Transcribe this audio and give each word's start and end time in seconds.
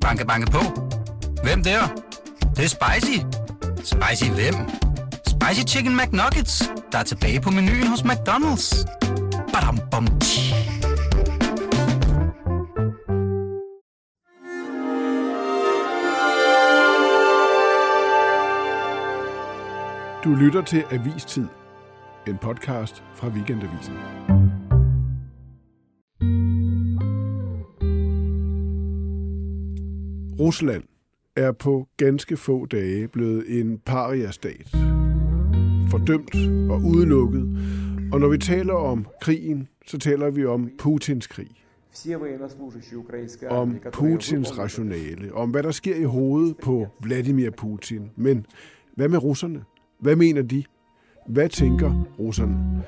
Banke, 0.00 0.26
banke 0.26 0.50
på. 0.50 0.58
Hvem 1.42 1.62
der? 1.62 1.80
Det, 2.40 2.56
det 2.56 2.64
er 2.64 2.68
spicy. 2.68 3.18
Spicy 3.76 4.30
hvem? 4.30 4.54
Spicy 5.26 5.74
Chicken 5.74 5.96
McNuggets, 5.96 6.72
der 6.92 6.98
er 6.98 7.02
tilbage 7.02 7.40
på 7.40 7.50
menuen 7.50 7.86
hos 7.86 8.00
McDonald's. 8.00 8.86
Badum, 9.52 9.78
bom, 9.90 10.06
tji. 10.20 10.54
Du 20.24 20.34
lytter 20.34 20.62
til 20.62 20.84
Avistid, 20.90 21.46
en 22.26 22.38
podcast 22.38 23.02
fra 23.14 23.28
Weekendavisen. 23.28 23.96
Rusland 30.40 30.82
er 31.36 31.52
på 31.52 31.86
ganske 31.96 32.36
få 32.36 32.66
dage 32.66 33.08
blevet 33.08 33.60
en 33.60 33.78
paria-stat. 33.78 34.68
Fordømt 35.90 36.34
og 36.70 36.80
udelukket. 36.84 37.58
Og 38.12 38.20
når 38.20 38.28
vi 38.28 38.38
taler 38.38 38.74
om 38.74 39.06
krigen, 39.20 39.68
så 39.86 39.98
taler 39.98 40.30
vi 40.30 40.46
om 40.46 40.70
Putins 40.78 41.26
krig. 41.26 41.50
Om 43.50 43.76
Putins 43.92 44.58
rationale, 44.58 45.34
om 45.34 45.50
hvad 45.50 45.62
der 45.62 45.70
sker 45.70 45.96
i 45.96 46.04
hovedet 46.04 46.56
på 46.62 46.86
Vladimir 47.02 47.50
Putin. 47.50 48.10
Men 48.16 48.46
hvad 48.94 49.08
med 49.08 49.22
russerne? 49.22 49.64
Hvad 49.98 50.16
mener 50.16 50.42
de? 50.42 50.64
Hvad 51.28 51.48
tænker 51.48 52.04
russerne? 52.18 52.84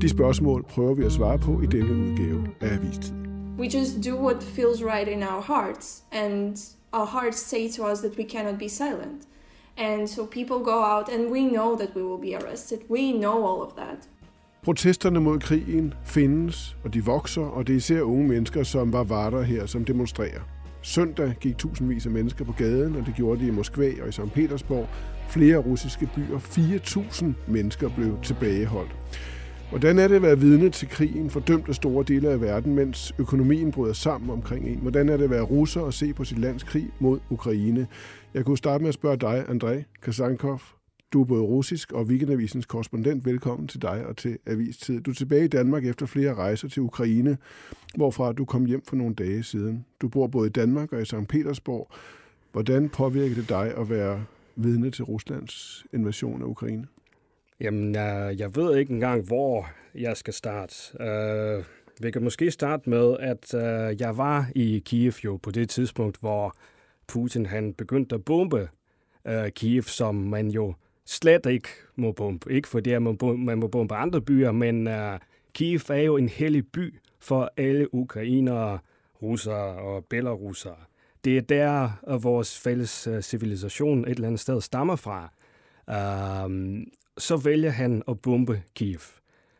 De 0.00 0.08
spørgsmål 0.08 0.62
prøver 0.62 0.94
vi 0.94 1.04
at 1.04 1.12
svare 1.12 1.38
på 1.38 1.60
i 1.60 1.66
denne 1.66 1.92
udgave 1.92 2.46
af 2.60 2.74
Avistid 2.74 3.33
we 3.58 3.68
just 3.68 4.00
do 4.00 4.16
what 4.16 4.42
feels 4.42 4.82
right 4.82 5.08
in 5.08 5.22
our 5.22 5.42
hearts 5.42 6.02
and 6.12 6.56
our 6.92 7.06
hearts 7.06 7.38
say 7.38 7.68
to 7.68 7.84
us 7.92 8.00
that 8.00 8.16
we 8.16 8.24
cannot 8.24 8.58
be 8.58 8.68
silent 8.68 9.26
and 9.76 10.08
so 10.08 10.26
people 10.26 10.58
go 10.58 10.82
out 10.82 11.08
and 11.08 11.30
we 11.30 11.40
know 11.40 11.76
that 11.76 11.94
we 11.96 12.02
will 12.02 12.20
be 12.20 12.34
arrested 12.36 12.78
we 12.88 13.12
know 13.12 13.44
all 13.46 13.62
of 13.62 13.74
that 13.76 14.08
Protesterne 14.64 15.20
mod 15.20 15.40
krigen 15.40 15.94
findes, 16.04 16.76
og 16.84 16.94
de 16.94 17.04
vokser, 17.04 17.42
og 17.42 17.66
det 17.66 17.72
er 17.72 17.76
især 17.76 18.00
unge 18.00 18.28
mennesker, 18.28 18.62
som 18.62 18.92
var 18.92 19.04
varter 19.04 19.42
her, 19.42 19.66
som 19.66 19.84
demonstrerer. 19.84 20.40
Søndag 20.82 21.34
gik 21.40 21.58
tusindvis 21.58 22.06
af 22.06 22.12
mennesker 22.12 22.44
på 22.44 22.52
gaden, 22.52 22.96
og 22.96 23.06
det 23.06 23.14
gjorde 23.14 23.40
de 23.40 23.46
i 23.46 23.50
Moskva 23.50 23.92
og 24.02 24.08
i 24.08 24.12
St. 24.12 24.32
Petersborg. 24.34 24.88
Flere 25.28 25.56
russiske 25.56 26.08
byer, 26.14 26.38
4.000 26.38 27.24
mennesker 27.48 27.88
blev 27.96 28.18
tilbageholdt. 28.22 28.96
Hvordan 29.70 29.98
er 29.98 30.08
det 30.08 30.14
at 30.14 30.22
være 30.22 30.38
vidne 30.38 30.70
til 30.70 30.88
krigen 30.88 31.30
fordømt 31.30 31.68
af 31.68 31.74
store 31.74 32.04
dele 32.04 32.28
af 32.28 32.40
verden, 32.40 32.74
mens 32.74 33.12
økonomien 33.18 33.72
bryder 33.72 33.92
sammen 33.92 34.30
omkring 34.30 34.68
en? 34.68 34.78
Hvordan 34.78 35.08
er 35.08 35.16
det 35.16 35.24
at 35.24 35.30
være 35.30 35.42
russer 35.42 35.80
og 35.80 35.94
se 35.94 36.12
på 36.12 36.24
sit 36.24 36.38
lands 36.38 36.62
krig 36.62 36.90
mod 36.98 37.20
Ukraine? 37.30 37.86
Jeg 38.34 38.44
kunne 38.44 38.58
starte 38.58 38.82
med 38.82 38.88
at 38.88 38.94
spørge 38.94 39.16
dig, 39.16 39.44
André 39.48 40.00
Kasankov. 40.02 40.60
Du 41.12 41.20
er 41.20 41.24
både 41.24 41.42
russisk 41.42 41.92
og 41.92 42.04
Weekendavisens 42.04 42.66
korrespondent. 42.66 43.26
Velkommen 43.26 43.68
til 43.68 43.82
dig 43.82 44.06
og 44.06 44.16
til 44.16 44.38
Avistid. 44.46 45.00
Du 45.00 45.10
er 45.10 45.14
tilbage 45.14 45.44
i 45.44 45.48
Danmark 45.48 45.86
efter 45.86 46.06
flere 46.06 46.34
rejser 46.34 46.68
til 46.68 46.82
Ukraine, 46.82 47.38
hvorfra 47.96 48.32
du 48.32 48.44
kom 48.44 48.64
hjem 48.64 48.82
for 48.88 48.96
nogle 48.96 49.14
dage 49.14 49.42
siden. 49.42 49.84
Du 50.00 50.08
bor 50.08 50.26
både 50.26 50.46
i 50.46 50.52
Danmark 50.52 50.92
og 50.92 51.02
i 51.02 51.04
St. 51.04 51.28
Petersborg. 51.28 51.90
Hvordan 52.52 52.88
påvirker 52.88 53.34
det 53.34 53.48
dig 53.48 53.72
at 53.76 53.90
være 53.90 54.24
vidne 54.56 54.90
til 54.90 55.04
Ruslands 55.04 55.86
invasion 55.92 56.42
af 56.42 56.46
Ukraine? 56.46 56.86
Jamen, 57.60 57.94
jeg, 57.94 58.34
jeg 58.38 58.56
ved 58.56 58.76
ikke 58.76 58.92
engang, 58.92 59.26
hvor 59.26 59.68
jeg 59.94 60.16
skal 60.16 60.34
starte. 60.34 60.74
Uh, 61.00 61.64
vi 62.00 62.10
kan 62.10 62.22
måske 62.22 62.50
starte 62.50 62.90
med, 62.90 63.16
at 63.20 63.54
uh, 63.54 64.00
jeg 64.00 64.16
var 64.16 64.46
i 64.54 64.82
Kiev 64.84 65.12
jo 65.24 65.36
på 65.36 65.50
det 65.50 65.70
tidspunkt, 65.70 66.20
hvor 66.20 66.56
Putin 67.06 67.46
han 67.46 67.74
begyndte 67.74 68.14
at 68.14 68.24
bombe 68.24 68.68
uh, 69.24 69.48
Kiev, 69.48 69.82
som 69.82 70.14
man 70.14 70.48
jo 70.48 70.74
slet 71.06 71.46
ikke 71.46 71.68
må 71.96 72.12
bombe. 72.12 72.52
Ikke 72.52 72.68
fordi 72.68 72.98
man, 72.98 73.18
man 73.38 73.58
må 73.58 73.68
bombe 73.68 73.94
andre 73.94 74.20
byer, 74.20 74.52
men 74.52 74.86
uh, 74.86 75.18
Kiev 75.52 75.80
er 75.88 76.02
jo 76.02 76.16
en 76.16 76.28
hellig 76.28 76.66
by 76.66 76.94
for 77.20 77.52
alle 77.56 77.94
ukrainere, 77.94 78.78
russere 79.22 79.76
og 79.76 80.04
belarussere. 80.04 80.76
Det 81.24 81.36
er 81.36 81.40
der, 81.40 81.90
vores 82.18 82.60
fælles 82.60 83.06
uh, 83.06 83.20
civilisation 83.20 84.04
et 84.04 84.10
eller 84.10 84.26
andet 84.26 84.40
sted 84.40 84.60
stammer 84.60 84.96
fra. 84.96 85.32
Um, 86.44 86.86
så 87.18 87.36
vælger 87.36 87.70
han 87.70 88.02
at 88.08 88.20
bombe 88.20 88.62
Kiev. 88.74 89.00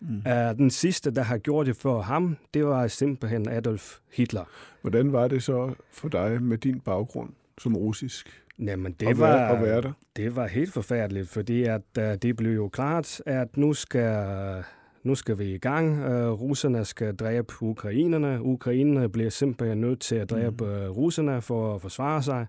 Mm. 0.01 0.17
Uh, 0.17 0.57
den 0.59 0.71
sidste, 0.71 1.11
der 1.11 1.23
har 1.23 1.39
gjort 1.39 1.67
det 1.67 1.77
for 1.77 2.01
ham, 2.01 2.37
det 2.55 2.67
var 2.67 2.87
simpelthen 2.89 3.49
Adolf 3.49 3.99
Hitler. 4.13 4.45
Hvordan 4.83 5.13
var 5.13 5.29
det 5.29 5.43
så 5.43 5.75
for 5.93 6.09
dig 6.09 6.43
med 6.43 6.59
din 6.59 6.81
baggrund 6.81 7.31
som 7.59 7.77
russisk? 7.77 8.43
Jamen, 8.59 8.93
det 8.93 9.09
at, 9.09 9.19
var, 9.19 9.37
at 9.37 9.63
være 9.63 9.83
der? 9.83 9.93
det 10.17 10.37
var 10.37 10.47
helt 10.47 10.73
forfærdeligt, 10.73 11.29
fordi 11.29 11.63
at, 11.63 11.83
uh, 11.99 12.05
det 12.05 12.37
blev 12.37 12.55
jo 12.55 12.69
klart, 12.69 13.21
at 13.27 13.57
nu 13.57 13.73
skal, 13.73 14.65
nu 15.03 15.15
skal 15.15 15.39
vi 15.39 15.55
i 15.55 15.59
gang. 15.59 16.07
Uh, 16.07 16.41
russerne 16.41 16.85
skal 16.85 17.17
dræbe 17.17 17.55
ukrainerne. 17.61 18.43
Ukrainerne 18.43 19.09
bliver 19.09 19.31
simpelthen 19.31 19.81
nødt 19.81 20.01
til 20.01 20.17
at 20.17 20.31
dræbe 20.31 20.65
mm. 20.65 20.91
russerne 20.91 21.43
for 21.43 21.75
at 21.75 21.83
forsvare 21.83 22.23
sig. 22.23 22.47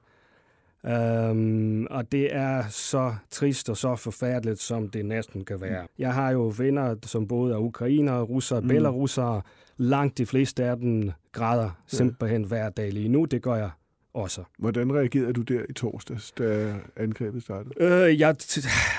Um, 0.85 1.87
og 1.89 2.11
det 2.11 2.35
er 2.35 2.63
så 2.69 3.15
trist 3.31 3.69
og 3.69 3.77
så 3.77 3.95
forfærdeligt, 3.95 4.59
som 4.59 4.89
det 4.89 5.05
næsten 5.05 5.45
kan 5.45 5.61
være. 5.61 5.87
Jeg 5.99 6.13
har 6.13 6.31
jo 6.31 6.53
venner, 6.57 6.95
som 7.03 7.27
både 7.27 7.53
er 7.53 7.57
ukrainere, 7.57 8.21
russere, 8.21 8.61
mm. 8.61 8.67
belarussere. 8.67 9.41
Langt 9.77 10.17
de 10.17 10.25
fleste 10.25 10.63
af 10.63 10.77
dem 10.77 11.11
græder 11.31 11.69
simpelthen 11.87 12.43
hver 12.43 12.69
dag 12.69 12.91
lige 12.91 13.09
nu. 13.09 13.25
Det 13.25 13.41
gør 13.41 13.55
jeg 13.55 13.69
også. 14.13 14.43
Hvordan 14.59 14.93
reagerede 14.93 15.33
du 15.33 15.41
der 15.41 15.61
i 15.69 15.73
torsdags, 15.73 16.31
da 16.31 16.73
angrebet 16.95 17.43
startede? 17.43 17.73
Øh, 17.77 18.19
jeg, 18.19 18.35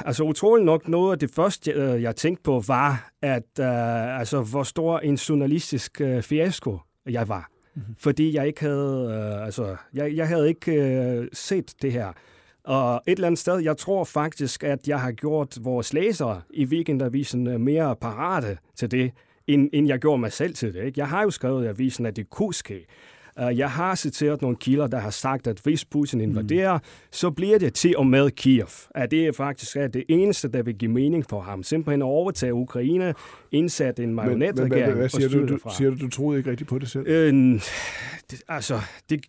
altså 0.05 0.25
utroligt 0.25 0.67
nok, 0.67 0.89
noget 0.89 1.13
af 1.13 1.19
det 1.19 1.31
første, 1.31 1.79
jeg, 1.79 2.03
jeg 2.03 2.17
tænkte 2.17 2.43
på, 2.43 2.63
var, 2.67 3.11
at 3.23 3.59
uh, 3.61 4.19
altså, 4.21 4.43
hvor 4.43 4.63
stor 4.63 4.99
en 4.99 5.15
journalistisk 5.15 6.01
uh, 6.05 6.23
fiasko 6.23 6.79
jeg 7.07 7.29
var. 7.29 7.51
Mm-hmm. 7.77 7.95
Fordi 7.99 8.35
jeg 8.35 8.47
ikke 8.47 8.61
havde, 8.61 9.33
øh, 9.35 9.45
altså, 9.45 9.77
jeg, 9.95 10.17
jeg 10.17 10.29
havde 10.29 10.49
ikke 10.49 10.73
øh, 10.73 11.29
set 11.33 11.75
det 11.83 11.93
her. 11.93 12.13
Og 12.65 13.03
et 13.07 13.13
eller 13.13 13.27
andet 13.27 13.39
sted, 13.39 13.59
jeg 13.59 13.77
tror 13.77 14.05
faktisk, 14.05 14.65
at 14.65 14.89
jeg 14.89 15.01
har 15.01 15.13
gjort 15.13 15.59
vores 15.61 15.93
læsere 15.93 16.43
i 16.51 16.65
Weekendavisen 16.65 17.47
øh, 17.47 17.61
mere 17.61 17.97
parate 17.97 18.59
til 18.77 18.91
det, 18.91 19.13
end, 19.47 19.71
end 19.73 19.89
jeg 19.89 19.99
gjorde 19.99 20.19
mig 20.19 20.33
selv 20.33 20.55
til 20.55 20.75
det. 20.75 20.85
Ikke? 20.85 21.01
Jeg 21.01 21.09
har 21.09 21.23
jo 21.23 21.31
skrevet 21.31 21.65
i 21.65 21.69
avisen, 21.69 22.07
at 22.07 22.17
det 22.17 22.31
kunne 22.31 22.55
ske. 22.55 22.87
Uh, 23.43 23.59
jeg 23.59 23.71
har 23.71 23.95
citeret 23.95 24.43
nogle 24.43 24.57
kilder, 24.57 24.87
der 24.87 24.99
har 24.99 25.11
sagt, 25.11 25.47
at 25.47 25.61
hvis 25.63 25.85
Putin 25.85 26.21
invaderer, 26.21 26.75
mm. 26.75 26.85
så 27.11 27.31
bliver 27.31 27.59
det 27.59 27.75
til 27.75 27.97
og 27.97 28.07
med 28.07 28.31
Kiev. 28.31 28.69
At 28.91 29.11
det 29.11 29.27
er 29.27 29.33
faktisk 29.33 29.77
at 29.77 29.95
det 29.95 30.05
eneste, 30.09 30.49
der 30.49 30.63
vil 30.63 30.75
give 30.75 30.91
mening 30.91 31.25
for 31.29 31.41
ham. 31.41 31.63
Simpelthen 31.63 32.03
at 32.03 32.07
overtage 32.07 32.55
Ukraine, 32.55 33.15
indsætte 33.53 34.03
en 34.03 34.15
Men, 34.15 34.27
men 34.27 34.39
hvad, 34.39 34.69
marionetregering 34.69 35.11
siger, 35.11 35.29
du, 35.29 35.47
du, 35.47 35.59
siger 35.77 35.91
du, 35.91 35.97
du 35.97 36.09
troede 36.09 36.39
ikke 36.39 36.51
rigtigt 36.51 36.71
på 36.71 36.79
det 36.79 36.91
selv? 36.91 37.05
Øh, 37.07 37.35
det, 38.31 38.43
altså, 38.49 38.81
det, 39.11 39.21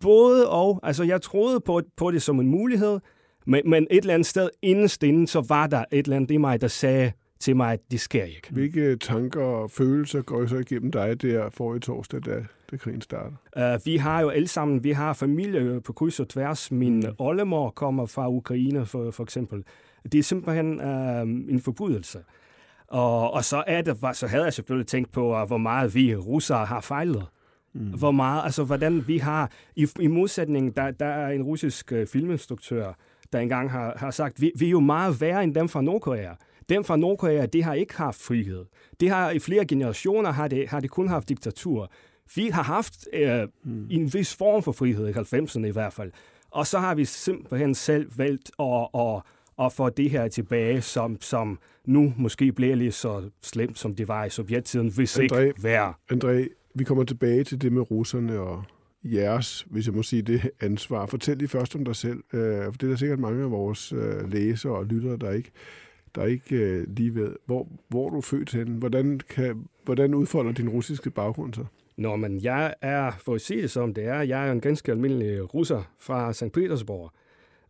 både 0.00 0.50
og. 0.50 0.80
Altså, 0.82 1.04
jeg 1.04 1.22
troede 1.22 1.60
på, 1.60 1.82
på 1.96 2.10
det 2.10 2.22
som 2.22 2.40
en 2.40 2.48
mulighed, 2.48 3.00
men, 3.46 3.62
men 3.66 3.86
et 3.90 3.98
eller 3.98 4.14
andet 4.14 4.26
sted 4.26 4.48
inderst 4.62 5.02
inden, 5.02 5.26
så 5.26 5.44
var 5.48 5.66
der 5.66 5.84
et 5.92 6.04
eller 6.04 6.16
andet 6.16 6.30
i 6.30 6.36
mig, 6.36 6.60
der 6.60 6.68
sagde 6.68 7.12
til 7.40 7.56
mig, 7.56 7.72
at 7.72 7.80
det 7.90 8.00
sker 8.00 8.24
ikke. 8.24 8.48
Hvilke 8.50 8.96
tanker 8.96 9.40
og 9.40 9.70
følelser 9.70 10.22
går 10.22 10.46
så 10.46 10.56
igennem 10.56 10.92
dig 10.92 11.22
der 11.22 11.50
forrige 11.50 11.80
torsdag, 11.80 12.20
da, 12.24 12.44
da 12.70 12.76
krigen 12.76 13.00
starter? 13.00 13.36
Uh, 13.74 13.86
vi 13.86 13.96
har 13.96 14.20
jo 14.20 14.28
alle 14.28 14.48
sammen, 14.48 14.84
vi 14.84 14.90
har 14.90 15.12
familie 15.12 15.80
på 15.80 15.92
kryds 15.92 16.20
og 16.20 16.28
tværs. 16.28 16.72
Min 16.72 16.96
mm. 16.96 17.14
oldemor 17.18 17.70
kommer 17.70 18.06
fra 18.06 18.30
Ukraine, 18.30 18.86
for, 18.86 19.10
for 19.10 19.22
eksempel. 19.22 19.64
Det 20.12 20.18
er 20.18 20.22
simpelthen 20.22 20.80
uh, 20.80 21.20
en 21.52 21.60
forbudelse. 21.60 22.18
Og, 22.88 23.32
og 23.32 23.44
så, 23.44 23.64
er 23.66 23.82
det, 23.82 23.98
så 24.12 24.26
havde 24.26 24.44
jeg 24.44 24.52
selvfølgelig 24.52 24.86
tænkt 24.86 25.12
på, 25.12 25.40
uh, 25.40 25.46
hvor 25.46 25.58
meget 25.58 25.94
vi 25.94 26.16
russere 26.16 26.66
har 26.66 26.80
fejlet. 26.80 27.26
Mm. 27.74 27.80
Hvor 27.80 28.10
meget, 28.10 28.44
altså 28.44 28.64
hvordan 28.64 29.08
vi 29.08 29.18
har, 29.18 29.50
i, 29.76 29.86
i 30.00 30.06
modsætning, 30.06 30.76
der, 30.76 30.90
der 30.90 31.06
er 31.06 31.28
en 31.30 31.42
russisk 31.42 31.92
uh, 31.92 32.06
filminstruktør, 32.06 32.92
der 33.32 33.38
engang 33.38 33.70
har, 33.70 33.94
har 33.96 34.10
sagt, 34.10 34.40
vi, 34.40 34.52
vi 34.58 34.66
er 34.66 34.70
jo 34.70 34.80
meget 34.80 35.20
værre 35.20 35.44
end 35.44 35.54
dem 35.54 35.68
fra 35.68 35.82
Nordkorea. 35.82 36.32
Dem 36.70 36.84
fra 36.84 36.96
Nordkorea, 36.96 37.46
de 37.46 37.62
har 37.62 37.74
ikke 37.74 37.96
haft 37.96 38.20
frihed. 38.20 38.64
De 39.00 39.08
har 39.08 39.30
i 39.30 39.38
flere 39.38 39.64
generationer 39.64 40.30
har 40.30 40.48
det, 40.48 40.68
har 40.68 40.80
det 40.80 40.90
kun 40.90 41.08
haft 41.08 41.28
diktatur. 41.28 41.92
Vi 42.34 42.48
har 42.48 42.62
haft 42.62 43.08
øh, 43.12 43.48
mm. 43.64 43.86
en 43.90 44.14
vis 44.14 44.36
form 44.36 44.62
for 44.62 44.72
frihed 44.72 45.08
i 45.08 45.12
90'erne 45.12 45.66
i 45.66 45.70
hvert 45.70 45.92
fald. 45.92 46.12
Og 46.50 46.66
så 46.66 46.78
har 46.78 46.94
vi 46.94 47.04
simpelthen 47.04 47.74
selv 47.74 48.18
valgt 48.18 48.50
at, 48.58 48.88
at, 48.94 49.22
at 49.58 49.72
få 49.72 49.88
det 49.88 50.10
her 50.10 50.28
tilbage, 50.28 50.80
som, 50.80 51.20
som 51.20 51.58
nu 51.84 52.14
måske 52.16 52.52
bliver 52.52 52.76
lige 52.76 52.92
så 52.92 53.30
slemt, 53.42 53.78
som 53.78 53.94
det 53.94 54.08
var 54.08 54.24
i 54.24 54.30
sovjettiden, 54.30 54.92
hvis 54.92 55.18
André- 55.18 55.38
ikke 55.38 55.62
værre. 55.62 55.94
André, 56.12 56.48
vi 56.74 56.84
kommer 56.84 57.04
tilbage 57.04 57.44
til 57.44 57.62
det 57.62 57.72
med 57.72 57.90
russerne 57.90 58.40
og 58.40 58.64
jeres, 59.04 59.66
hvis 59.70 59.86
jeg 59.86 59.94
må 59.94 60.02
sige 60.02 60.22
det, 60.22 60.50
ansvar. 60.60 61.06
Fortæl 61.06 61.36
lige 61.36 61.48
først 61.48 61.76
om 61.76 61.84
dig 61.84 61.96
selv, 61.96 62.18
øh, 62.32 62.64
for 62.64 62.72
det 62.72 62.82
er 62.82 62.88
der 62.88 62.96
sikkert 62.96 63.18
mange 63.18 63.42
af 63.42 63.50
vores 63.50 63.92
øh, 63.92 64.32
læsere 64.32 64.72
og 64.72 64.86
lyttere, 64.86 65.16
der 65.16 65.30
ikke, 65.30 65.50
der 66.14 66.24
ikke 66.24 66.56
øh, 66.56 66.86
lige 66.96 67.14
ved, 67.14 67.36
hvor, 67.46 67.68
hvor 67.88 68.10
du 68.10 68.16
er 68.16 68.20
født 68.20 68.52
henne. 68.52 68.78
Hvordan, 68.78 69.20
kan, 69.30 69.68
hvordan 69.84 70.14
udfolder 70.14 70.52
din 70.52 70.68
russiske 70.68 71.10
baggrund 71.10 71.54
sig? 71.54 71.66
Nå, 71.96 72.16
men 72.16 72.40
jeg 72.42 72.74
er, 72.80 73.12
for 73.18 73.34
at 73.34 73.40
sige 73.40 73.62
det 73.62 73.70
som 73.70 73.94
det 73.94 74.04
er, 74.04 74.20
jeg 74.20 74.48
er 74.48 74.52
en 74.52 74.60
ganske 74.60 74.92
almindelig 74.92 75.54
russer 75.54 75.82
fra 75.98 76.32
St. 76.32 76.52
Petersborg, 76.52 77.12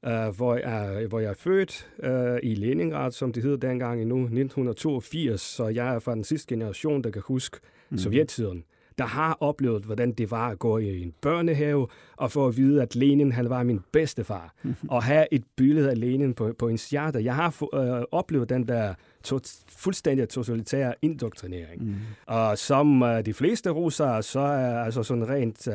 uh, 0.06 0.36
hvor, 0.36 0.56
jeg, 0.56 1.06
hvor 1.06 1.20
jeg 1.20 1.30
er 1.30 1.34
født 1.34 1.90
uh, 1.98 2.50
i 2.50 2.54
Leningrad, 2.54 3.12
som 3.12 3.32
det 3.32 3.42
hed 3.42 3.58
dengang 3.58 4.02
endnu, 4.02 4.16
1982, 4.16 5.40
så 5.40 5.68
jeg 5.68 5.94
er 5.94 5.98
fra 5.98 6.14
den 6.14 6.24
sidste 6.24 6.54
generation, 6.54 7.04
der 7.04 7.10
kan 7.10 7.22
huske 7.24 7.58
mm. 7.90 7.98
sovjettiden 7.98 8.64
der 9.00 9.06
har 9.06 9.36
oplevet, 9.40 9.84
hvordan 9.84 10.12
det 10.12 10.30
var 10.30 10.48
at 10.48 10.58
gå 10.58 10.78
i 10.78 11.02
en 11.02 11.14
børnehave, 11.20 11.86
og 12.16 12.32
få 12.32 12.46
at 12.46 12.56
vide, 12.56 12.82
at 12.82 12.94
Lenin 12.94 13.32
han 13.32 13.50
var 13.50 13.62
min 13.62 13.80
bedstefar, 13.92 14.54
og 14.88 15.02
have 15.02 15.26
et 15.32 15.44
billede 15.56 15.90
af 15.90 16.00
Lenin 16.00 16.34
på, 16.34 16.52
på 16.58 16.68
en 16.68 16.78
hjerte. 16.90 17.24
Jeg 17.24 17.34
har 17.34 17.64
øh, 17.74 18.04
oplevet 18.12 18.48
den 18.48 18.68
der 18.68 18.94
to, 19.24 19.38
fuldstændig 19.68 20.28
totalitære 20.28 20.94
indoktrinering. 21.02 21.84
Mm. 21.84 21.94
Og 22.26 22.58
som 22.58 23.02
øh, 23.02 23.26
de 23.26 23.34
fleste 23.34 23.70
russere, 23.70 24.22
så 24.22 24.40
er 24.40 24.78
altså 24.78 25.02
sådan 25.02 25.28
rent... 25.28 25.68
Øh, 25.68 25.74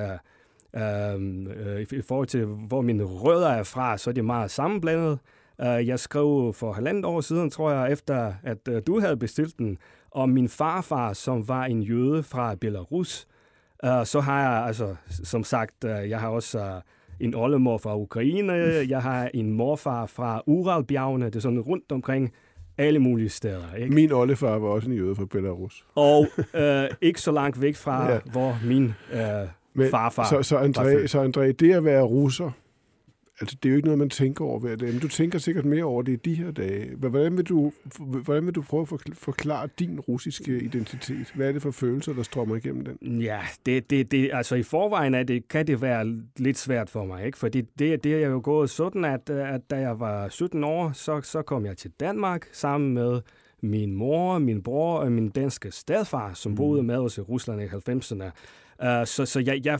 øh, 0.75 1.81
i 1.91 2.01
forhold 2.01 2.27
til, 2.27 2.45
hvor 2.45 2.81
mine 2.81 3.03
rødder 3.03 3.49
er 3.49 3.63
fra, 3.63 3.97
så 3.97 4.09
er 4.09 4.13
det 4.13 4.25
meget 4.25 4.51
sammenblandet. 4.51 5.19
Uh, 5.59 5.87
jeg 5.87 5.99
skrev 5.99 6.53
for 6.53 6.73
halvandet 6.73 7.05
år 7.05 7.21
siden, 7.21 7.49
tror 7.49 7.71
jeg, 7.71 7.91
efter 7.91 8.33
at 8.43 8.57
uh, 8.69 8.75
du 8.87 8.99
havde 8.99 9.17
bestilt 9.17 9.57
den, 9.57 9.77
og 10.15 10.29
min 10.29 10.49
farfar, 10.49 11.13
som 11.13 11.47
var 11.47 11.65
en 11.65 11.81
jøde 11.81 12.23
fra 12.23 12.55
Belarus. 12.55 13.27
Uh, 13.83 14.05
så 14.05 14.19
har 14.19 14.41
jeg, 14.41 14.67
altså, 14.67 14.95
som 15.23 15.43
sagt, 15.43 15.83
uh, 15.83 16.09
jeg 16.09 16.19
har 16.19 16.29
også 16.29 16.59
uh, 16.59 16.81
en 17.19 17.35
oldemor 17.35 17.77
fra 17.77 17.97
Ukraine, 17.97 18.53
jeg 18.89 19.01
har 19.01 19.29
en 19.33 19.51
morfar 19.51 20.05
fra 20.05 20.41
Uralbjergene, 20.47 21.25
det 21.25 21.35
er 21.35 21.39
sådan 21.39 21.59
rundt 21.59 21.91
omkring 21.91 22.31
alle 22.77 22.99
mulige 22.99 23.29
steder. 23.29 23.73
Ikke? 23.73 23.95
Min 23.95 24.11
oldefar 24.11 24.57
var 24.57 24.67
også 24.67 24.89
en 24.89 24.95
jøde 24.95 25.15
fra 25.15 25.25
Belarus. 25.25 25.85
Og 25.95 26.27
uh, 26.37 26.97
ikke 27.07 27.21
så 27.21 27.31
langt 27.31 27.61
væk 27.61 27.75
fra, 27.75 28.11
ja. 28.11 28.19
hvor 28.31 28.57
min 28.65 28.93
uh, 29.13 29.19
Men, 29.73 29.89
farfar 29.89 30.23
så, 30.23 30.43
så, 30.43 30.57
André, 30.57 31.07
så 31.07 31.23
André, 31.23 31.51
det 31.51 31.73
at 31.73 31.85
være 31.85 32.03
russer, 32.03 32.51
Altså, 33.41 33.57
det 33.63 33.69
er 33.69 33.71
jo 33.71 33.75
ikke 33.75 33.87
noget, 33.87 33.99
man 33.99 34.09
tænker 34.09 34.45
over 34.45 34.59
hver 34.59 34.75
dag, 34.75 34.91
men 34.91 34.99
du 34.99 35.07
tænker 35.07 35.39
sikkert 35.39 35.65
mere 35.65 35.83
over 35.83 36.01
det 36.01 36.11
i 36.11 36.15
de 36.15 36.35
her 36.35 36.51
dage. 36.51 36.95
Hvordan 36.95 37.37
vil 37.37 37.45
du, 37.45 37.71
hvordan 37.97 38.45
vil 38.45 38.55
du 38.55 38.61
prøve 38.61 38.87
at 38.93 39.01
forklare 39.13 39.69
din 39.79 39.99
russiske 39.99 40.57
identitet? 40.57 41.31
Hvad 41.35 41.47
er 41.47 41.51
det 41.51 41.61
for 41.61 41.71
følelser, 41.71 42.13
der 42.13 42.23
strømmer 42.23 42.55
igennem 42.55 42.85
den? 42.85 43.21
Ja, 43.21 43.39
det, 43.65 43.89
det, 43.89 44.11
det, 44.11 44.29
altså 44.33 44.55
i 44.55 44.63
forvejen 44.63 45.13
er 45.13 45.23
det, 45.23 45.47
kan 45.47 45.67
det 45.67 45.81
være 45.81 46.15
lidt 46.37 46.57
svært 46.57 46.89
for 46.89 47.05
mig, 47.05 47.25
ikke? 47.25 47.37
Fordi 47.37 47.61
det, 47.61 48.03
det 48.03 48.23
er 48.23 48.27
jo 48.27 48.41
gået 48.43 48.69
sådan, 48.69 49.05
at, 49.05 49.29
at 49.29 49.61
da 49.69 49.75
jeg 49.75 49.99
var 49.99 50.29
17 50.29 50.63
år, 50.63 50.91
så, 50.91 51.21
så 51.21 51.41
kom 51.41 51.65
jeg 51.65 51.77
til 51.77 51.91
Danmark 51.99 52.47
sammen 52.51 52.93
med 52.93 53.21
min 53.61 53.93
mor, 53.93 54.39
min 54.39 54.63
bror 54.63 54.97
og 54.97 55.11
min 55.11 55.29
danske 55.29 55.71
stedfar, 55.71 56.33
som 56.33 56.51
mm. 56.51 56.55
boede 56.55 56.83
med 56.83 56.97
os 56.97 57.17
i 57.17 57.21
Rusland 57.21 57.61
i 57.61 57.65
90'erne. 57.65 58.31
Uh, 58.83 59.05
så 59.05 59.25
så 59.25 59.43
jeg, 59.45 59.65
jeg 59.65 59.79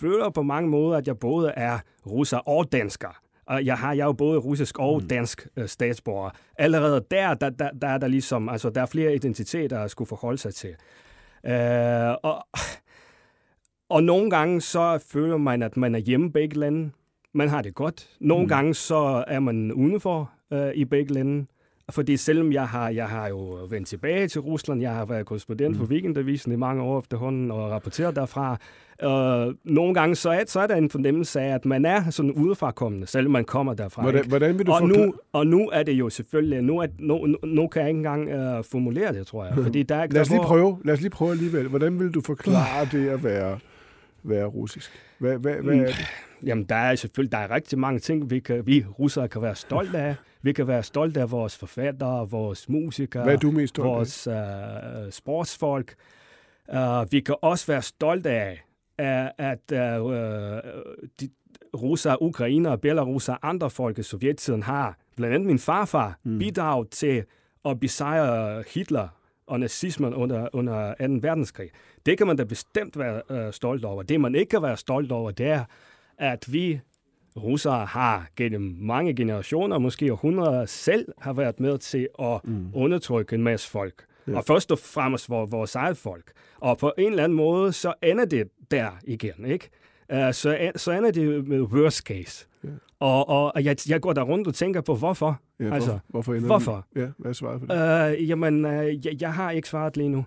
føler 0.00 0.30
på 0.30 0.42
mange 0.42 0.70
måder, 0.70 0.98
at 0.98 1.06
jeg 1.06 1.18
både 1.18 1.50
er 1.50 1.78
russer 2.06 2.38
og 2.38 2.72
dansker. 2.72 3.20
Og 3.46 3.64
jeg 3.64 3.78
har 3.78 3.92
jeg 3.92 4.02
er 4.02 4.06
jo 4.06 4.12
både 4.12 4.38
russisk 4.38 4.78
og 4.78 5.02
mm. 5.02 5.08
dansk 5.08 5.48
øh, 5.56 5.68
statsborger. 5.68 6.30
Allerede 6.58 7.04
der, 7.10 7.34
der, 7.34 7.50
der, 7.50 7.70
der 7.70 7.88
er 7.88 7.98
der 7.98 8.08
ligesom, 8.08 8.48
altså 8.48 8.70
der 8.70 8.82
er 8.82 8.86
flere 8.86 9.14
identiteter, 9.14 9.80
at 9.80 9.90
skulle 9.90 10.08
forholde 10.08 10.38
sig 10.38 10.54
til. 10.54 10.74
Øh, 11.46 12.14
og, 12.22 12.46
og 13.88 14.02
nogle 14.02 14.30
gange 14.30 14.60
så 14.60 15.04
føler 15.12 15.36
man, 15.36 15.62
at 15.62 15.76
man 15.76 15.94
er 15.94 15.98
hjemme 15.98 16.32
begge 16.32 16.58
lande. 16.58 16.90
Man 17.34 17.48
har 17.48 17.62
det 17.62 17.74
godt. 17.74 18.16
Nogle 18.20 18.44
mm. 18.44 18.48
gange 18.48 18.74
så 18.74 19.24
er 19.26 19.40
man 19.40 19.72
udenfor 19.72 20.30
øh, 20.52 20.74
i 20.74 20.84
begge 20.84 21.14
lande. 21.14 21.46
Fordi 21.90 22.16
selvom 22.16 22.52
jeg 22.52 22.68
har, 22.68 22.88
jeg 22.88 23.08
har 23.08 23.28
jo 23.28 23.66
vendt 23.70 23.88
tilbage 23.88 24.28
til 24.28 24.40
Rusland, 24.40 24.80
jeg 24.80 24.94
har 24.94 25.04
været 25.04 25.26
korrespondent 25.26 25.70
mm. 25.70 25.78
for 25.78 25.86
Weekendavisen 25.86 26.52
i 26.52 26.56
mange 26.56 26.82
år 26.82 26.98
efterhånden 26.98 27.50
og 27.50 27.70
rapporteret 27.70 28.16
derfra, 28.16 28.56
og 29.02 29.54
nogle 29.64 29.94
gange 29.94 30.14
så 30.14 30.30
er, 30.30 30.44
så 30.46 30.60
er 30.60 30.66
der 30.66 30.74
en 30.74 30.90
fornemmelse 30.90 31.40
af, 31.40 31.54
at 31.54 31.64
man 31.64 31.84
er 31.84 32.10
sådan 32.10 32.32
udefrakommende, 32.32 33.06
selvom 33.06 33.32
man 33.32 33.44
kommer 33.44 33.74
derfra. 33.74 34.02
Hvordan, 34.02 34.28
hvordan 34.28 34.58
vil 34.58 34.66
du 34.66 34.72
og, 34.72 34.88
nu, 34.88 35.14
og 35.32 35.46
nu 35.46 35.70
er 35.72 35.82
det 35.82 35.92
jo 35.92 36.10
selvfølgelig, 36.10 36.62
nu, 36.62 36.78
er, 36.78 36.86
nu, 36.98 37.26
nu, 37.26 37.38
nu 37.44 37.68
kan 37.68 37.80
jeg 37.80 37.88
ikke 37.88 37.98
engang 37.98 38.56
uh, 38.58 38.64
formulere 38.64 39.12
det, 39.12 39.26
tror 39.26 39.44
jeg. 39.44 39.54
Fordi 39.66 39.82
der, 39.82 40.06
lad, 40.10 40.20
os 40.20 40.30
lige 40.30 40.42
prøve, 40.42 40.78
lad 40.84 40.94
os 40.94 41.00
lige 41.00 41.10
prøve 41.10 41.30
alligevel. 41.30 41.68
Hvordan 41.68 41.98
vil 41.98 42.10
du 42.10 42.20
forklare 42.20 42.88
det 42.92 43.08
at 43.08 43.24
være, 43.24 43.58
være 44.22 44.44
russisk? 44.44 45.05
Hvad, 45.18 45.38
hvad, 45.38 45.54
hvad 45.54 45.74
er 45.74 45.86
det? 45.86 46.06
Jamen, 46.46 46.64
der 46.64 46.76
er 46.76 46.94
selvfølgelig 46.94 47.32
der 47.32 47.38
er 47.38 47.50
rigtig 47.50 47.78
mange 47.78 48.00
ting, 48.00 48.30
vi, 48.30 48.40
kan, 48.40 48.66
vi 48.66 48.84
russere 48.98 49.28
kan 49.28 49.42
være 49.42 49.54
stolte 49.54 49.98
af. 49.98 50.14
Vi 50.42 50.52
kan 50.52 50.66
være 50.66 50.82
stolte 50.82 51.20
af 51.20 51.30
vores 51.30 51.58
forfattere, 51.58 52.30
vores 52.30 52.68
musikere, 52.68 53.22
Hvad 53.22 53.34
er 53.34 53.38
du 53.38 53.50
mest 53.50 53.78
vores 53.78 54.26
uh, 54.26 54.34
sportsfolk. 55.10 55.94
Uh, 56.72 57.12
vi 57.12 57.20
kan 57.20 57.34
også 57.42 57.66
være 57.66 57.82
stolte 57.82 58.30
af, 58.30 58.64
at, 58.98 59.32
at 59.38 59.72
uh, 59.72 60.10
de 61.20 61.28
russere, 61.76 62.22
ukrainer, 62.22 62.76
belarusere 62.76 63.36
og 63.36 63.48
andre 63.48 63.70
folk 63.70 63.98
i 63.98 64.02
sovjettiden 64.02 64.62
har, 64.62 64.98
blandt 65.16 65.34
andet 65.34 65.46
min 65.46 65.58
farfar, 65.58 66.18
mm. 66.24 66.38
bidraget 66.38 66.90
til 66.90 67.24
at 67.64 67.80
besejre 67.80 68.64
Hitler 68.74 69.08
og 69.46 69.60
nazismen 69.60 70.14
under, 70.14 70.48
under 70.52 70.94
2. 70.94 71.04
verdenskrig. 71.28 71.70
Det 72.06 72.18
kan 72.18 72.26
man 72.26 72.36
da 72.36 72.44
bestemt 72.44 72.98
være 72.98 73.46
uh, 73.46 73.52
stolt 73.52 73.84
over. 73.84 74.02
Det, 74.02 74.20
man 74.20 74.34
ikke 74.34 74.50
kan 74.50 74.62
være 74.62 74.76
stolt 74.76 75.12
over, 75.12 75.30
det 75.30 75.46
er, 75.46 75.64
at 76.18 76.52
vi 76.52 76.80
russere 77.36 77.86
har 77.86 78.26
gennem 78.36 78.76
mange 78.80 79.14
generationer, 79.14 79.78
måske 79.78 80.12
århundreder, 80.12 80.66
selv 80.66 81.06
har 81.18 81.32
været 81.32 81.60
med 81.60 81.78
til 81.78 82.08
at 82.18 82.40
mm. 82.44 82.70
undertrykke 82.74 83.34
en 83.34 83.42
masse 83.42 83.70
folk. 83.70 84.04
Ja. 84.28 84.36
Og 84.36 84.44
først 84.44 84.72
og 84.72 84.78
fremmest 84.78 85.30
vores, 85.30 85.52
vores 85.52 85.74
eget 85.74 85.96
folk. 85.96 86.32
Og 86.60 86.78
på 86.78 86.92
en 86.98 87.10
eller 87.10 87.24
anden 87.24 87.36
måde, 87.36 87.72
så 87.72 87.94
ender 88.02 88.24
det 88.24 88.48
der 88.70 88.90
igen, 89.04 89.46
ikke? 89.46 89.68
Uh, 90.12 90.32
så, 90.32 90.70
så 90.76 90.92
ender 90.92 91.10
det 91.10 91.48
med 91.48 91.60
worst 91.60 91.98
case. 91.98 92.46
Ja. 92.64 92.68
Og, 93.00 93.28
og 93.28 93.64
jeg, 93.64 93.76
jeg 93.88 94.00
går 94.00 94.12
der 94.12 94.22
rundt 94.22 94.48
og 94.48 94.54
tænker 94.54 94.80
på, 94.80 94.94
hvorfor? 94.94 95.40
Ja, 95.60 95.74
altså, 95.74 95.98
hvorfor? 96.08 96.34
Hvorfor? 96.34 96.86
Ja, 96.96 97.06
hvad 97.18 97.30
er 97.30 97.32
svaret 97.32 97.60
på 97.60 97.66
det? 97.66 98.16
Uh, 98.18 98.28
jamen, 98.28 98.64
uh, 98.64 99.06
jeg, 99.06 99.20
jeg 99.20 99.34
har 99.34 99.50
ikke 99.50 99.68
svaret 99.68 99.96
lige 99.96 100.08
nu. 100.08 100.24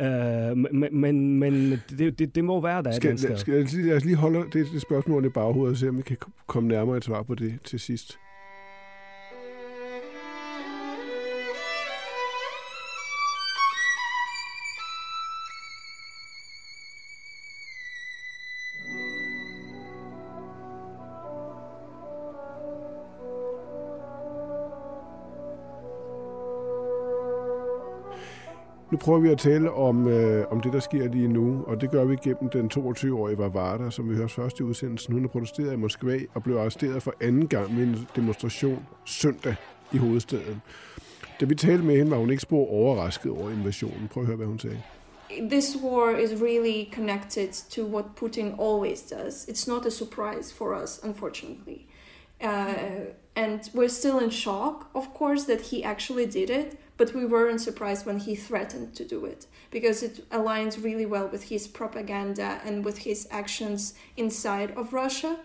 Uh, 0.00 0.56
men 0.56 0.88
men, 1.00 1.38
men 1.38 1.82
det, 1.98 2.18
det, 2.18 2.34
det 2.34 2.44
må 2.44 2.60
være 2.60 2.82
der 2.82 2.92
skal, 2.92 3.18
skal, 3.18 3.38
skal, 3.38 3.66
lad 3.72 3.96
os 3.96 4.04
lige 4.04 4.16
holde 4.16 4.44
det, 4.52 4.66
det 4.72 4.82
spørgsmål 4.82 5.24
i 5.24 5.28
baghovedet 5.28 5.72
og 5.72 5.78
se, 5.78 5.88
om 5.88 5.96
vi 5.96 6.02
kan 6.02 6.16
komme 6.46 6.68
nærmere 6.68 6.96
et 6.96 7.04
svar 7.04 7.22
på 7.22 7.34
det 7.34 7.58
til 7.64 7.80
sidst. 7.80 8.18
Nu 28.90 28.98
prøver 28.98 29.18
vi 29.18 29.28
at 29.28 29.38
tale 29.38 29.72
om, 29.72 30.08
øh, 30.08 30.46
om 30.50 30.60
det, 30.60 30.72
der 30.72 30.80
sker 30.80 31.08
lige 31.08 31.28
nu, 31.28 31.64
og 31.66 31.80
det 31.80 31.90
gør 31.90 32.04
vi 32.04 32.16
gennem 32.16 32.50
den 32.50 32.70
22-årige 32.74 33.38
Varvara, 33.38 33.90
som 33.90 34.10
vi 34.10 34.16
hørte 34.16 34.34
først 34.34 34.60
i 34.60 34.62
udsendelsen. 34.62 35.14
Hun 35.14 35.24
er 35.24 35.28
protesteret 35.28 35.72
i 35.72 35.76
Moskva 35.76 36.18
og 36.34 36.42
blev 36.42 36.56
arresteret 36.56 37.02
for 37.02 37.14
anden 37.20 37.48
gang 37.48 37.76
ved 37.76 37.84
en 37.84 38.08
demonstration 38.16 38.86
søndag 39.04 39.54
i 39.92 39.96
hovedstaden. 39.96 40.62
Da 41.40 41.46
vi 41.46 41.54
talte 41.54 41.84
med 41.84 41.96
hende, 41.96 42.10
var 42.10 42.16
hun 42.16 42.30
ikke 42.30 42.42
spor 42.42 42.70
overrasket 42.70 43.32
over 43.32 43.50
invasionen. 43.50 44.08
Prøv 44.12 44.22
at 44.22 44.26
høre, 44.26 44.36
hvad 44.36 44.46
hun 44.46 44.58
sagde. 44.58 44.82
This 45.50 45.76
war 45.82 46.16
is 46.16 46.42
really 46.42 46.92
connected 46.94 47.52
to 47.70 47.82
what 47.82 48.04
Putin 48.16 48.54
always 48.60 49.02
does. 49.02 49.44
It's 49.44 49.70
not 49.70 49.86
a 49.86 49.90
surprise 49.90 50.54
for 50.54 50.82
us, 50.82 51.00
unfortunately. 51.04 51.80
Uh, 52.40 52.48
and 53.36 53.60
we're 53.74 53.88
still 53.88 54.18
in 54.24 54.30
shock, 54.30 54.86
of 54.94 55.04
course, 55.18 55.44
that 55.44 55.60
he 55.70 55.84
actually 55.84 56.26
did 56.26 56.50
it. 56.50 56.78
But 56.98 57.14
we 57.14 57.24
weren't 57.24 57.60
surprised 57.60 58.04
when 58.04 58.18
he 58.18 58.34
threatened 58.34 58.94
to 58.96 59.04
do 59.04 59.24
it 59.24 59.46
because 59.70 60.02
it 60.02 60.28
aligns 60.30 60.82
really 60.82 61.06
well 61.06 61.28
with 61.28 61.44
his 61.44 61.66
propaganda 61.68 62.60
and 62.64 62.84
with 62.84 62.98
his 62.98 63.26
actions 63.30 63.94
inside 64.16 64.72
of 64.72 64.92
Russia. 64.92 65.38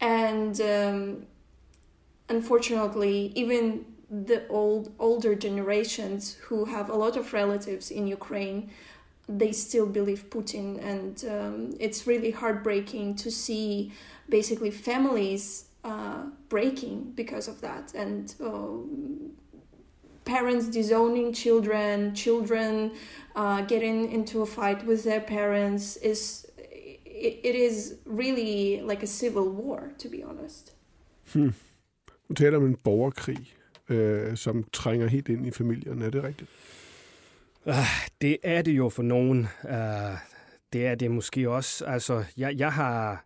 And 0.00 0.60
um, 0.60 1.26
unfortunately, 2.28 3.32
even 3.34 3.86
the 4.10 4.46
old 4.48 4.92
older 4.98 5.34
generations 5.34 6.34
who 6.34 6.66
have 6.66 6.90
a 6.90 6.94
lot 6.94 7.16
of 7.16 7.32
relatives 7.32 7.90
in 7.90 8.06
Ukraine, 8.06 8.70
they 9.26 9.52
still 9.52 9.86
believe 9.86 10.28
Putin, 10.28 10.84
and 10.84 11.24
um, 11.36 11.76
it's 11.80 12.06
really 12.06 12.32
heartbreaking 12.32 13.14
to 13.14 13.30
see 13.30 13.92
basically 14.28 14.70
families 14.70 15.66
uh, 15.84 16.24
breaking 16.50 17.12
because 17.14 17.48
of 17.48 17.62
that 17.62 17.94
and. 17.94 18.34
Uh, 18.44 19.32
parents 20.24 20.66
disowning 20.68 21.36
children, 21.36 22.16
children 22.16 22.90
uh, 23.36 23.66
getting 23.68 24.12
into 24.12 24.42
a 24.42 24.46
fight 24.46 24.86
with 24.86 25.02
their 25.02 25.20
parents 25.20 25.98
is 26.02 26.46
it, 27.06 27.34
it 27.44 27.54
is 27.54 27.94
really 28.06 28.80
like 28.90 29.02
a 29.02 29.06
civil 29.06 29.48
war, 29.48 29.82
to 29.98 30.08
be 30.08 30.24
honest. 30.24 30.72
Hmm. 31.34 31.54
Du 32.28 32.34
taler 32.34 32.56
om 32.56 32.66
en 32.66 32.76
borgerkrig, 32.84 33.54
øh, 33.88 34.36
som 34.36 34.64
trænger 34.72 35.06
helt 35.06 35.28
ind 35.28 35.46
i 35.46 35.50
familien. 35.50 36.02
Er 36.02 36.10
det 36.10 36.22
rigtigt? 36.22 36.50
Uh, 37.66 37.74
det 38.20 38.36
er 38.42 38.62
det 38.62 38.72
jo 38.72 38.88
for 38.88 39.02
nogen. 39.02 39.46
Uh, 39.64 39.70
det 40.72 40.86
er 40.86 40.94
det 40.94 41.10
måske 41.10 41.50
også. 41.50 41.84
Altså, 41.84 42.24
jeg, 42.36 42.58
jeg 42.58 42.72
har... 42.72 43.24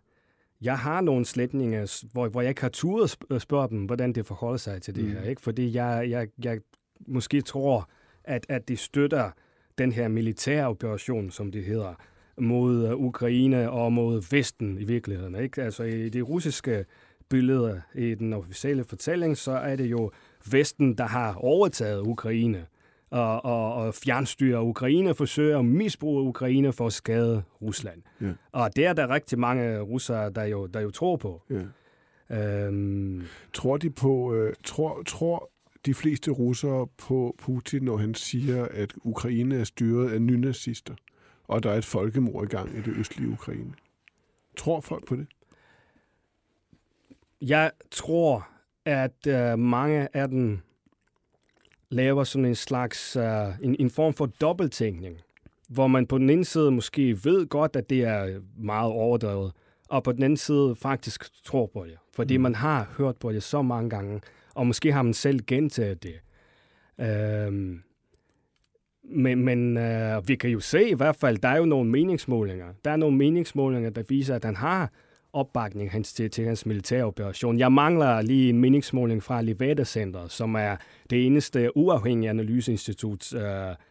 Jeg 0.61 0.79
har 0.79 1.01
nogle 1.01 1.25
slætninger, 1.25 2.05
hvor, 2.11 2.27
hvor 2.27 2.41
jeg 2.41 2.49
ikke 2.49 2.61
har 2.61 2.69
turet 2.69 3.17
spørge 3.39 3.69
dem, 3.69 3.85
hvordan 3.85 4.13
det 4.13 4.25
forholder 4.25 4.57
sig 4.57 4.81
til 4.81 4.95
det 4.95 5.03
mm. 5.03 5.11
her. 5.11 5.23
Ikke? 5.23 5.41
Fordi 5.41 5.73
jeg, 5.73 6.09
jeg, 6.09 6.27
jeg 6.43 6.59
måske 7.07 7.41
tror, 7.41 7.89
at, 8.23 8.45
at 8.49 8.67
de 8.67 8.77
støtter 8.77 9.31
den 9.77 9.91
her 9.91 10.07
militære 10.07 10.67
operation, 10.67 11.31
som 11.31 11.51
det 11.51 11.63
hedder, 11.63 11.93
mod 12.37 12.93
uh, 12.93 13.01
Ukraine 13.05 13.71
og 13.71 13.93
mod 13.93 14.29
Vesten 14.31 14.77
i 14.77 14.83
virkeligheden. 14.83 15.35
Ikke? 15.35 15.63
Altså 15.63 15.83
i 15.83 16.09
de 16.09 16.21
russiske 16.21 16.85
billeder, 17.29 17.79
i 17.95 18.15
den 18.15 18.33
officielle 18.33 18.83
fortælling, 18.83 19.37
så 19.37 19.51
er 19.51 19.75
det 19.75 19.85
jo 19.85 20.11
Vesten, 20.51 20.97
der 20.97 21.05
har 21.05 21.33
overtaget 21.33 22.01
Ukraine 22.01 22.65
og, 23.09 23.45
og, 23.45 23.73
og 23.73 23.93
fjernstyrer 23.93 24.61
Ukraine, 24.61 25.13
forsøger 25.13 25.59
at 25.59 25.65
misbruge 25.65 26.23
Ukraine 26.23 26.73
for 26.73 26.87
at 26.87 26.93
skade 26.93 27.43
Rusland. 27.61 28.01
Ja. 28.21 28.31
Og 28.51 28.75
det 28.75 28.85
er 28.85 28.93
der 28.93 29.09
rigtig 29.09 29.39
mange 29.39 29.79
russere, 29.79 30.29
der 30.29 30.43
jo, 30.43 30.65
der 30.65 30.79
jo 30.79 30.91
tror 30.91 31.15
på. 31.15 31.41
Ja. 31.49 31.61
Øhm, 32.29 33.23
tror 33.53 33.77
de 33.77 33.89
på, 33.89 34.33
øh, 34.33 34.53
tror, 34.63 35.03
tror 35.03 35.49
de 35.87 35.93
fleste 35.93 36.31
russere 36.31 36.87
på 36.97 37.35
Putin, 37.37 37.83
når 37.83 37.97
han 37.97 38.13
siger, 38.13 38.67
at 38.71 38.93
Ukraine 39.03 39.55
er 39.55 39.63
styret 39.63 40.11
af 40.11 40.21
nynazister, 40.21 40.95
og 41.43 41.63
der 41.63 41.71
er 41.71 41.77
et 41.77 41.85
folkemord 41.85 42.45
i 42.45 42.47
gang 42.47 42.77
i 42.77 42.81
det 42.81 42.93
østlige 42.97 43.29
Ukraine? 43.29 43.73
Tror 44.57 44.79
folk 44.81 45.05
på 45.05 45.15
det? 45.15 45.27
Jeg 47.41 47.71
tror, 47.91 48.47
at 48.85 49.27
øh, 49.27 49.59
mange 49.59 50.07
af 50.13 50.27
dem 50.27 50.59
laver 51.89 52.23
sådan 52.23 52.45
en 52.45 52.55
slags, 52.55 53.15
uh, 53.15 53.23
en, 53.61 53.75
en 53.79 53.89
form 53.89 54.13
for 54.13 54.25
dobbelttænkning, 54.25 55.17
hvor 55.69 55.87
man 55.87 56.07
på 56.07 56.17
den 56.17 56.29
ene 56.29 56.45
side 56.45 56.71
måske 56.71 57.19
ved 57.23 57.47
godt, 57.47 57.75
at 57.75 57.89
det 57.89 58.03
er 58.03 58.39
meget 58.57 58.91
overdrevet, 58.91 59.51
og 59.89 60.03
på 60.03 60.11
den 60.11 60.23
anden 60.23 60.37
side 60.37 60.75
faktisk 60.75 61.43
tror 61.43 61.65
på 61.65 61.85
det, 61.85 61.97
fordi 62.13 62.37
mm. 62.37 62.43
man 62.43 62.55
har 62.55 62.93
hørt 62.97 63.15
på 63.17 63.31
det 63.31 63.43
så 63.43 63.61
mange 63.61 63.89
gange, 63.89 64.21
og 64.57 64.67
måske 64.67 64.91
har 64.91 65.01
man 65.01 65.13
selv 65.13 65.39
gentaget 65.47 66.03
det. 66.03 66.15
Øhm, 66.99 67.81
men 69.03 69.45
men 69.45 69.77
øh, 69.77 70.27
vi 70.27 70.35
kan 70.35 70.49
jo 70.49 70.59
se 70.59 70.89
i 70.89 70.93
hvert 70.93 71.15
fald, 71.15 71.37
der 71.37 71.49
er 71.49 71.57
jo 71.57 71.65
nogle 71.65 71.89
meningsmålinger. 71.89 72.73
Der 72.85 72.91
er 72.91 72.95
nogle 72.95 73.17
meningsmålinger, 73.17 73.89
der 73.89 74.03
viser, 74.09 74.35
at 74.35 74.45
han 74.45 74.55
har 74.55 74.91
opbakning 75.37 75.91
hans, 75.91 76.13
til, 76.13 76.31
til 76.31 76.45
hans 76.45 76.65
militæroperation. 76.65 77.59
Jeg 77.59 77.71
mangler 77.71 78.21
lige 78.21 78.49
en 78.49 78.57
meningsmåling 78.57 79.23
fra 79.23 79.41
Levada 79.41 79.83
Center, 79.83 80.27
som 80.27 80.55
er 80.55 80.75
det 81.09 81.25
eneste 81.25 81.77
uafhængige 81.77 82.29
analyseinstitut, 82.29 83.33
uh, 83.33 83.41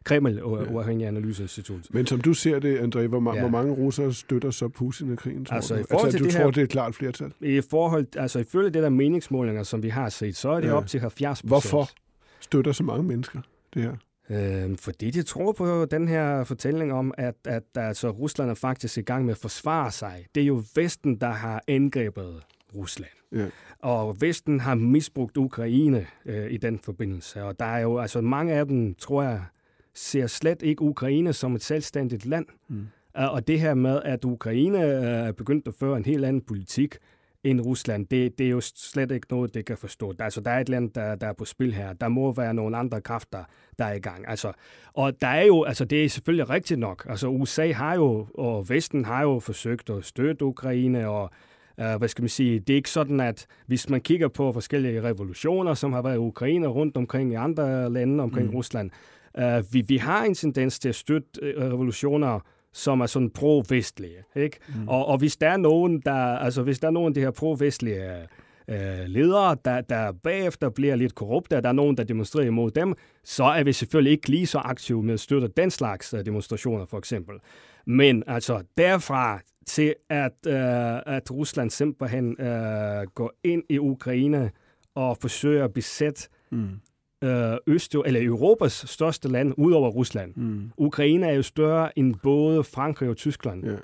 Kreml 0.05 0.43
uafhængige 0.45 1.09
analyseinstitut. 1.09 1.87
Men 1.91 2.07
som 2.07 2.21
du 2.21 2.35
ser 2.35 2.59
det, 2.59 2.79
André, 2.79 3.07
hvor, 3.07 3.21
ma- 3.21 3.35
ja. 3.35 3.41
hvor 3.41 3.51
mange 3.51 3.75
russere 3.75 4.13
støtter 4.13 4.51
så 4.51 4.69
Putin 4.69 5.13
og 5.13 5.19
krigen? 5.19 5.47
Altså, 5.51 5.75
du? 5.75 5.81
I 5.81 5.85
forhold 5.91 6.07
altså, 6.07 6.19
til 6.19 6.21
du 6.21 6.25
det 6.25 6.35
tror, 6.35 6.45
her, 6.45 6.51
det 6.51 6.59
er 6.59 6.65
et 6.65 6.71
klart 6.71 6.95
flertal? 6.95 7.33
I 7.41 7.61
forhold, 7.71 8.07
altså 8.17 8.39
ifølge 8.39 8.71
det 8.71 8.83
der 8.83 8.89
meningsmålinger, 8.89 9.63
som 9.63 9.83
vi 9.83 9.89
har 9.89 10.09
set, 10.09 10.37
så 10.37 10.49
er 10.49 10.61
det 10.61 10.69
ja. 10.69 10.73
op 10.73 10.87
til 10.87 11.01
70 11.01 11.43
procent. 11.43 11.49
Hvorfor 11.49 11.89
støtter 12.41 12.73
så 12.73 12.83
mange 12.83 13.03
mennesker 13.03 13.41
det 13.75 13.83
her? 13.83 13.93
Øh, 14.31 14.77
fordi 14.79 15.11
de 15.11 15.23
tror 15.23 15.53
på 15.53 15.85
den 15.85 16.09
her 16.09 16.45
fortælling 16.45 16.93
om, 16.93 17.15
at, 17.19 17.35
at 17.45 17.63
altså, 17.75 18.11
Rusland 18.11 18.51
er 18.51 18.55
faktisk 18.55 18.99
i 18.99 19.03
gang 19.03 19.25
med 19.25 19.33
at 19.33 19.39
forsvare 19.39 19.91
sig. 19.91 20.27
Det 20.35 20.43
er 20.43 20.47
jo 20.47 20.63
Vesten, 20.75 21.21
der 21.21 21.31
har 21.31 21.63
angrebet 21.69 22.43
Rusland. 22.75 23.11
Ja. 23.33 23.47
Og 23.79 24.21
Vesten 24.21 24.61
har 24.61 24.75
misbrugt 24.75 25.37
Ukraine 25.37 26.07
øh, 26.27 26.51
i 26.51 26.57
den 26.57 26.79
forbindelse. 26.79 27.43
Og 27.43 27.59
der 27.59 27.65
er 27.65 27.79
jo 27.79 27.99
altså 27.99 28.21
mange 28.21 28.55
af 28.55 28.67
dem, 28.67 28.95
tror 28.95 29.23
jeg, 29.23 29.45
ser 29.95 30.27
slet 30.27 30.63
ikke 30.63 30.83
Ukraine 30.83 31.33
som 31.33 31.55
et 31.55 31.63
selvstændigt 31.63 32.27
land. 32.27 32.47
Mm. 32.69 32.87
Og 33.15 33.47
det 33.47 33.61
her 33.61 33.75
med, 33.75 34.03
at 34.05 34.25
Ukraine 34.25 34.79
er 34.79 35.33
begyndt 35.33 35.69
at 35.69 35.75
føre 35.75 35.97
en 35.97 36.05
helt 36.05 36.25
anden 36.25 36.43
politik, 36.43 36.95
end 37.47 37.61
Rusland, 37.61 38.07
det, 38.07 38.39
det 38.39 38.47
er 38.47 38.51
jo 38.51 38.61
slet 38.61 39.11
ikke 39.11 39.27
noget, 39.31 39.55
det 39.55 39.65
kan 39.65 39.77
forstå. 39.77 40.15
Altså, 40.19 40.41
der 40.41 40.51
er 40.51 40.61
et 40.61 40.69
land, 40.69 40.91
der, 40.91 41.15
der 41.15 41.27
er 41.27 41.33
på 41.33 41.45
spil 41.45 41.73
her. 41.75 41.93
Der 41.93 42.09
må 42.09 42.33
være 42.33 42.55
nogle 42.55 42.77
andre 42.77 43.01
kræfter, 43.01 43.45
der 43.79 43.85
er 43.85 43.93
i 43.93 43.99
gang. 43.99 44.29
Altså, 44.29 44.53
og 44.95 45.21
der 45.21 45.27
er 45.27 45.45
jo, 45.45 45.63
altså 45.63 45.85
det 45.85 46.05
er 46.05 46.09
selvfølgelig 46.09 46.51
rigtigt 46.51 46.81
nok. 46.81 47.07
Altså 47.09 47.29
USA 47.29 47.73
har 47.73 47.95
jo, 47.95 48.27
og 48.35 48.69
Vesten 48.69 49.05
har 49.05 49.23
jo 49.23 49.39
forsøgt 49.39 49.91
at 49.91 50.05
støtte 50.05 50.45
Ukraine, 50.45 51.09
og 51.09 51.31
uh, 51.79 51.95
hvad 51.95 52.09
skal 52.09 52.23
man 52.23 52.29
sige, 52.29 52.61
det 52.61 52.71
er 52.71 52.77
ikke 52.77 52.91
sådan, 52.91 53.21
at 53.21 53.47
hvis 53.67 53.89
man 53.89 54.01
kigger 54.01 54.29
på 54.29 54.53
forskellige 54.53 55.03
revolutioner, 55.03 55.75
som 55.75 55.93
har 55.93 56.03
været 56.03 56.15
i 56.15 56.19
Ukraine 56.19 56.67
rundt 56.67 56.97
omkring 56.97 57.33
i 57.33 57.35
andre 57.35 57.93
lande 57.93 58.23
omkring 58.23 58.47
mm. 58.47 58.55
Rusland, 58.55 58.91
uh, 59.39 59.75
vi, 59.75 59.85
vi 59.89 59.97
har 59.97 60.25
en 60.25 60.35
tendens 60.35 60.79
til 60.79 60.89
at 60.89 60.95
støtte 60.95 61.57
uh, 61.57 61.63
revolutioner, 61.63 62.41
som 62.77 63.01
er 63.01 63.07
sådan 63.07 63.31
pro-vestlige. 63.31 64.25
Ikke? 64.37 64.59
Mm. 64.69 64.89
Og, 64.89 65.07
og 65.07 65.19
hvis 65.19 65.37
der 65.37 65.49
er 65.49 65.57
nogen, 65.57 66.01
der, 66.01 66.15
altså 66.15 66.63
hvis 66.63 66.79
der 66.79 66.87
er 66.87 66.93
nogen 66.93 67.11
af 67.11 67.15
de 67.15 67.21
her 67.21 67.31
pro-vestlige 67.31 68.29
øh, 68.69 69.07
ledere, 69.07 69.57
der, 69.65 69.81
der 69.81 70.13
bagefter 70.13 70.69
bliver 70.71 70.97
lidt 70.97 71.15
korrupte, 71.15 71.57
og 71.57 71.63
der 71.63 71.69
er 71.69 71.73
nogen, 71.73 71.97
der 71.97 72.05
demonstrerer 72.05 72.47
imod 72.47 72.71
dem, 72.71 72.95
så 73.25 73.45
er 73.45 73.65
vi 73.65 73.73
selvfølgelig 73.73 74.13
ikke 74.13 74.29
lige 74.29 74.47
så 74.47 74.59
aktive 74.59 75.03
med 75.03 75.15
at 75.15 75.21
støtte 75.21 75.49
den 75.49 75.71
slags 75.71 76.15
øh, 76.15 76.25
demonstrationer, 76.25 76.87
for 76.87 76.99
eksempel. 76.99 77.35
Men 77.87 78.23
altså 78.27 78.63
derfra 78.77 79.41
til, 79.67 79.95
at, 80.11 80.47
øh, 80.47 81.15
at 81.17 81.31
Rusland 81.31 81.71
simpelthen 81.71 82.41
øh, 82.41 83.07
går 83.15 83.33
ind 83.45 83.63
i 83.69 83.79
Ukraine 83.79 84.51
og 84.95 85.17
forsøger 85.21 85.65
at 85.65 85.73
besætte 85.73 86.29
mm 86.51 86.81
øh, 87.24 87.58
Øst, 87.68 87.96
eller 88.06 88.26
Europas 88.26 88.84
største 88.88 89.30
land, 89.30 89.54
udover 89.58 89.90
Rusland. 89.90 90.34
Mm. 90.36 90.72
Ukraine 90.78 91.28
er 91.28 91.34
jo 91.34 91.42
større 91.42 92.00
end 92.00 92.16
både 92.24 92.64
Frankrig 92.64 93.10
og 93.10 93.18
Tyskland. 93.18 93.66
Ja. 93.66 93.76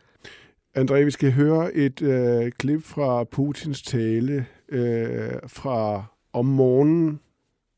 André, 0.77 1.03
vi 1.03 1.11
skal 1.11 1.31
høre 1.31 1.73
et 1.73 2.01
øh, 2.01 2.51
klip 2.51 2.83
fra 2.83 3.23
Putins 3.23 3.81
tale 3.81 4.45
øh, 4.69 5.29
fra 5.47 6.03
om 6.33 6.45
morgenen, 6.45 7.19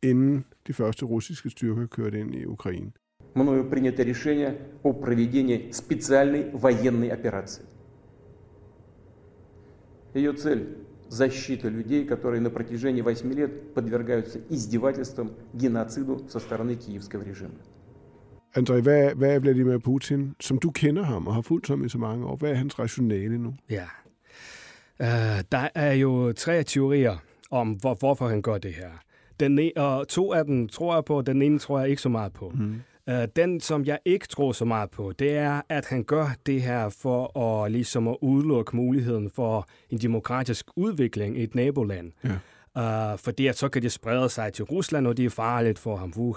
inden 0.04 0.46
de 0.68 0.74
første 0.74 1.06
russiske 1.06 1.50
styrker 1.50 1.86
kørte 1.86 2.20
ind 2.20 2.36
i 2.36 2.46
Ukraine. 2.46 2.92
Мною 3.36 3.70
принято 3.70 4.04
решение 4.04 4.58
о 4.84 4.92
проведении 4.94 5.72
специальной 5.72 6.50
военной 6.54 7.10
операции. 7.10 7.66
Ее 10.16 10.34
цель 10.34 10.78
защита 11.13 11.70
людей, 11.70 12.06
которые 12.06 12.42
на 12.42 12.50
протяжении 12.50 13.01
8 13.01 13.34
лет 13.34 13.74
подвергаются 13.74 14.39
издевательствам, 14.50 15.32
геноциду 15.54 16.28
со 16.30 16.39
стороны 16.39 16.75
киевского 16.75 17.24
режима. 17.24 17.56
André, 18.56 18.82
hvad, 18.82 19.16
hvad 19.16 19.36
er 19.36 19.39
Vladimir 19.39 19.78
Putin, 19.78 20.36
som 20.39 20.58
du 20.58 20.72
kender 20.72 21.04
ham 21.04 21.28
og 21.28 21.34
har 21.36 21.42
fulgt 21.42 21.68
ham 21.68 21.86
i 21.86 21.89
så 21.89 21.98
mange 21.98 22.25
år, 22.25 22.36
hvad 22.36 22.51
er 22.51 22.56
hans 22.56 22.80
rationale 22.80 23.38
nu? 23.38 23.54
Ja, 23.70 23.86
uh, 25.00 25.42
der 25.51 25.70
er 25.75 25.94
jo 25.94 26.34
tre 26.34 26.63
teorier 26.63 27.18
om, 27.51 27.72
hvor, 27.72 27.94
hvorfor 27.94 28.28
han 28.28 28.42
gør 28.42 28.58
det 28.58 28.74
her. 28.74 28.89
Den, 29.39 29.60
e- 29.60 29.82
og 29.82 30.08
to 30.08 30.34
af 30.34 30.46
dem 30.46 30.68
tror 30.68 30.94
jeg 30.94 31.06
på, 31.06 31.22
den 31.22 31.42
ene 31.42 31.60
tror 31.60 31.80
jeg 31.80 31.89
ikke 31.89 32.01
så 32.01 32.10
meget 32.10 32.34
på. 32.34 32.50
Mm. 32.56 32.82
Uh, 33.11 33.25
den, 33.37 33.61
som 33.61 33.85
jeg 33.85 33.99
ikke 34.05 34.29
tror 34.29 34.53
så 34.53 34.65
meget 34.65 34.91
på, 34.91 35.13
det 35.19 35.37
er, 35.37 35.61
at 35.69 35.87
han 35.87 36.05
gør 36.05 36.27
det 36.47 36.63
her 36.63 36.89
for 36.89 37.39
at, 37.39 37.73
ligesom 37.73 38.09
at 38.09 38.17
udelukke 38.23 38.77
muligheden 38.77 39.31
for 39.31 39.69
en 39.91 39.99
demokratisk 39.99 40.67
udvikling 40.77 41.39
i 41.39 41.43
et 41.43 41.55
naboland. 41.55 42.13
Ja. 42.25 43.13
Uh, 43.13 43.19
fordi 43.19 43.47
at 43.47 43.59
så 43.59 43.69
kan 43.69 43.83
det 43.83 43.93
sprede 43.93 44.29
sig 44.29 44.53
til 44.53 44.65
Rusland, 44.65 45.07
og 45.07 45.17
det 45.17 45.25
er 45.25 45.31
farligt 45.31 45.79
for 45.79 45.97
ham. 45.97 46.13
Uh, 46.17 46.35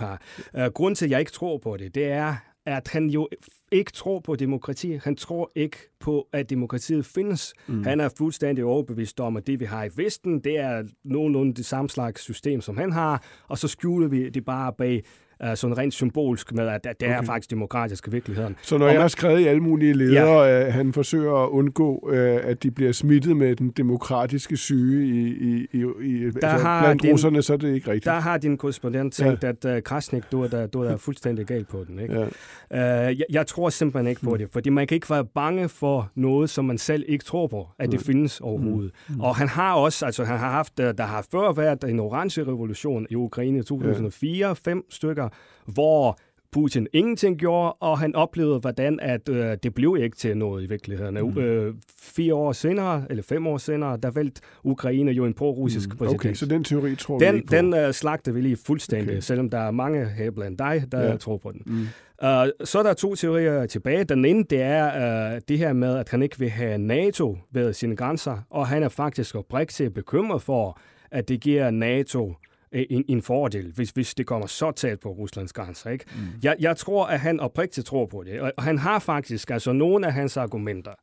grunden 0.74 0.96
til, 0.96 1.06
at 1.06 1.12
jeg 1.12 1.20
ikke 1.20 1.32
tror 1.32 1.58
på 1.58 1.78
det, 1.78 1.96
det 1.96 2.06
er, 2.06 2.36
at 2.66 2.88
han 2.88 3.10
jo 3.10 3.28
ikke 3.72 3.92
tror 3.92 4.20
på 4.20 4.36
demokrati. 4.36 5.00
Han 5.04 5.16
tror 5.16 5.52
ikke 5.56 5.78
på, 6.00 6.28
at 6.34 6.50
demokratiet 6.50 7.06
findes. 7.06 7.54
Mm. 7.68 7.84
Han 7.84 8.00
er 8.00 8.10
fuldstændig 8.18 8.66
overbevist 8.66 9.20
om, 9.20 9.38
at 9.38 9.48
det, 9.48 9.60
vi 9.60 9.66
har 9.66 9.84
i 9.84 9.90
Vesten, 9.96 10.40
det 10.40 10.60
er 10.60 10.84
nogenlunde 11.04 11.54
det 11.54 11.66
samme 11.66 11.90
slags 11.90 12.22
system, 12.22 12.62
som 12.62 12.78
han 12.78 12.92
har, 12.92 13.24
og 13.48 13.58
så 13.58 13.68
skjuler 13.68 14.08
vi 14.08 14.30
det 14.30 14.46
bare 14.46 14.74
bag 14.74 15.04
uh, 15.44 15.56
sådan 15.56 15.78
rent 15.78 15.94
symbolsk 15.94 16.54
med, 16.54 16.68
at, 16.68 16.86
at 16.86 17.00
det 17.00 17.08
okay. 17.08 17.18
er 17.18 17.22
faktisk 17.22 17.52
demokratisk 17.52 18.08
i 18.08 18.12
virkeligheden. 18.12 18.56
Så 18.62 18.78
når 18.78 18.86
og 18.86 18.92
jeg 18.92 18.98
man, 18.98 19.02
har 19.02 19.08
skrevet 19.08 19.40
i 19.40 19.48
alle 19.48 19.62
mulige 19.62 19.94
ledere, 19.94 20.42
ja. 20.42 20.66
at 20.66 20.74
han 20.74 20.94
forsøger 20.94 21.44
at 21.44 21.50
undgå, 21.50 22.10
uh, 22.12 22.50
at 22.50 22.64
de 22.64 22.72
bliver 22.72 22.92
smittet 22.92 23.38
med 23.38 23.56
den 23.56 23.70
demokratiske 23.70 24.58
syge 24.58 25.08
i, 25.08 25.28
i, 25.28 25.68
i, 25.72 25.86
i 26.02 26.32
der 26.32 26.48
altså, 26.48 26.68
har 26.68 26.84
blandt 26.84 27.02
din, 27.02 27.12
russerne, 27.12 27.42
så 27.42 27.54
er 27.54 27.58
det 27.58 27.74
ikke 27.74 27.88
rigtigt. 27.92 28.06
Der 28.06 28.20
har 28.20 28.38
din 28.38 28.58
korrespondent 28.58 29.14
tænkt, 29.14 29.44
ja. 29.44 29.50
at 29.50 29.78
uh, 29.78 29.84
Krasnik, 29.84 30.24
du 30.32 30.44
er, 30.44 30.48
der, 30.48 30.68
du 30.68 30.82
er 30.82 30.90
der 30.90 30.98
fuldstændig 30.98 31.46
galt 31.46 31.68
på 31.68 31.84
den. 31.88 32.00
Ikke? 32.00 32.28
Ja. 32.72 33.08
Uh, 33.10 33.20
jeg, 33.20 33.26
jeg 33.30 33.48
tror 33.48 33.70
simpelthen 33.70 34.08
ikke 34.08 34.22
på 34.22 34.32
mm. 34.32 34.38
det, 34.38 34.50
fordi 34.54 34.70
man 34.70 34.88
kan 34.88 34.96
ikke 34.96 35.10
være 35.10 35.26
bange 35.26 35.70
for 35.70 36.12
noget, 36.16 36.50
som 36.50 36.66
man 36.66 36.78
selv 36.78 37.04
ikke 37.08 37.26
tror 37.26 37.48
på, 37.48 37.68
at 37.80 37.92
det 37.92 38.00
mm. 38.00 38.06
findes 38.06 38.42
overhovedet. 38.42 38.92
Mm. 39.10 39.22
Og 39.22 39.36
han 39.36 39.48
har 39.48 39.74
også, 39.74 40.06
altså 40.06 40.24
han 40.24 40.38
har 40.38 40.52
haft, 40.52 40.78
der 40.78 41.04
har 41.04 41.28
før 41.32 41.52
været 41.52 41.84
en 41.84 42.00
orange 42.00 42.42
revolution 42.42 43.08
i 43.10 43.16
Ukraine 43.16 43.60
i 43.60 43.64
2004, 43.64 44.48
ja. 44.48 44.54
fem 44.54 44.84
stykker, 44.90 45.27
hvor 45.66 46.18
Putin 46.52 46.88
ingenting 46.94 47.38
gjorde, 47.38 47.74
og 47.74 48.00
han 48.00 48.16
oplevede, 48.16 48.60
hvordan 48.60 49.00
at, 49.00 49.30
øh, 49.30 49.58
det 49.64 49.74
blev 49.74 49.98
ikke 50.00 50.18
til 50.18 50.38
noget 50.38 50.64
i 50.64 50.66
virkeligheden. 50.66 51.18
Mm. 51.18 51.38
Øh, 51.38 51.76
fire 52.00 52.36
år 52.36 52.52
senere, 52.52 53.06
eller 53.10 53.24
fem 53.24 53.48
år 53.48 53.58
senere, 53.58 53.98
der 54.04 54.12
valgte 54.12 54.42
Ukraine 54.64 55.12
jo 55.12 55.26
en 55.26 55.34
pro-russisk 55.34 55.90
mm. 55.90 55.98
præsident. 55.98 56.22
Okay, 56.22 56.34
så 56.34 56.46
den 56.46 56.64
teori 56.64 56.96
tror 56.96 57.20
den, 57.20 57.34
vi 57.34 57.38
ikke 57.38 57.48
på? 57.48 57.56
Den 57.56 57.74
uh, 57.74 57.92
slagte 57.92 58.34
vi 58.34 58.42
lige 58.42 58.58
fuldstændig, 58.66 59.10
okay. 59.10 59.20
selvom 59.20 59.50
der 59.50 59.58
er 59.58 59.72
mange 59.72 60.06
her 60.06 60.32
blandt 60.32 60.60
dig, 60.60 60.84
der 60.92 61.02
ja. 61.02 61.18
tror 61.18 61.38
på 61.38 61.52
den. 61.52 61.62
Mm. 61.66 61.82
Uh, 62.24 62.28
så 62.64 62.80
er 62.80 62.84
der 62.84 62.94
to 62.94 63.16
teorier 63.16 63.66
tilbage. 63.66 64.04
Den 64.04 64.26
ene, 64.26 64.44
det 64.44 64.62
er 64.62 65.34
uh, 65.34 65.42
det 65.48 65.58
her 65.58 65.74
med, 65.74 65.98
at 65.98 66.10
han 66.10 66.24
ikke 66.24 66.40
vil 66.40 66.50
have 66.50 66.78
NATO 66.78 67.38
ved 67.52 67.74
sine 67.74 67.96
grænser, 67.96 68.38
og 68.50 68.68
han 68.68 68.84
er 68.84 68.90
faktisk 68.90 69.36
oprigtigt 69.36 69.94
bekymret 69.94 70.42
for, 70.42 70.80
at 71.12 71.30
det 71.30 71.42
giver 71.42 71.72
NATO 71.72 72.34
en, 72.72 73.06
en 73.08 73.22
fordel, 73.22 73.72
hvis, 73.76 73.90
hvis 73.90 74.16
det 74.16 74.26
kommer 74.26 74.48
så 74.48 74.72
tæt 74.72 75.00
på 75.00 75.10
Ruslands 75.10 75.54
grænser. 75.54 75.90
Ikke? 75.90 76.06
Mm. 76.16 76.22
Jeg, 76.44 76.56
jeg 76.60 76.78
tror, 76.78 77.06
at 77.06 77.20
han 77.20 77.40
oprigtigt 77.40 77.88
tror 77.88 78.06
på 78.06 78.24
det, 78.24 78.42
og 78.42 78.64
han 78.64 78.78
har 78.78 79.00
faktisk 79.00 79.52
altså 79.52 79.74
nogle 79.74 80.08
af 80.08 80.14
hans 80.14 80.38
argumenter 80.38 80.94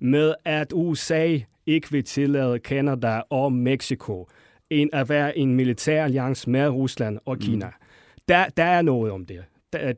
med, 0.00 0.34
at 0.44 0.72
USA 0.74 1.38
ikke 1.66 1.90
vil 1.90 2.04
tillade 2.04 2.58
Canada 2.58 3.20
og 3.30 3.52
Mexico 3.52 4.28
en, 4.70 4.90
at 4.92 5.08
være 5.08 5.38
en 5.38 5.54
militær 5.54 6.04
alliance 6.04 6.50
med 6.50 6.68
Rusland 6.68 7.18
og 7.24 7.38
Kina. 7.38 7.66
Mm. 7.66 7.72
Der, 8.28 8.48
der 8.56 8.64
er 8.64 8.82
noget 8.82 9.12
om 9.12 9.26
det 9.26 9.44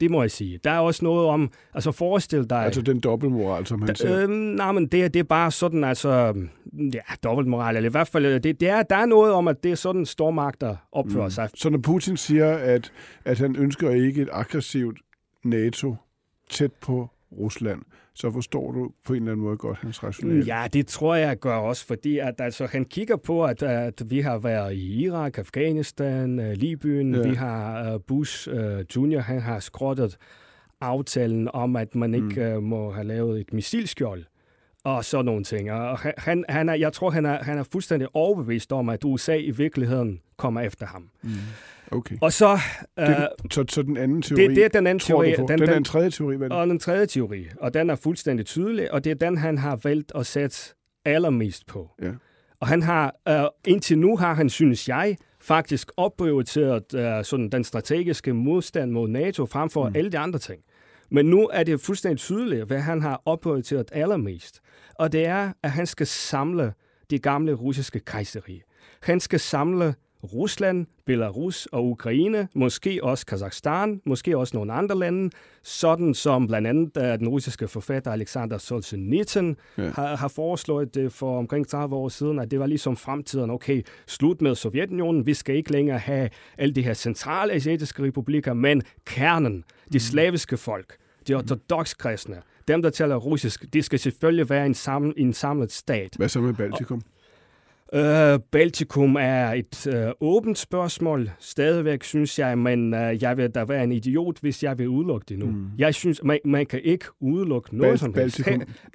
det 0.01 0.11
må 0.11 0.23
jeg 0.23 0.31
sige. 0.31 0.59
Der 0.65 0.71
er 0.71 0.79
også 0.79 1.05
noget 1.05 1.27
om, 1.27 1.51
altså 1.75 1.93
forestil 1.93 2.51
dig... 2.51 2.65
Altså 2.65 2.83
den 2.83 3.01
dobbeltmoral, 3.01 3.67
som 3.67 3.83
han 3.83 3.97
siger. 3.97 4.23
Øh, 4.23 4.29
nej, 4.29 4.73
men 4.73 4.87
det, 4.87 5.15
det 5.15 5.21
er 5.21 5.25
bare 5.25 5.51
sådan, 5.51 5.85
altså, 5.85 6.35
ja, 6.95 7.01
dobbeltmoral, 7.25 7.77
eller 7.77 7.91
i 7.91 7.91
hvert 7.91 8.09
fald, 8.09 8.41
det, 8.41 8.61
det 8.61 8.69
er, 8.69 8.83
der 8.83 8.97
er 8.97 9.07
noget 9.07 9.33
om, 9.33 9.49
at 9.49 9.63
det 9.63 9.71
er 9.71 9.77
sådan, 9.77 10.07
stormagter 10.07 10.77
opfører 10.93 11.25
mm. 11.25 11.31
sig. 11.31 11.49
Så 11.55 11.71
når 11.71 11.79
Putin 11.79 12.17
siger, 12.17 12.57
at, 12.57 12.93
at 13.25 13.39
han 13.39 13.57
ønsker 13.57 13.91
ikke 13.91 14.23
et 14.23 14.29
aggressivt 14.33 14.99
NATO 15.45 15.97
tæt 16.51 16.73
på 16.73 17.11
Rusland, 17.33 17.83
så 18.17 18.31
forstår 18.31 18.73
du 18.73 18.91
på 19.07 19.13
en 19.13 19.17
eller 19.17 19.33
anden 19.33 19.45
måde 19.45 19.57
godt 19.57 19.79
hans 19.79 20.05
rationale. 20.05 20.45
Ja, 20.47 20.67
det 20.73 20.87
tror 20.87 21.15
jeg 21.15 21.39
gør 21.39 21.57
også, 21.57 21.87
fordi 21.87 22.19
at, 22.19 22.35
altså, 22.39 22.67
han 22.67 22.85
kigger 22.85 23.17
på, 23.17 23.45
at, 23.45 23.63
at 23.63 24.03
vi 24.07 24.21
har 24.21 24.39
været 24.39 24.75
i 24.75 25.05
Irak, 25.05 25.39
Afghanistan, 25.39 26.39
uh, 26.39 26.53
Libyen, 26.53 27.15
ja. 27.15 27.29
vi 27.29 27.35
har 27.35 27.95
uh, 27.95 28.01
Bush 28.07 28.49
uh, 28.53 28.81
Junior, 28.97 29.21
han 29.21 29.41
har 29.41 29.61
skrottet 29.61 30.17
aftalen 30.81 31.49
om, 31.53 31.77
at 31.77 31.95
man 31.95 32.15
ikke 32.15 32.49
mm. 32.49 32.57
uh, 32.57 32.63
må 32.63 32.91
have 32.91 33.07
lavet 33.07 33.41
et 33.41 33.53
missilskjold 33.53 34.25
og 34.87 35.05
sådan 35.05 35.25
nogle 35.25 35.45
ting. 35.45 35.73
Og 35.73 35.99
han, 35.99 36.45
han 36.49 36.69
er, 36.69 36.75
jeg 36.75 36.93
tror, 36.93 37.11
han 37.11 37.27
er, 37.27 37.43
han 37.43 37.59
er 37.59 37.65
fuldstændig 37.73 38.09
overbevist 38.15 38.73
om, 38.73 38.89
at 38.89 39.05
USA 39.05 39.37
i 39.37 39.51
virkeligheden 39.51 40.21
kommer 40.37 40.61
efter 40.61 40.87
ham. 40.87 41.11
Mm. 41.23 41.31
Okay. 41.91 42.17
Og 42.21 42.33
så... 42.33 42.59
Det, 42.97 43.09
uh, 43.09 43.51
så, 43.51 43.65
så 43.69 43.83
den 43.83 43.97
anden 43.97 44.23
teori, 44.23 44.43
det, 44.43 44.57
det 44.57 44.65
er 44.65 44.69
den 44.69 44.87
anden 44.87 44.99
teori. 44.99 45.31
Den, 45.31 45.49
den, 45.49 45.59
den, 45.59 45.69
den 45.69 45.85
tredje 45.85 46.11
teori, 46.11 46.37
hvad 46.37 46.51
Og 46.51 46.67
den 46.67 46.79
tredje 46.79 47.07
teori, 47.07 47.47
og 47.61 47.75
den 47.75 47.91
er 47.91 47.95
fuldstændig 47.95 48.47
tydelig, 48.47 48.93
og 48.93 49.05
det 49.05 49.11
er 49.11 49.15
den, 49.15 49.39
han 49.39 49.59
har 49.59 49.81
valgt 49.85 50.13
at 50.15 50.27
sætte 50.27 50.75
allermest 51.05 51.67
på. 51.67 51.91
Ja. 52.03 52.11
Og 52.61 52.67
han 52.67 52.83
har, 52.83 53.15
uh, 53.31 53.35
indtil 53.67 53.99
nu 53.99 54.17
har 54.17 54.35
han, 54.35 54.51
synes 54.51 54.89
jeg, 54.89 55.17
faktisk 55.41 55.91
opprioriteret 55.97 56.85
uh, 56.95 57.25
sådan 57.25 57.49
den 57.49 57.65
strategiske 57.65 58.33
modstand 58.33 58.91
mod 58.91 59.09
NATO 59.09 59.47
frem 59.47 59.71
for 59.71 59.89
mm. 59.89 59.97
alle 59.97 60.13
de 60.13 60.19
andre 60.19 60.39
ting. 60.39 60.63
Men 61.11 61.27
nu 61.27 61.49
er 61.53 61.63
det 61.63 61.81
fuldstændig 61.81 62.19
tydeligt, 62.19 62.65
hvad 62.65 62.81
han 62.81 63.03
har 63.03 63.23
opprioriteret 63.25 63.89
allermest. 63.93 64.61
Og 64.95 65.13
det 65.13 65.27
er, 65.27 65.53
at 65.63 65.71
han 65.71 65.87
skal 65.87 66.07
samle 66.07 66.73
det 67.11 67.23
gamle 67.23 67.53
russiske 67.53 68.01
kejserige. 68.01 68.63
Han 69.03 69.21
skal 69.21 69.41
samle 69.41 69.95
Rusland, 70.25 70.87
Belarus 71.07 71.67
og 71.67 71.87
Ukraine, 71.87 72.49
måske 72.55 73.01
også 73.03 73.27
Kazakhstan, 73.27 74.01
måske 74.07 74.39
også 74.39 74.57
nogle 74.57 74.73
andre 74.73 74.99
lande, 74.99 75.31
sådan 75.63 76.15
som 76.15 76.47
blandt 76.47 76.69
andet 76.69 76.97
uh, 76.97 77.03
den 77.03 77.29
russiske 77.29 77.69
forfatter 77.69 78.13
Alexander 78.13 78.59
Solzhenitsyn 78.59 79.55
ja. 79.79 79.91
har, 79.91 80.17
har 80.17 80.29
foreslået 80.29 80.95
det 80.95 81.13
for 81.13 81.39
omkring 81.39 81.69
30 81.69 81.97
år 81.97 82.09
siden, 82.09 82.39
at 82.39 82.51
det 82.51 82.61
var 82.61 82.67
ligesom 82.67 82.97
fremtiden, 82.97 83.51
okay, 83.51 83.83
slut 84.07 84.43
med 84.43 84.55
Sovjetunionen, 84.55 85.27
vi 85.27 85.35
skal 85.35 85.57
ikke 85.57 85.73
længere 85.73 85.99
have 85.99 86.31
alle 86.59 86.75
de 86.75 86.83
her 86.83 86.95
centrale 86.95 87.53
asiatiske 87.53 88.03
republikker, 88.03 88.55
men 88.55 88.83
kernen, 89.05 89.65
de 89.93 89.97
mm. 89.97 90.01
slaviske 90.01 90.57
folk, 90.57 90.97
de 91.29 91.35
ortodox 91.35 91.95
kristne, 91.95 92.43
dem, 92.69 92.83
der 92.83 92.91
taler 92.91 93.17
russisk, 93.17 93.65
det 93.73 93.85
skal 93.85 93.99
selvfølgelig 93.99 94.51
være 94.51 94.67
en, 94.67 94.75
sammen, 94.75 95.15
en 95.17 95.33
samlet 95.33 95.73
stat. 95.73 96.15
Hvad 96.17 96.29
så 96.29 96.41
med 96.41 96.55
Baltikum? 96.55 97.03
Uh, 97.93 98.41
Baltikum 98.53 99.17
er 99.21 99.53
et 99.53 99.87
uh, 99.87 100.29
åbent 100.29 100.59
spørgsmål, 100.59 101.31
stadigvæk 101.39 102.05
synes 102.05 102.39
jeg, 102.39 102.59
men 102.59 102.95
uh, 102.95 103.23
jeg 103.23 103.37
vil 103.37 103.51
da 103.51 103.65
være 103.65 103.85
en 103.85 103.93
idiot, 103.93 104.41
hvis 104.41 104.63
jeg 104.63 104.79
vil 104.79 104.89
udelukke 104.89 105.25
det 105.29 105.39
nu. 105.39 105.47
Mm. 105.47 105.67
Jeg 105.79 105.95
synes, 105.95 106.21
man, 106.25 106.39
man 106.45 106.67
kan 106.67 106.81
ikke 106.85 107.05
udelukke 107.21 107.77
noget 107.77 107.93
Bal- 107.93 107.97
som 107.99 108.15
helst. 108.15 108.41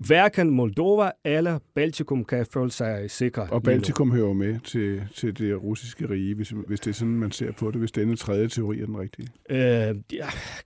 Hverken 0.08 0.50
Moldova 0.50 1.12
eller 1.26 1.60
Baltikum 1.76 2.26
kan 2.26 2.46
føle 2.54 2.72
sig 2.72 3.12
sikre. 3.12 3.48
Og 3.52 3.64
Baltikum 3.64 4.12
hører 4.12 4.34
med 4.34 4.60
til, 4.60 5.02
til 5.16 5.38
det 5.38 5.64
russiske 5.64 6.10
rige, 6.10 6.36
hvis, 6.36 6.54
hvis 6.68 6.80
det 6.80 6.90
er 6.90 6.94
sådan, 6.96 7.14
man 7.14 7.32
ser 7.32 7.52
på 7.52 7.72
det, 7.72 7.80
hvis 7.80 7.92
denne 7.92 8.16
tredje 8.16 8.48
teori 8.48 8.80
er 8.80 8.86
den 8.86 9.00
rigtige. 9.00 9.28
Uh, 9.50 9.58
ja, 10.14 10.26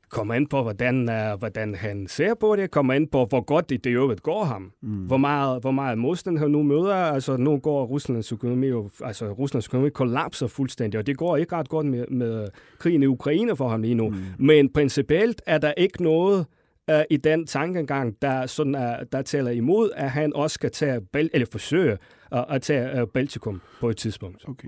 kommer 0.09 0.33
an 0.33 0.47
på, 0.47 0.61
hvordan, 0.61 1.09
uh, 1.09 1.39
hvordan 1.39 1.75
han 1.75 2.07
ser 2.07 2.33
på 2.33 2.55
det, 2.55 2.71
kommer 2.71 2.93
an 2.93 3.07
på, 3.07 3.25
hvor 3.25 3.41
godt 3.41 3.69
det, 3.69 3.83
det 3.83 3.89
øvrigt 3.89 4.23
går 4.23 4.43
ham. 4.43 4.71
Mm. 4.81 4.89
Hvor, 4.89 5.17
meget, 5.17 5.61
hvor 5.61 5.71
meget 5.71 5.97
modstand 5.97 6.37
han 6.37 6.51
nu 6.51 6.63
møder. 6.63 6.95
Altså, 6.95 7.37
nu 7.37 7.57
går 7.57 7.85
Rusland 7.85 8.14
Ruslands 8.15 8.31
økonomi 8.31 8.67
jo, 8.67 8.89
altså 9.03 9.31
Ruslands 9.31 9.67
økonomi 9.67 9.89
kollapser 9.89 10.47
fuldstændig, 10.47 10.99
og 10.99 11.07
det 11.07 11.17
går 11.17 11.37
ikke 11.37 11.55
ret 11.55 11.69
godt 11.69 11.85
med, 11.85 12.05
med 12.07 12.47
krigen 12.79 13.03
i 13.03 13.05
Ukraine 13.05 13.55
for 13.55 13.69
ham 13.69 13.81
lige 13.81 13.95
nu. 13.95 14.09
Mm. 14.09 14.15
Men 14.39 14.73
principielt 14.73 15.41
er 15.45 15.57
der 15.57 15.73
ikke 15.77 16.03
noget 16.03 16.45
uh, 16.91 17.01
i 17.09 17.17
den 17.17 17.45
tankegang, 17.45 18.15
der, 18.21 18.45
sådan, 18.45 18.75
uh, 18.75 19.05
der 19.11 19.21
taler 19.21 19.51
imod, 19.51 19.89
at 19.95 20.09
han 20.09 20.35
også 20.35 20.53
skal 20.53 20.71
tage, 20.71 21.01
eller 21.13 21.47
forsøge 21.51 21.97
uh, 22.31 22.55
at 22.55 22.61
tage 22.61 23.01
uh, 23.01 23.09
Baltikum 23.09 23.61
på 23.79 23.89
et 23.89 23.97
tidspunkt. 23.97 24.49
Okay. 24.49 24.67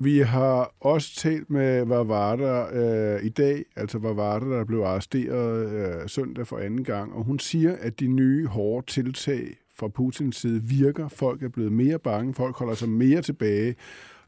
Vi 0.00 0.18
har 0.18 0.74
også 0.80 1.16
talt 1.16 1.50
med 1.50 1.84
Varvara 1.84 2.74
øh, 2.74 3.24
i 3.24 3.28
dag, 3.28 3.64
altså 3.76 3.98
Varvara, 3.98 4.58
der 4.58 4.64
blev 4.64 4.80
arresteret 4.80 5.68
øh, 5.72 6.08
søndag 6.08 6.46
for 6.46 6.58
anden 6.58 6.84
gang, 6.84 7.12
og 7.12 7.24
hun 7.24 7.38
siger, 7.38 7.76
at 7.80 8.00
de 8.00 8.06
nye 8.06 8.46
hårde 8.46 8.86
tiltag 8.86 9.56
fra 9.74 9.88
Putins 9.88 10.36
side 10.36 10.62
virker. 10.62 11.08
Folk 11.08 11.42
er 11.42 11.48
blevet 11.48 11.72
mere 11.72 11.98
bange, 11.98 12.34
folk 12.34 12.56
holder 12.56 12.74
sig 12.74 12.88
mere 12.88 13.22
tilbage, 13.22 13.76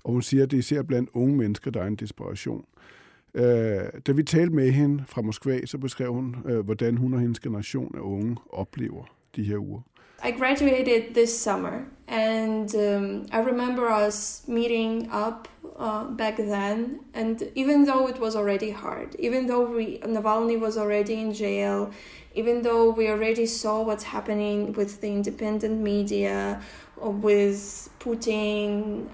og 0.05 0.13
hun 0.13 0.23
siger, 0.23 0.43
at 0.43 0.51
det 0.51 0.57
er 0.57 0.59
især 0.59 0.83
blandt 0.83 1.11
unge 1.13 1.37
mennesker, 1.37 1.71
der 1.71 1.83
er 1.83 1.87
en 1.87 1.97
desperation. 1.97 2.65
Øh, 3.35 3.81
da 4.07 4.13
vi 4.13 4.23
talte 4.23 4.55
med 4.55 4.71
hende 4.71 5.05
fra 5.07 5.23
Moskva, 5.23 5.67
så 5.67 5.79
beskrev 5.79 6.13
hun, 6.13 6.37
øh, 6.47 6.65
hvordan 6.65 6.97
hun 6.97 7.15
og 7.15 7.21
hendes 7.21 7.41
generation 7.41 7.95
af 7.97 8.01
unge 8.01 8.37
oplever 8.53 9.05
de 9.37 9.45
her 9.45 9.59
uger. 9.59 9.81
I 10.25 10.31
graduated 10.31 11.15
this 11.15 11.31
summer, 11.31 11.85
and 12.09 12.75
um, 12.75 13.27
I 13.33 13.41
remember 13.51 14.07
us 14.07 14.43
meeting 14.49 15.11
up 15.27 15.49
uh, 15.79 16.05
back 16.05 16.37
then. 16.37 17.01
And 17.15 17.51
even 17.55 17.85
though 17.85 18.09
it 18.09 18.19
was 18.19 18.35
already 18.35 18.71
hard, 18.71 19.15
even 19.19 19.47
though 19.47 19.67
we, 19.67 19.99
Navalny 19.99 20.59
was 20.59 20.77
already 20.77 21.15
in 21.15 21.33
jail, 21.33 21.91
even 22.35 22.63
though 22.63 22.91
we 22.91 23.09
already 23.09 23.47
saw 23.47 23.83
what's 23.83 24.05
happening 24.05 24.73
with 24.73 25.01
the 25.01 25.09
independent 25.09 25.81
media, 25.81 26.61
with 26.97 27.91
Putin, 28.01 29.09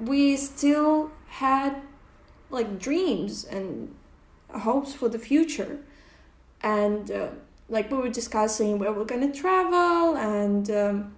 we 0.00 0.36
still 0.36 1.10
had 1.28 1.82
like 2.50 2.78
dreams 2.78 3.44
and 3.44 3.94
hopes 4.54 4.94
for 4.94 5.08
the 5.08 5.18
future. 5.18 5.78
And 6.62 7.10
uh, 7.10 7.28
like 7.68 7.90
we 7.90 7.98
were 7.98 8.08
discussing 8.08 8.78
where 8.78 8.92
we're 8.92 9.04
gonna 9.04 9.32
travel 9.32 10.16
and 10.16 10.70
um, 10.70 11.14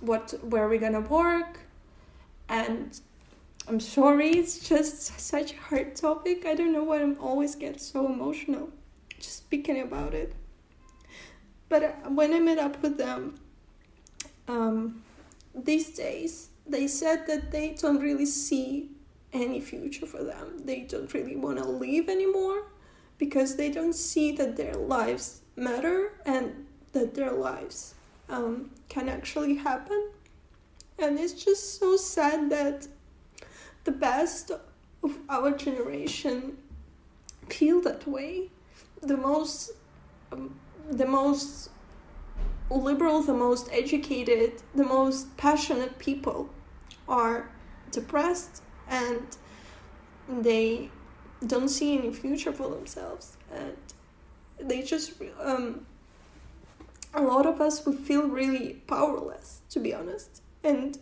what 0.00 0.34
where 0.42 0.68
we're 0.68 0.78
gonna 0.78 1.00
work. 1.00 1.60
And 2.48 2.98
I'm 3.68 3.80
sorry, 3.80 4.30
it's 4.30 4.66
just 4.66 5.20
such 5.20 5.52
a 5.52 5.56
hard 5.56 5.94
topic. 5.94 6.46
I 6.46 6.54
don't 6.54 6.72
know 6.72 6.84
why 6.84 7.02
I'm 7.02 7.18
always 7.20 7.54
get 7.54 7.80
so 7.80 8.06
emotional 8.06 8.70
just 9.18 9.36
speaking 9.36 9.80
about 9.80 10.14
it. 10.14 10.32
But 11.68 11.82
uh, 11.82 12.08
when 12.08 12.32
I 12.32 12.38
met 12.38 12.58
up 12.58 12.82
with 12.82 12.96
them 12.98 13.34
um, 14.46 15.02
these 15.54 15.90
days, 15.90 16.48
they 16.66 16.86
said 16.86 17.26
that 17.26 17.50
they 17.50 17.76
don't 17.78 18.00
really 18.00 18.26
see 18.26 18.90
any 19.32 19.60
future 19.60 20.06
for 20.06 20.22
them. 20.22 20.60
They 20.64 20.80
don't 20.80 21.12
really 21.12 21.36
want 21.36 21.58
to 21.58 21.68
live 21.68 22.08
anymore 22.08 22.68
because 23.18 23.56
they 23.56 23.70
don't 23.70 23.94
see 23.94 24.32
that 24.32 24.56
their 24.56 24.74
lives 24.74 25.42
matter 25.56 26.12
and 26.24 26.66
that 26.92 27.14
their 27.14 27.32
lives 27.32 27.94
um, 28.28 28.70
can 28.88 29.08
actually 29.08 29.56
happen. 29.56 30.10
And 30.98 31.18
it's 31.18 31.32
just 31.44 31.78
so 31.78 31.96
sad 31.96 32.50
that 32.50 32.88
the 33.88 33.96
best 34.10 34.50
of 35.02 35.18
our 35.30 35.50
generation 35.50 36.58
feel 37.48 37.80
that 37.80 38.06
way. 38.06 38.50
The 39.00 39.16
most 39.16 39.70
um, 40.30 40.60
the 41.02 41.06
most 41.06 41.70
liberal, 42.70 43.22
the 43.22 43.38
most 43.46 43.66
educated, 43.72 44.52
the 44.74 44.84
most 44.84 45.34
passionate 45.38 45.98
people 45.98 46.50
are 47.08 47.50
depressed 47.90 48.62
and 48.88 49.26
they 50.28 50.90
don't 51.46 51.70
see 51.78 51.96
any 51.98 52.12
future 52.12 52.52
for 52.52 52.68
themselves 52.68 53.38
and 53.50 53.76
they 54.70 54.82
just 54.82 55.12
um, 55.40 55.86
a 57.14 57.22
lot 57.22 57.46
of 57.46 57.56
us 57.66 57.86
we 57.86 57.94
feel 58.08 58.24
really 58.40 58.64
powerless 58.86 59.62
to 59.70 59.78
be 59.80 59.94
honest 59.94 60.42
and 60.62 60.98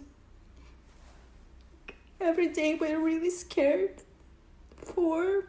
every 2.21 2.49
day 2.49 2.75
we're 2.75 3.01
really 3.01 3.31
scared 3.31 4.03
for 4.77 5.45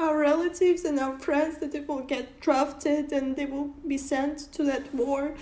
our 0.00 0.18
relatives 0.18 0.84
and 0.84 0.98
our 0.98 1.18
friends 1.18 1.58
that 1.58 1.72
they 1.72 1.80
will 1.80 2.00
get 2.00 2.40
drafted 2.40 3.12
and 3.12 3.36
they 3.36 3.46
will 3.46 3.68
be 3.86 3.98
sent 3.98 4.52
to 4.52 4.62
that 4.62 4.94
war 4.94 5.34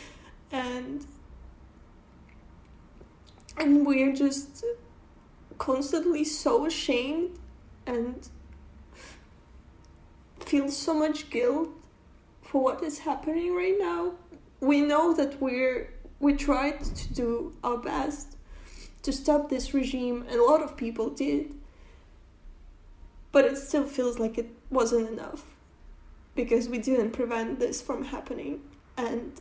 and 0.51 1.07
and 3.59 3.87
we're 3.87 4.13
just 4.13 4.65
constantly 5.59 6.25
so 6.25 6.67
ashamed 6.67 7.39
and 7.87 8.29
feel 10.41 10.69
so 10.69 10.95
much 10.95 11.31
guilt 11.31 11.71
for 12.43 12.63
what 12.63 12.83
is 12.83 13.01
happening 13.01 13.55
right 13.55 13.77
now. 13.79 14.13
We 14.61 14.81
know 14.83 15.15
that 15.15 15.41
we're 15.41 15.93
we 16.19 16.35
tried 16.35 16.83
to 16.83 17.15
do 17.15 17.55
our 17.63 17.77
best 17.77 18.36
to 19.07 19.13
stop 19.13 19.49
this 19.49 19.73
regime, 19.73 20.25
and 20.29 20.41
a 20.41 20.45
lot 20.45 20.61
of 20.61 20.77
people 20.77 21.11
did. 21.11 21.55
But 23.31 23.45
it 23.45 23.57
still 23.57 23.87
feels 23.87 24.19
like 24.19 24.37
it 24.37 24.51
wasn't 24.69 25.09
enough 25.09 25.45
because 26.35 26.69
we 26.69 26.79
didn't 26.79 27.13
prevent 27.13 27.61
this 27.61 27.81
from 27.81 28.07
happening. 28.07 28.63
And 28.97 29.41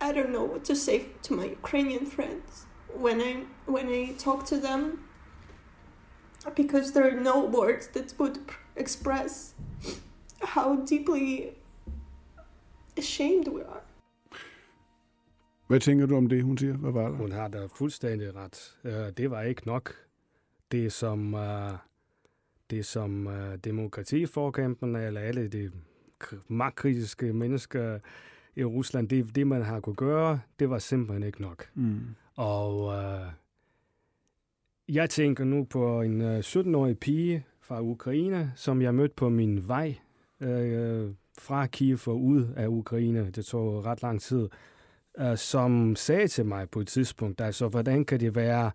I 0.00 0.12
don't 0.12 0.30
know 0.30 0.42
what 0.42 0.64
to 0.64 0.74
say 0.74 1.06
to 1.22 1.32
my 1.32 1.44
Ukrainian 1.44 2.06
friends 2.06 2.66
when 2.92 3.20
I 3.20 3.32
when 3.66 3.86
I 3.86 4.14
talk 4.18 4.44
to 4.46 4.56
them 4.56 5.04
because 6.56 6.92
there 6.92 7.06
are 7.06 7.20
no 7.32 7.36
words 7.44 7.86
that 7.94 8.18
would 8.18 8.38
express 8.74 9.54
how 10.54 10.68
deeply 10.92 11.52
ashamed 12.96 13.46
we 13.46 13.62
are. 13.62 13.84
Hvad 15.70 15.80
tænker 15.80 16.06
du 16.06 16.16
om 16.16 16.28
det, 16.28 16.42
hun 16.42 16.58
siger? 16.58 16.76
Hvad 16.76 16.92
var 16.92 17.08
der? 17.08 17.16
Hun 17.16 17.32
har 17.32 17.48
da 17.48 17.66
fuldstændig 17.66 18.34
ret. 18.36 18.78
Uh, 18.84 18.90
det 19.16 19.30
var 19.30 19.42
ikke 19.42 19.66
nok. 19.66 19.94
Det 20.72 20.92
som, 20.92 21.34
uh, 21.34 21.70
det 22.70 22.86
som 22.86 23.26
uh, 23.26 23.54
demokratiforkæmperne, 23.64 25.06
eller 25.06 25.20
alle 25.20 25.48
de 25.48 25.70
magtkritiske 26.48 27.32
mennesker 27.32 27.98
i 28.56 28.64
Rusland, 28.64 29.08
det, 29.08 29.34
det 29.36 29.46
man 29.46 29.62
har 29.62 29.80
kunne 29.80 29.94
gøre, 29.94 30.40
det 30.58 30.70
var 30.70 30.78
simpelthen 30.78 31.22
ikke 31.22 31.42
nok. 31.42 31.68
Mm. 31.74 32.00
Og 32.36 32.94
jeg 34.88 35.10
tænker 35.10 35.44
nu 35.44 35.64
på 35.64 36.02
en 36.02 36.20
uh, 36.20 36.38
17-årig 36.38 36.98
pige 36.98 37.46
fra 37.60 37.82
Ukraine, 37.82 38.52
som 38.56 38.82
jeg 38.82 38.94
mødte 38.94 39.14
på 39.16 39.28
min 39.28 39.68
vej 39.68 39.94
uh, 40.40 41.14
fra 41.38 41.66
Kiev 41.66 41.98
og 42.06 42.22
ud 42.22 42.46
af 42.56 42.66
Ukraine. 42.68 43.30
Det 43.30 43.44
tog 43.44 43.84
ret 43.84 44.02
lang 44.02 44.20
tid. 44.20 44.48
Uh, 45.18 45.36
som 45.36 45.96
sagde 45.96 46.28
til 46.28 46.46
mig 46.46 46.70
på 46.70 46.80
et 46.80 46.88
tidspunkt, 46.88 47.40
altså, 47.40 47.68
hvordan 47.68 48.04
kan 48.04 48.20
det 48.20 48.34
være, 48.34 48.70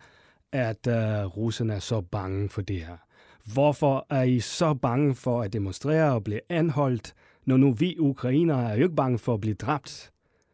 at 0.52 0.88
uh, 0.88 1.38
russerne 1.38 1.74
er 1.74 1.80
så 1.80 2.02
bange 2.02 2.50
for 2.50 2.62
det 2.62 2.82
her? 2.82 2.98
Hvorfor 3.54 4.06
er 4.10 4.24
I 4.24 4.40
så 4.40 4.74
bange 4.74 5.16
for 5.16 5.42
at 5.42 5.54
demonstrere 5.54 6.14
og 6.14 6.24
blive 6.24 6.40
anholdt, 6.50 7.14
når 7.46 7.58
nu 7.58 7.72
vi 7.72 7.96
ukrainere 8.00 8.72
er 8.72 8.76
jo 8.76 8.84
ikke 8.84 8.96
bange 8.96 9.18
for 9.18 9.34
at 9.34 9.42
blive 9.42 9.56
dræbt? 9.56 10.12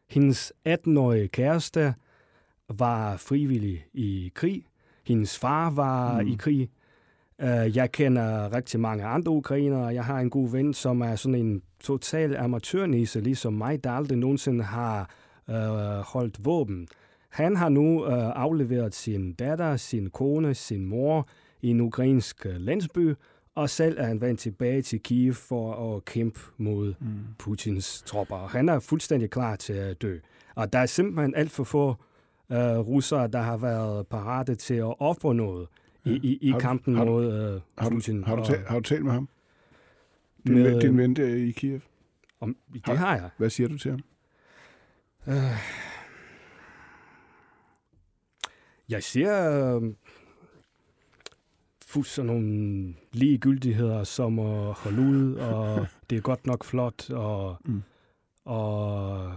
Hendes 0.10 0.54
18-årige 0.70 1.28
kæreste 1.28 1.94
var 2.70 3.17
frivillig 3.17 3.86
i 3.94 4.32
krig. 4.36 4.65
Hendes 5.08 5.39
far 5.39 5.70
var 5.70 6.22
mm. 6.22 6.28
i 6.28 6.36
krig. 6.39 6.70
Uh, 7.44 7.78
jeg 7.78 7.91
kender 7.91 8.56
rigtig 8.56 8.80
mange 8.80 9.06
andre 9.06 9.32
ukrainere. 9.32 9.86
Jeg 9.86 10.06
har 10.06 10.20
en 10.20 10.30
god 10.30 10.50
ven, 10.50 10.74
som 10.74 11.02
er 11.02 11.15
sådan 11.15 11.36
en 11.36 11.62
total 11.80 12.36
amatørnisse, 12.36 13.22
ligesom 13.22 13.54
mig, 13.54 13.84
der 13.84 13.91
aldrig 13.91 14.17
nogensinde 14.17 14.63
har 14.63 15.10
uh, 15.48 15.56
holdt 16.14 16.46
våben. 16.46 16.88
Han 17.30 17.56
har 17.56 17.70
nu 17.70 18.06
uh, 18.06 18.14
afleveret 18.14 18.96
sin 18.96 19.34
datter, 19.34 19.76
sin 19.78 20.10
kone, 20.10 20.54
sin 20.54 20.86
mor 20.86 21.28
i 21.62 21.68
en 21.70 21.82
ukrainsk 21.82 22.46
landsby, 22.46 23.14
og 23.56 23.70
selv 23.70 23.98
er 24.00 24.04
han 24.04 24.22
vendt 24.22 24.40
tilbage 24.40 24.82
til 24.82 25.00
Kiev 25.04 25.34
for 25.34 25.96
at 25.96 26.06
kæmpe 26.06 26.40
mod 26.58 26.94
mm. 27.00 27.08
Putins 27.40 28.04
tropper. 28.06 28.48
Han 28.48 28.70
er 28.70 28.80
fuldstændig 28.80 29.30
klar 29.30 29.56
til 29.56 29.74
at 29.74 30.02
dø. 30.02 30.18
Og 30.56 30.74
der 30.74 30.80
er 30.80 30.86
simpelthen 30.86 31.36
alt 31.36 31.52
for 31.52 31.64
få 31.64 31.88
uh, 32.50 32.56
russere, 32.58 33.28
der 33.28 33.42
har 33.42 33.58
været 33.58 34.08
parate 34.08 34.56
til 34.56 34.74
at 34.74 34.94
ofre 35.02 35.36
noget 35.36 35.68
i, 36.06 36.12
i, 36.12 36.38
i 36.42 36.50
Har 36.50 36.58
du- 36.58 36.62
kampen 36.62 36.96
har 36.96 37.06
du- 37.06 37.12
mod 37.12 37.28
uh, 37.56 37.62
Har 37.78 37.90
du, 37.90 37.96
Putin. 37.96 38.24
har, 38.24 38.36
du 38.36 38.46
talt, 38.46 38.68
har 38.68 38.76
du 38.76 38.84
talt 38.84 39.04
med 39.06 39.12
ham? 39.12 39.30
Din, 40.48 40.54
Med- 40.56 40.82
din 40.82 40.98
ven 40.98 41.16
der 41.16 41.28
i 41.36 41.52
Kiev? 41.52 41.80
Om, 42.40 42.56
det 42.74 42.98
har 42.98 43.16
jeg. 43.16 43.30
Hvad 43.38 43.50
siger 43.50 43.70
du 43.70 43.78
til 43.78 43.92
ham? 43.92 44.00
Øh, 45.28 45.58
jeg 48.90 49.04
ser 49.04 49.76
øh, 49.76 49.94
fuldt 51.86 52.08
sådan 52.08 52.28
nogle 52.28 52.96
ligegyldigheder 53.12 54.04
som 54.04 54.40
at 54.40 54.74
holde 54.74 55.02
ud, 55.02 55.36
og 55.36 55.88
det 56.10 56.18
er 56.18 56.22
godt 56.22 56.48
nok 56.48 56.64
flot, 56.64 57.10
og, 57.10 57.58
mm. 57.66 57.84
og 58.46 59.36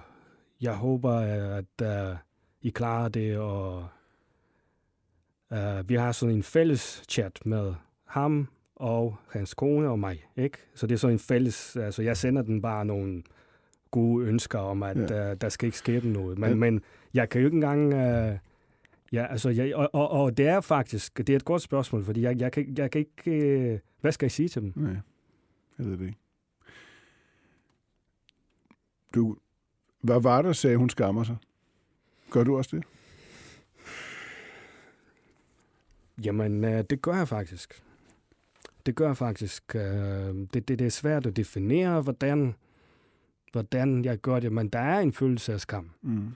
jeg 0.60 0.74
håber, 0.74 1.12
at 1.58 2.10
uh, 2.10 2.16
I 2.62 2.70
klarer 2.70 3.08
det, 3.08 3.38
og 3.38 3.88
uh, 5.50 5.88
vi 5.88 5.94
har 5.94 6.12
sådan 6.12 6.34
en 6.34 6.42
fælles 6.42 7.02
chat 7.08 7.46
med 7.46 7.74
ham 8.04 8.48
og 8.76 9.16
hans 9.30 9.54
kone 9.54 9.88
og 9.88 9.98
mig, 9.98 10.24
ikke? 10.36 10.58
Så 10.74 10.86
det 10.86 10.94
er 10.94 10.98
sådan 10.98 11.14
en 11.14 11.18
fælles, 11.18 11.76
altså 11.76 12.02
jeg 12.02 12.16
sender 12.16 12.42
den 12.42 12.62
bare 12.62 12.84
nogle 12.84 13.22
gode 13.94 14.26
ønsker 14.26 14.58
om, 14.58 14.82
at 14.82 15.10
Ja. 15.10 15.30
uh, 15.30 15.36
der 15.40 15.48
skal 15.48 15.66
ikke 15.66 15.78
ske 15.78 16.00
noget. 16.04 16.38
Men, 16.38 16.48
Ja. 16.50 16.54
men 16.56 16.82
jeg 17.14 17.28
kan 17.28 17.40
jo 17.40 17.46
ikke 17.46 17.54
engang... 17.54 17.86
Uh, 17.86 18.38
ja, 19.12 19.26
altså, 19.26 19.50
jeg, 19.50 19.74
og, 19.76 19.90
og, 19.92 20.10
og 20.10 20.36
det 20.36 20.46
er 20.48 20.60
faktisk, 20.60 21.18
det 21.18 21.30
er 21.30 21.36
et 21.36 21.44
godt 21.44 21.62
spørgsmål, 21.62 22.04
fordi 22.04 22.22
jeg, 22.22 22.40
jeg, 22.40 22.52
kan, 22.52 22.74
jeg 22.78 22.90
kan 22.90 22.98
ikke... 22.98 23.72
Uh, 23.72 23.78
hvad 24.00 24.12
skal 24.12 24.26
jeg 24.26 24.32
sige 24.32 24.48
til 24.48 24.62
dem? 24.62 24.72
Nej, 24.76 24.96
jeg 25.78 25.86
ved 25.86 25.92
det 25.98 26.04
ikke. 26.06 26.18
Du, 29.14 29.36
hvad 30.00 30.20
var 30.20 30.42
der, 30.42 30.52
sagde 30.52 30.76
hun 30.76 30.90
skammer 30.90 31.24
sig? 31.24 31.36
Gør 32.30 32.44
du 32.44 32.56
også 32.56 32.76
det? 32.76 32.84
Jamen, 36.24 36.64
øh, 36.64 36.84
det 36.90 37.02
gør 37.02 37.14
jeg 37.16 37.28
faktisk. 37.28 37.82
Det 38.86 38.94
gør 38.94 39.06
jeg 39.06 39.16
faktisk. 39.16 39.74
Øh, 39.74 39.82
det, 39.82 40.54
det, 40.54 40.68
det 40.68 40.80
er 40.80 40.88
svært 40.90 41.26
at 41.26 41.36
definere, 41.36 42.02
hvordan, 42.02 42.54
hvordan 43.54 44.04
jeg 44.04 44.18
gør 44.18 44.40
det, 44.40 44.52
men 44.52 44.68
der 44.68 44.78
er 44.78 45.00
en 45.00 45.12
følelse 45.12 45.52
af 45.52 45.60
skam. 45.60 45.90
Mm. 46.02 46.28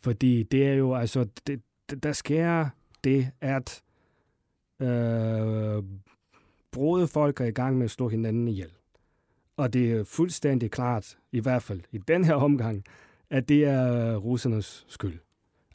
Fordi 0.00 0.42
det 0.42 0.66
er 0.68 0.74
jo, 0.74 0.94
altså, 0.94 1.26
det, 1.46 1.60
der 2.02 2.12
sker 2.12 2.68
det, 3.04 3.30
at 3.40 3.82
øh, 4.80 5.82
brode 6.72 7.06
folk 7.06 7.40
er 7.40 7.44
i 7.44 7.50
gang 7.50 7.76
med 7.76 7.84
at 7.84 7.90
slå 7.90 8.08
hinanden 8.08 8.48
ihjel. 8.48 8.70
Og 9.56 9.72
det 9.72 9.92
er 9.92 10.04
fuldstændig 10.04 10.70
klart, 10.70 11.18
i 11.32 11.40
hvert 11.40 11.62
fald 11.62 11.80
i 11.92 11.98
den 11.98 12.24
her 12.24 12.34
omgang, 12.34 12.84
at 13.30 13.48
det 13.48 13.64
er 13.64 14.16
russernes 14.16 14.86
skyld. 14.88 15.18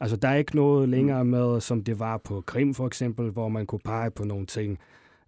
Altså, 0.00 0.16
der 0.16 0.28
er 0.28 0.34
ikke 0.34 0.56
noget 0.56 0.88
længere 0.88 1.24
med, 1.24 1.60
som 1.60 1.84
det 1.84 1.98
var 1.98 2.16
på 2.16 2.40
Krim 2.40 2.74
for 2.74 2.86
eksempel, 2.86 3.30
hvor 3.30 3.48
man 3.48 3.66
kunne 3.66 3.80
pege 3.84 4.10
på 4.10 4.24
nogle 4.24 4.46
ting. 4.46 4.78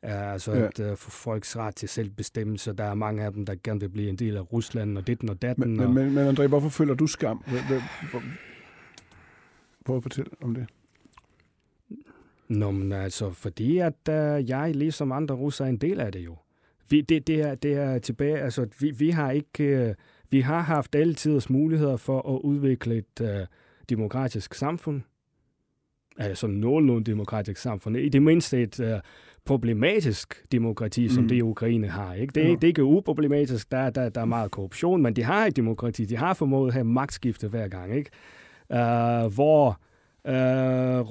Altså, 0.02 0.52
Ja. 0.52 0.66
at 0.66 0.98
for 0.98 1.10
folks 1.10 1.56
ret 1.56 1.76
til 1.76 1.88
selvbestemmelse, 1.88 2.72
der 2.72 2.84
er 2.84 2.94
mange 2.94 3.24
af 3.24 3.32
dem, 3.32 3.46
der 3.46 3.54
gerne 3.64 3.80
vil 3.80 3.88
blive 3.88 4.08
en 4.08 4.16
del 4.16 4.36
af 4.36 4.52
Rusland, 4.52 4.98
og 4.98 5.06
ditten 5.06 5.28
og 5.28 5.42
datten. 5.42 5.70
Men, 5.70 5.80
og... 5.80 5.92
men, 5.92 6.14
men, 6.14 6.28
André, 6.28 6.46
hvorfor 6.46 6.68
føler 6.68 6.94
du 6.94 7.06
skam? 7.06 7.44
Prøv 9.84 9.96
at 9.96 10.02
fortælle 10.02 10.30
om 10.42 10.54
det. 10.54 10.66
Nå, 12.48 12.70
men 12.70 12.92
altså, 12.92 13.30
fordi 13.30 13.78
at 13.78 14.08
uh, 14.08 14.48
jeg, 14.50 14.72
ligesom 14.74 15.12
andre 15.12 15.34
russere, 15.34 15.68
er 15.68 15.72
en 15.72 15.76
del 15.76 16.00
af 16.00 16.12
det 16.12 16.24
jo. 16.24 16.36
Vi, 16.88 17.00
det, 17.00 17.26
det, 17.26 17.40
er, 17.40 17.54
det 17.54 17.74
er 17.74 17.98
tilbage, 17.98 18.38
altså, 18.38 18.66
vi, 18.80 18.90
vi 18.90 19.10
har 19.10 19.30
ikke, 19.30 19.86
uh, 19.88 19.94
vi 20.30 20.40
har 20.40 20.60
haft 20.60 20.94
alle 20.94 21.14
tiders 21.14 21.50
muligheder 21.50 21.96
for 21.96 22.36
at 22.36 22.40
udvikle 22.40 22.96
et 22.96 23.20
uh, 23.20 23.46
demokratisk 23.88 24.54
samfund. 24.54 25.02
Altså 26.18 26.46
nogenlunde 26.46 27.04
demokratisk 27.04 27.60
samfund. 27.60 27.96
I 27.96 28.08
det 28.08 28.22
mindste 28.22 28.62
et 28.62 28.80
uh, 28.80 28.86
problematisk 29.46 30.42
demokrati, 30.52 31.08
som 31.08 31.22
Mm. 31.22 31.28
det 31.28 31.42
Ukraine 31.42 31.88
har. 31.88 32.14
Ikke? 32.14 32.32
Det, 32.34 32.42
er, 32.42 32.46
Ja. 32.48 32.52
det 32.54 32.64
er 32.64 32.68
ikke 32.68 32.84
uproblematisk, 32.84 33.72
der, 33.72 33.90
der, 33.90 34.08
der 34.08 34.20
er 34.20 34.24
meget 34.24 34.50
korruption, 34.50 35.02
men 35.02 35.16
de 35.16 35.22
har 35.22 35.46
et 35.46 35.56
demokrati. 35.56 36.04
De 36.04 36.16
har 36.16 36.34
formået 36.34 36.68
at 36.68 36.72
have 36.74 36.84
magtskifte 36.84 37.48
hver 37.48 37.68
gang. 37.68 37.96
Ikke? 37.96 38.10
Uh, 38.70 39.34
hvor 39.34 39.80
Uh, 40.28 40.32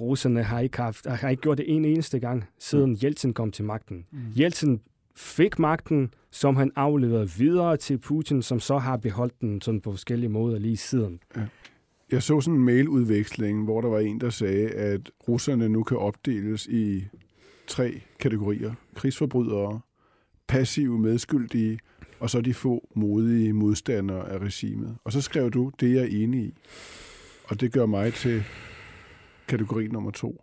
russerne 0.02 0.44
har 0.44 0.60
ikke, 0.60 0.78
haft, 0.78 1.08
har 1.10 1.30
ikke 1.30 1.42
gjort 1.42 1.58
det 1.58 1.76
en 1.76 1.86
eneste 1.86 2.20
gang, 2.20 2.44
siden 2.60 2.98
Jeltsin 3.04 3.34
kom 3.34 3.52
til 3.52 3.66
magten. 3.66 4.06
Mm. 4.12 4.20
Jeltsin 4.40 4.82
fik 5.16 5.60
magten, 5.60 6.14
som 6.32 6.56
han 6.56 6.72
afleverede 6.76 7.30
videre 7.38 7.78
til 7.78 7.98
Putin, 7.98 8.42
som 8.42 8.60
så 8.60 8.78
har 8.78 8.98
beholdt 8.98 9.42
den 9.42 9.62
sådan 9.62 9.82
på 9.82 9.92
forskellige 9.92 10.30
måder 10.30 10.60
lige 10.60 10.78
siden. 10.78 11.20
Jeg 12.12 12.24
så 12.24 12.42
sådan 12.42 12.60
en 12.60 12.66
mailudveksling, 12.66 13.64
hvor 13.64 13.82
der 13.82 13.88
var 13.90 14.00
en, 14.00 14.22
der 14.22 14.30
sagde, 14.30 14.70
at 14.70 15.10
russerne 15.28 15.70
nu 15.70 15.84
kan 15.84 15.98
opdeles 15.98 16.68
i 16.68 17.04
tre 17.68 18.02
kategorier. 18.20 18.74
Krigsforbrydere, 18.96 19.80
passive 20.48 21.00
medskyldige, 21.00 21.80
og 22.20 22.30
så 22.30 22.42
de 22.42 22.54
få 22.54 22.88
modige 22.96 23.54
modstandere 23.54 24.30
af 24.30 24.38
regimet. 24.38 24.98
Og 25.04 25.12
så 25.12 25.22
skrev 25.22 25.52
du, 25.52 25.72
det 25.80 25.96
jeg 25.96 26.02
er 26.04 26.24
enig 26.24 26.42
i. 26.42 26.54
Og 27.48 27.62
det 27.62 27.72
gør 27.72 27.86
mig 27.86 28.14
til 28.14 28.44
kategori 29.48 29.88
nummer 29.88 30.12
to. 30.12 30.42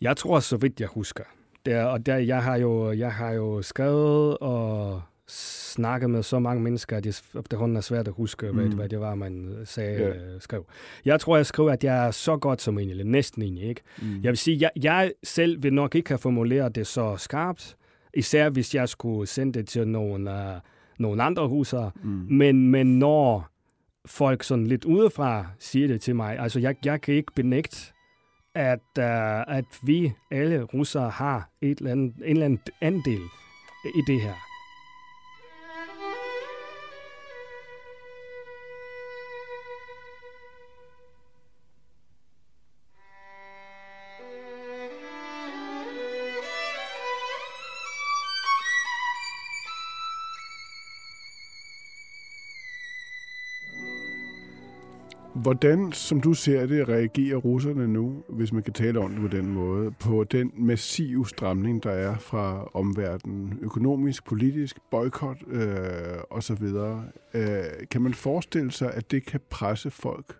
Jeg 0.00 0.16
tror, 0.16 0.40
så 0.40 0.56
vidt 0.56 0.80
jeg 0.80 0.88
husker. 0.88 1.24
Der, 1.66 1.84
og 1.84 2.06
der, 2.06 2.16
jeg, 2.16 2.42
har 2.42 2.56
jo, 2.56 2.92
jeg 2.92 3.14
har 3.14 3.30
jo 3.30 3.62
skrevet 3.62 4.38
og 4.38 5.02
snakket 5.28 6.10
med 6.10 6.22
så 6.22 6.38
mange 6.38 6.62
mennesker, 6.62 6.96
at 6.96 7.04
det 7.04 7.22
efterhånden 7.38 7.76
er 7.76 7.80
svært 7.80 8.08
at 8.08 8.14
huske, 8.14 8.46
mm. 8.46 8.58
hvad, 8.58 8.66
hvad 8.66 8.88
det 8.88 9.00
var, 9.00 9.14
man 9.14 9.56
sagde, 9.64 10.00
ja. 10.00 10.38
skrev. 10.38 10.66
Jeg 11.04 11.20
tror, 11.20 11.36
jeg 11.36 11.46
skrev, 11.46 11.66
at 11.66 11.84
jeg 11.84 12.06
er 12.06 12.10
så 12.10 12.36
godt 12.36 12.62
som 12.62 12.78
enig, 12.78 12.90
eller 12.90 13.04
næsten 13.04 13.42
enig. 13.42 13.62
Ikke? 13.62 13.80
Mm. 14.02 14.20
Jeg 14.22 14.28
vil 14.30 14.38
sige, 14.38 14.58
jeg, 14.60 14.70
jeg 14.82 15.12
selv 15.22 15.62
vil 15.62 15.72
nok 15.72 15.94
ikke 15.94 16.10
have 16.10 16.18
formuleret 16.18 16.74
det 16.74 16.86
så 16.86 17.16
skarpt, 17.16 17.76
især 18.14 18.50
hvis 18.50 18.74
jeg 18.74 18.88
skulle 18.88 19.26
sende 19.26 19.58
det 19.58 19.68
til 19.68 19.88
nogle, 19.88 20.30
uh, 20.30 20.60
nogle 20.98 21.22
andre 21.22 21.48
huser. 21.48 21.90
Mm. 22.02 22.26
Men, 22.30 22.70
men 22.70 22.98
når 22.98 23.48
folk 24.06 24.42
sådan 24.42 24.66
lidt 24.66 24.84
udefra 24.84 25.46
siger 25.58 25.88
det 25.88 26.00
til 26.00 26.16
mig, 26.16 26.38
altså 26.38 26.60
jeg, 26.60 26.74
jeg 26.84 27.00
kan 27.00 27.14
ikke 27.14 27.32
benægte, 27.36 27.92
at, 28.54 28.80
uh, 28.98 29.56
at 29.56 29.64
vi 29.82 30.12
alle 30.30 30.62
russere 30.62 31.10
har 31.10 31.50
et 31.62 31.78
eller 31.78 31.92
andet, 31.92 32.14
en 32.16 32.22
eller 32.24 32.44
anden 32.44 32.60
andel 32.80 33.20
i 33.84 34.02
det 34.06 34.20
her. 34.20 34.34
Hvordan, 55.42 55.92
som 55.92 56.20
du 56.20 56.34
ser 56.34 56.66
det, 56.66 56.88
reagerer 56.88 57.36
russerne 57.36 57.88
nu, 57.88 58.22
hvis 58.28 58.52
man 58.52 58.62
kan 58.62 58.72
tale 58.72 59.00
om 59.00 59.10
det 59.10 59.20
på 59.20 59.36
den 59.36 59.48
måde, 59.48 59.90
på 59.90 60.24
den 60.24 60.52
massive 60.56 61.28
stramning, 61.28 61.82
der 61.82 61.90
er 61.90 62.18
fra 62.18 62.70
omverdenen, 62.74 63.58
økonomisk, 63.62 64.24
politisk, 64.24 64.76
boykot 64.90 65.36
øh, 65.46 65.68
osv.? 66.30 66.64
Øh, 67.34 67.64
kan 67.90 68.02
man 68.02 68.14
forestille 68.14 68.72
sig, 68.72 68.94
at 68.94 69.10
det 69.10 69.26
kan 69.26 69.40
presse 69.50 69.90
folk 69.90 70.38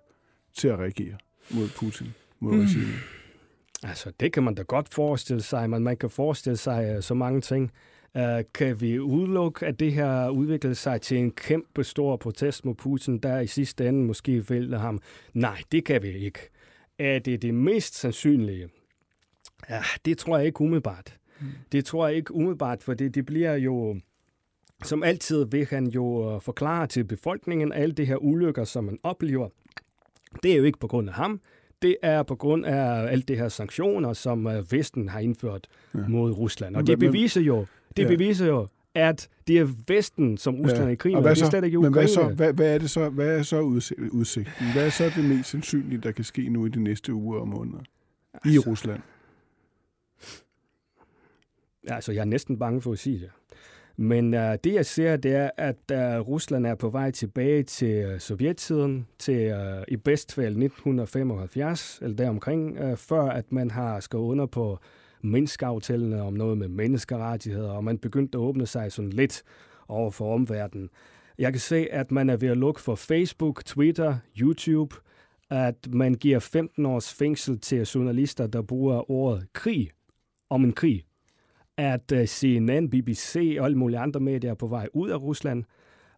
til 0.54 0.68
at 0.68 0.78
reagere 0.78 1.16
mod 1.50 1.68
Putin, 1.76 2.14
mod 2.40 2.52
mm. 2.52 2.60
regimet? 2.60 2.94
Altså, 3.82 4.12
det 4.20 4.32
kan 4.32 4.42
man 4.42 4.54
da 4.54 4.62
godt 4.62 4.94
forestille 4.94 5.42
sig, 5.42 5.70
men 5.70 5.82
man 5.82 5.96
kan 5.96 6.10
forestille 6.10 6.56
sig 6.56 6.96
uh, 6.96 7.02
så 7.02 7.14
mange 7.14 7.40
ting. 7.40 7.72
Uh, 8.18 8.44
kan 8.54 8.80
vi 8.80 8.98
udelukke, 9.00 9.66
at 9.66 9.80
det 9.80 9.92
her 9.92 10.28
udvikler 10.28 10.72
sig 10.72 11.00
til 11.00 11.18
en 11.18 11.30
kæmpe 11.30 11.84
stor 11.84 12.16
protest 12.16 12.64
mod 12.64 12.74
Putin, 12.74 13.18
der 13.18 13.40
i 13.40 13.46
sidste 13.46 13.88
ende 13.88 14.04
måske 14.04 14.50
vælter 14.50 14.78
ham? 14.78 15.00
Nej, 15.34 15.58
det 15.72 15.84
kan 15.84 16.02
vi 16.02 16.08
ikke. 16.08 16.38
Er 16.98 17.18
det 17.18 17.42
det 17.42 17.54
mest 17.54 17.94
sandsynlige? 17.94 18.68
Ja, 19.70 19.80
det 20.04 20.18
tror 20.18 20.36
jeg 20.36 20.46
ikke 20.46 20.60
umiddelbart. 20.60 21.16
Mm. 21.40 21.46
Det 21.72 21.84
tror 21.84 22.06
jeg 22.06 22.16
ikke 22.16 22.34
umiddelbart, 22.34 22.82
for 22.82 22.94
det, 22.94 23.14
det 23.14 23.26
bliver 23.26 23.54
jo... 23.54 24.00
Som 24.84 25.02
altid 25.02 25.46
vil 25.50 25.66
han 25.66 25.86
jo 25.86 26.34
øh, 26.34 26.40
forklare 26.40 26.86
til 26.86 27.04
befolkningen 27.04 27.72
alle 27.72 27.94
de 27.94 28.04
her 28.04 28.16
ulykker, 28.16 28.64
som 28.64 28.84
man 28.84 28.98
oplever. 29.02 29.48
Det 30.42 30.52
er 30.52 30.56
jo 30.56 30.64
ikke 30.64 30.78
på 30.78 30.86
grund 30.86 31.08
af 31.08 31.14
ham. 31.14 31.40
Det 31.82 31.96
er 32.02 32.22
på 32.22 32.36
grund 32.36 32.66
af 32.66 33.12
alle 33.12 33.22
de 33.22 33.36
her 33.36 33.48
sanktioner, 33.48 34.12
som 34.12 34.48
Vesten 34.70 35.08
har 35.08 35.20
indført 35.20 35.66
ja. 35.94 36.08
mod 36.08 36.32
Rusland. 36.32 36.76
Og 36.76 36.86
det 36.86 36.98
beviser 36.98 37.40
jo, 37.40 37.66
det 37.96 38.02
ja. 38.02 38.08
beviser 38.08 38.46
jo, 38.46 38.68
at 38.94 39.28
det 39.48 39.58
er 39.58 39.68
Vesten, 39.88 40.38
som 40.38 40.54
Rusland 40.54 40.82
ja. 40.82 40.86
er 40.86 40.90
i 40.90 40.94
krig 40.94 41.14
med. 41.14 41.22
Hvad 41.22 41.34
så? 41.34 41.46
Det 41.46 41.54
er 41.54 41.62
ikke 41.62 41.80
Men 41.80 41.92
hvad, 41.92 42.08
så, 42.08 42.28
hvad, 42.28 42.52
hvad, 42.52 42.74
er 42.74 42.78
det 42.78 42.90
så, 42.90 43.08
hvad 43.08 43.38
er 43.38 43.42
så 43.42 43.60
udsigten? 43.60 44.72
Hvad 44.72 44.86
er 44.86 44.90
så 44.90 45.04
det 45.16 45.24
mest 45.24 45.50
sandsynlige, 45.50 46.00
der 46.00 46.12
kan 46.12 46.24
ske 46.24 46.48
nu 46.48 46.66
i 46.66 46.68
de 46.68 46.80
næste 46.80 47.14
uger 47.14 47.40
og 47.40 47.48
måneder 47.48 47.78
altså, 48.34 48.50
i 48.54 48.58
Rusland? 48.58 49.00
Altså, 51.88 52.12
jeg 52.12 52.20
er 52.20 52.24
næsten 52.24 52.58
bange 52.58 52.80
for 52.80 52.92
at 52.92 52.98
sige 52.98 53.20
det. 53.20 53.30
Men 53.96 54.34
uh, 54.34 54.40
det, 54.40 54.74
jeg 54.74 54.86
ser, 54.86 55.16
det 55.16 55.34
er, 55.34 55.50
at 55.56 55.76
uh, 55.92 56.28
Rusland 56.28 56.66
er 56.66 56.74
på 56.74 56.88
vej 56.88 57.10
tilbage 57.10 57.62
til 57.62 58.12
uh, 58.12 58.18
sovjettiden, 58.18 59.06
til 59.18 59.52
uh, 59.52 59.82
i 59.88 59.96
bedst 59.96 60.34
fald 60.34 60.46
1975, 60.46 61.98
eller 62.02 62.16
deromkring, 62.16 62.84
uh, 62.84 62.96
før 62.96 63.22
at 63.22 63.52
man 63.52 63.70
har 63.70 64.00
skrevet 64.00 64.24
under 64.24 64.46
på 64.46 64.78
menneskeaftalene 65.22 66.22
om 66.22 66.32
noget 66.32 66.58
med 66.58 66.68
menneskerettigheder, 66.68 67.70
og 67.70 67.84
man 67.84 67.98
begyndte 67.98 68.38
at 68.38 68.42
åbne 68.42 68.66
sig 68.66 68.92
sådan 68.92 69.10
lidt 69.10 69.42
over 69.88 70.10
for 70.10 70.34
omverdenen. 70.34 70.88
Jeg 71.38 71.52
kan 71.52 71.60
se, 71.60 71.86
at 71.90 72.10
man 72.10 72.30
er 72.30 72.36
ved 72.36 72.48
at 72.48 72.56
lukke 72.56 72.80
for 72.80 72.94
Facebook, 72.94 73.64
Twitter, 73.64 74.16
YouTube, 74.40 74.96
at 75.50 75.88
man 75.92 76.14
giver 76.14 76.38
15 76.38 76.86
års 76.86 77.14
fængsel 77.14 77.58
til 77.60 77.82
journalister, 77.82 78.46
der 78.46 78.62
bruger 78.62 79.10
ordet 79.10 79.46
krig 79.52 79.90
om 80.50 80.64
en 80.64 80.72
krig. 80.72 81.04
At 81.76 82.12
øh, 82.12 82.26
CNN, 82.26 82.90
BBC 82.90 83.56
og 83.58 83.64
alle 83.64 83.78
mulige 83.78 83.98
andre 83.98 84.20
medier 84.20 84.50
er 84.50 84.54
på 84.54 84.66
vej 84.66 84.88
ud 84.94 85.10
af 85.10 85.22
Rusland. 85.22 85.64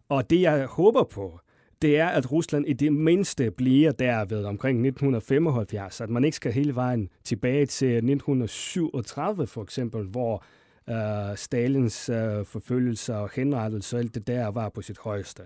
Og 0.09 0.29
det, 0.29 0.41
jeg 0.41 0.65
håber 0.65 1.03
på, 1.03 1.39
det 1.81 1.99
er, 1.99 2.07
at 2.07 2.31
Rusland 2.31 2.67
i 2.67 2.73
det 2.73 2.93
mindste 2.93 3.51
bliver 3.51 3.91
der 3.91 4.25
ved 4.25 4.45
omkring 4.45 4.87
1975, 4.87 6.01
at 6.01 6.09
man 6.09 6.23
ikke 6.23 6.35
skal 6.35 6.53
hele 6.53 6.75
vejen 6.75 7.09
tilbage 7.23 7.65
til 7.65 7.87
1937 7.87 9.47
for 9.47 9.63
eksempel, 9.63 10.05
hvor 10.05 10.43
øh, 10.89 11.37
Stalins 11.37 12.09
øh, 12.09 12.45
forfølgelser 12.45 13.15
og 13.15 13.29
henrettelser 13.35 13.97
og 13.97 14.03
alt 14.03 14.15
det 14.15 14.27
der 14.27 14.47
var 14.47 14.69
på 14.69 14.81
sit 14.81 14.97
højeste. 14.97 15.43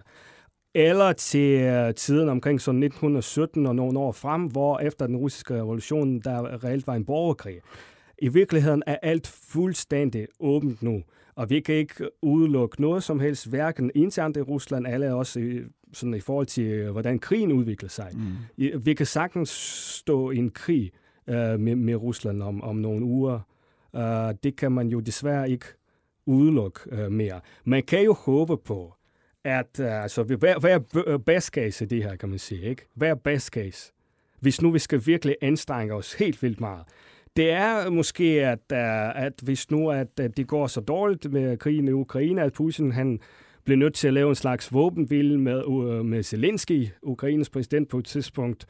Eller 0.73 1.13
til 1.13 1.61
øh, 1.61 1.93
tiden 1.93 2.29
omkring 2.29 2.61
sådan 2.61 2.83
1917 2.83 3.65
og 3.65 3.75
nogle 3.75 3.99
år 3.99 4.11
frem, 4.11 4.45
hvor 4.45 4.79
efter 4.79 5.07
den 5.07 5.17
russiske 5.17 5.53
revolution, 5.53 6.19
der 6.19 6.63
reelt 6.63 6.87
var 6.87 6.95
en 6.95 7.05
borgerkrig. 7.05 7.59
I 8.17 8.27
virkeligheden 8.27 8.83
er 8.87 8.97
alt 9.01 9.27
fuldstændig 9.27 10.27
åbent 10.39 10.83
nu, 10.83 11.03
og 11.35 11.49
vi 11.49 11.59
kan 11.59 11.75
ikke 11.75 12.09
udelukke 12.21 12.81
noget 12.81 13.03
som 13.03 13.19
helst, 13.19 13.49
hverken 13.49 13.91
internt 13.95 14.37
i 14.37 14.41
Rusland, 14.41 14.87
eller 14.87 15.13
også 15.13 15.39
i 15.39 15.59
sådan 15.95 16.13
i 16.13 16.19
forhold 16.19 16.45
til, 16.45 16.63
øh, 16.63 16.91
hvordan 16.91 17.19
krigen 17.19 17.51
udvikler 17.51 17.89
sig. 17.89 18.11
Mm. 18.13 18.85
Vi 18.85 18.93
kan 18.93 19.05
sagtens 19.05 19.49
stå 19.99 20.31
i 20.31 20.37
en 20.37 20.49
krig 20.49 20.91
uh, 21.27 21.35
med, 21.35 21.75
med 21.75 21.95
Rusland 21.95 22.41
om, 22.41 22.63
om 22.63 22.75
nogle 22.75 23.05
uger. 23.05 23.39
Uh, 23.93 24.35
det 24.43 24.55
kan 24.55 24.71
man 24.71 24.87
jo 24.87 24.99
desværre 24.99 25.49
ikke 25.49 25.65
udelukke 26.25 26.79
uh, 26.91 27.11
mere. 27.11 27.39
Man 27.65 27.83
kan 27.83 28.03
jo 28.03 28.13
håbe 28.13 28.57
på, 28.57 28.93
at 29.43 29.79
uh, 29.79 30.03
altså, 30.03 30.23
hvad, 30.23 30.59
hvad 30.59 30.79
er 31.07 31.17
best 31.17 31.47
case 31.47 31.85
i 31.85 31.87
det 31.87 32.03
her, 32.03 32.15
kan 32.15 32.29
man 32.29 32.39
sige, 32.39 32.61
ikke? 32.61 32.87
Hvad 32.93 33.09
er 33.09 33.15
best 33.15 33.47
case? 33.47 33.91
Hvis 34.39 34.61
nu 34.61 34.71
vi 34.71 34.79
skal 34.79 35.01
virkelig 35.05 35.35
anstrenge 35.41 35.93
os 35.93 36.13
helt 36.13 36.43
vildt 36.43 36.59
meget. 36.59 36.83
Det 37.35 37.51
er 37.51 37.89
måske, 37.89 38.45
at, 38.45 38.59
uh, 38.71 39.23
at 39.23 39.33
hvis 39.43 39.71
nu 39.71 39.89
at, 39.89 40.19
at 40.19 40.37
det 40.37 40.47
går 40.47 40.67
så 40.67 40.81
dårligt 40.81 41.31
med 41.31 41.57
krigen 41.57 41.87
i 41.87 41.91
Ukraine, 41.91 42.41
at 42.41 42.53
Putin 42.53 42.91
han 42.91 43.19
blev 43.65 43.77
nødt 43.77 43.93
til 43.93 44.07
at 44.07 44.13
lave 44.13 44.29
en 44.29 44.35
slags 44.35 44.73
våbenhvile 44.73 45.39
med, 45.39 45.63
uh, 45.65 46.05
med 46.05 46.23
Zelensky, 46.23 46.87
Ukraines 47.01 47.49
præsident 47.49 47.89
på 47.89 47.97
et 47.97 48.05
tidspunkt. 48.05 48.65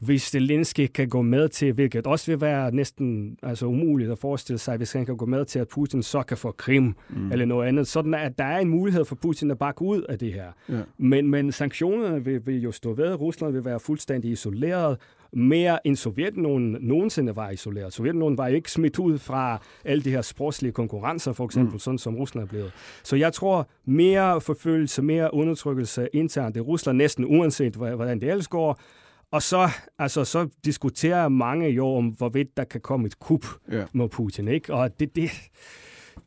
Hvis 0.00 0.22
Zelensky 0.22 0.86
kan 0.86 1.08
gå 1.08 1.22
med 1.22 1.48
til, 1.48 1.72
hvilket 1.72 2.06
også 2.06 2.30
vil 2.30 2.40
være 2.40 2.74
næsten 2.74 3.36
altså, 3.42 3.66
umuligt 3.66 4.10
at 4.10 4.18
forestille 4.18 4.58
sig, 4.58 4.76
hvis 4.76 4.92
han 4.92 5.06
kan 5.06 5.16
gå 5.16 5.26
med 5.26 5.44
til, 5.44 5.58
at 5.58 5.68
Putin 5.68 6.02
så 6.02 6.22
kan 6.22 6.36
få 6.36 6.52
Krim 6.52 6.94
mm. 7.10 7.32
eller 7.32 7.44
noget 7.44 7.68
andet. 7.68 7.86
Sådan 7.86 8.14
at 8.14 8.38
der 8.38 8.44
er 8.44 8.58
en 8.58 8.68
mulighed 8.68 9.04
for 9.04 9.14
Putin 9.14 9.50
at 9.50 9.58
bakke 9.58 9.82
ud 9.82 10.02
af 10.02 10.18
det 10.18 10.32
her. 10.32 10.52
Ja. 10.68 10.80
Men, 10.98 11.30
men 11.30 11.52
sanktionerne 11.52 12.24
vil, 12.24 12.46
vil 12.46 12.62
jo 12.62 12.72
stå 12.72 12.92
ved. 12.92 13.14
Rusland 13.14 13.52
vil 13.52 13.64
være 13.64 13.80
fuldstændig 13.80 14.30
isoleret, 14.30 14.98
mere 15.32 15.86
end 15.86 15.96
Sovjetunionen 15.96 16.76
nogensinde 16.80 17.36
var 17.36 17.50
isoleret. 17.50 17.92
Sovjetunionen 17.92 18.38
var 18.38 18.46
ikke 18.46 18.70
smidt 18.70 18.98
ud 18.98 19.18
fra 19.18 19.58
alle 19.84 20.04
de 20.04 20.10
her 20.10 20.22
sportslige 20.22 20.72
konkurrencer, 20.72 21.32
for 21.32 21.44
eksempel, 21.44 21.72
mm. 21.72 21.78
sådan 21.78 21.98
som 21.98 22.16
Rusland 22.16 22.44
er 22.44 22.48
blevet. 22.48 22.72
Så 23.02 23.16
jeg 23.16 23.32
tror, 23.32 23.68
mere 23.84 24.40
forfølgelse, 24.40 25.02
mere 25.02 25.34
undertrykkelse 25.34 26.08
internt 26.12 26.56
i 26.56 26.60
Rusland, 26.60 26.98
næsten 26.98 27.24
uanset 27.24 27.74
hvordan 27.74 28.20
det 28.20 28.30
ellers 28.30 28.48
går, 28.48 28.80
og 29.30 29.42
så, 29.42 29.68
altså, 29.98 30.24
så 30.24 30.48
diskuterer 30.64 31.28
mange 31.28 31.68
jo 31.68 31.86
om, 31.86 32.08
hvorvidt 32.08 32.56
der 32.56 32.64
kan 32.64 32.80
komme 32.80 33.06
et 33.06 33.18
kup 33.18 33.46
ja. 33.70 33.84
mod 33.92 34.08
Putin. 34.08 34.48
Ikke? 34.48 34.74
Og 34.74 35.00
det, 35.00 35.16
det, 35.16 35.30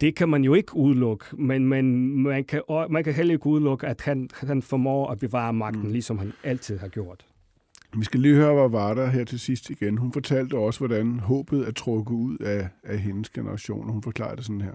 det 0.01 0.15
kan 0.15 0.29
man 0.29 0.43
jo 0.43 0.53
ikke 0.53 0.75
udelukke, 0.75 1.25
men, 1.37 1.65
men 1.65 2.17
man, 2.23 2.43
kan, 2.43 2.61
man 2.89 3.03
kan 3.03 3.13
heller 3.13 3.33
ikke 3.33 3.47
udelukke, 3.47 3.87
at 3.87 4.01
han, 4.01 4.29
han 4.33 4.61
formår 4.61 5.07
at 5.11 5.19
bevare 5.19 5.53
magten, 5.53 5.83
mm. 5.83 5.91
ligesom 5.91 6.17
han 6.17 6.33
altid 6.43 6.77
har 6.77 6.87
gjort. 6.87 7.25
Vi 7.97 8.05
skal 8.05 8.19
lige 8.19 8.35
høre, 8.35 8.53
hvad 8.53 8.69
var 8.69 8.93
der 8.93 9.05
her 9.05 9.23
til 9.23 9.39
sidst 9.39 9.69
igen. 9.69 9.97
Hun 9.97 10.13
fortalte 10.13 10.57
også, 10.57 10.79
hvordan 10.79 11.19
håbet 11.19 11.67
er 11.67 11.71
trukket 11.71 12.13
ud 12.13 12.37
af, 12.37 12.69
af 12.83 12.99
hendes 12.99 13.29
generation, 13.29 13.87
og 13.87 13.93
hun 13.93 14.03
forklarede 14.03 14.35
det 14.35 14.45
sådan 14.45 14.61
her. 14.61 14.73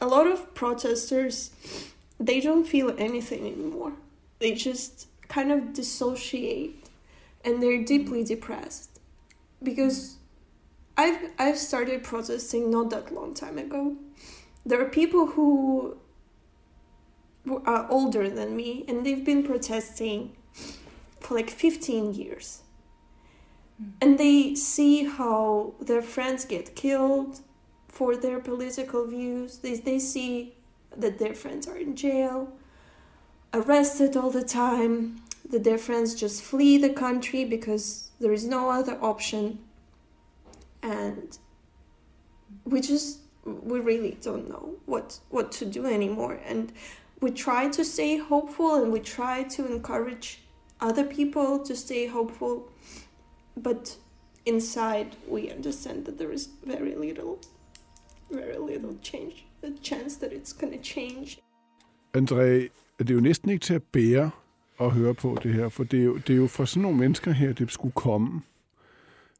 A 0.00 0.04
lot 0.04 0.26
of 0.32 0.38
protesters, 0.54 1.52
they 2.20 2.40
don't 2.40 2.70
feel 2.70 2.94
anything 2.98 3.46
anymore. 3.46 3.92
They 4.40 4.56
just 4.66 5.08
kind 5.28 5.52
of 5.52 5.58
dissociate 5.76 6.72
and 7.44 7.62
they're 7.62 7.84
deeply 7.84 8.24
depressed 8.24 8.90
because 9.64 10.18
I've 10.96 11.18
I've 11.38 11.58
started 11.58 12.02
protesting 12.02 12.70
not 12.70 12.90
that 12.90 13.12
long 13.12 13.34
time 13.34 13.58
ago. 13.58 13.96
There 14.68 14.80
are 14.80 14.90
people 14.90 15.26
who 15.26 15.94
who 17.44 17.62
are 17.64 17.86
older 17.90 18.30
than 18.30 18.56
me 18.56 18.84
and 18.88 19.04
they've 19.04 19.24
been 19.24 19.42
protesting 19.42 20.30
for 21.20 21.34
like 21.34 21.50
15 21.50 22.14
years. 22.14 22.62
Hmm. 23.78 23.90
And 24.00 24.18
they 24.18 24.54
see 24.54 25.04
how 25.04 25.74
their 25.80 26.02
friends 26.02 26.44
get 26.44 26.74
killed 26.74 27.40
for 27.88 28.16
their 28.16 28.38
political 28.38 29.06
views. 29.06 29.58
They, 29.58 29.74
they 29.74 29.98
see 29.98 30.54
that 30.96 31.18
their 31.18 31.34
friends 31.34 31.66
are 31.66 31.76
in 31.76 31.96
jail, 31.96 32.52
arrested 33.52 34.16
all 34.16 34.30
the 34.30 34.44
time, 34.44 35.22
that 35.48 35.64
their 35.64 35.78
friends 35.78 36.14
just 36.14 36.42
flee 36.42 36.78
the 36.78 36.90
country 36.90 37.44
because 37.44 38.10
there 38.20 38.32
is 38.32 38.44
no 38.44 38.70
other 38.70 38.98
option. 39.02 39.58
And 40.82 41.36
we 42.64 42.80
just, 42.80 43.20
we 43.44 43.80
really 43.80 44.18
don't 44.20 44.48
know 44.48 44.76
what, 44.86 45.18
what 45.30 45.50
to 45.52 45.64
do 45.64 45.86
anymore. 45.86 46.38
And 46.44 46.72
we 47.20 47.30
try 47.30 47.68
to 47.68 47.84
stay 47.84 48.18
hopeful 48.18 48.74
and 48.74 48.92
we 48.92 49.00
try 49.00 49.42
to 49.44 49.66
encourage 49.66 50.40
other 50.82 51.04
people 51.04 51.64
to 51.68 51.74
stay 51.74 52.08
hopeful 52.08 52.62
but 53.64 53.98
inside 54.46 55.06
we 55.28 55.40
understand 55.56 56.04
that 56.04 56.18
there 56.18 56.34
is 56.34 56.48
very 56.66 56.94
little 56.94 57.36
very 58.30 58.58
little 58.58 58.94
change 59.02 59.44
a 59.62 59.70
chance 59.82 60.16
that 60.20 60.32
it's 60.32 60.52
going 60.60 60.72
to 60.72 60.82
change 60.82 61.38
André, 62.16 62.68
det 62.98 63.10
er 63.10 63.14
jo 63.14 63.20
næsten 63.20 63.50
ikke 63.50 63.62
til 63.62 63.74
at 63.74 63.82
bære 63.82 64.30
at 64.80 64.90
høre 64.90 65.14
på 65.14 65.38
det 65.42 65.54
her, 65.54 65.68
for 65.68 65.84
det 65.84 66.00
er 66.00 66.04
jo, 66.04 66.16
det 66.16 66.30
er 66.30 66.36
jo 66.36 66.46
for 66.46 66.64
sådan 66.64 66.82
nogle 66.82 66.98
mennesker 66.98 67.32
her, 67.32 67.52
det 67.52 67.70
skulle 67.70 67.92
komme. 67.92 68.42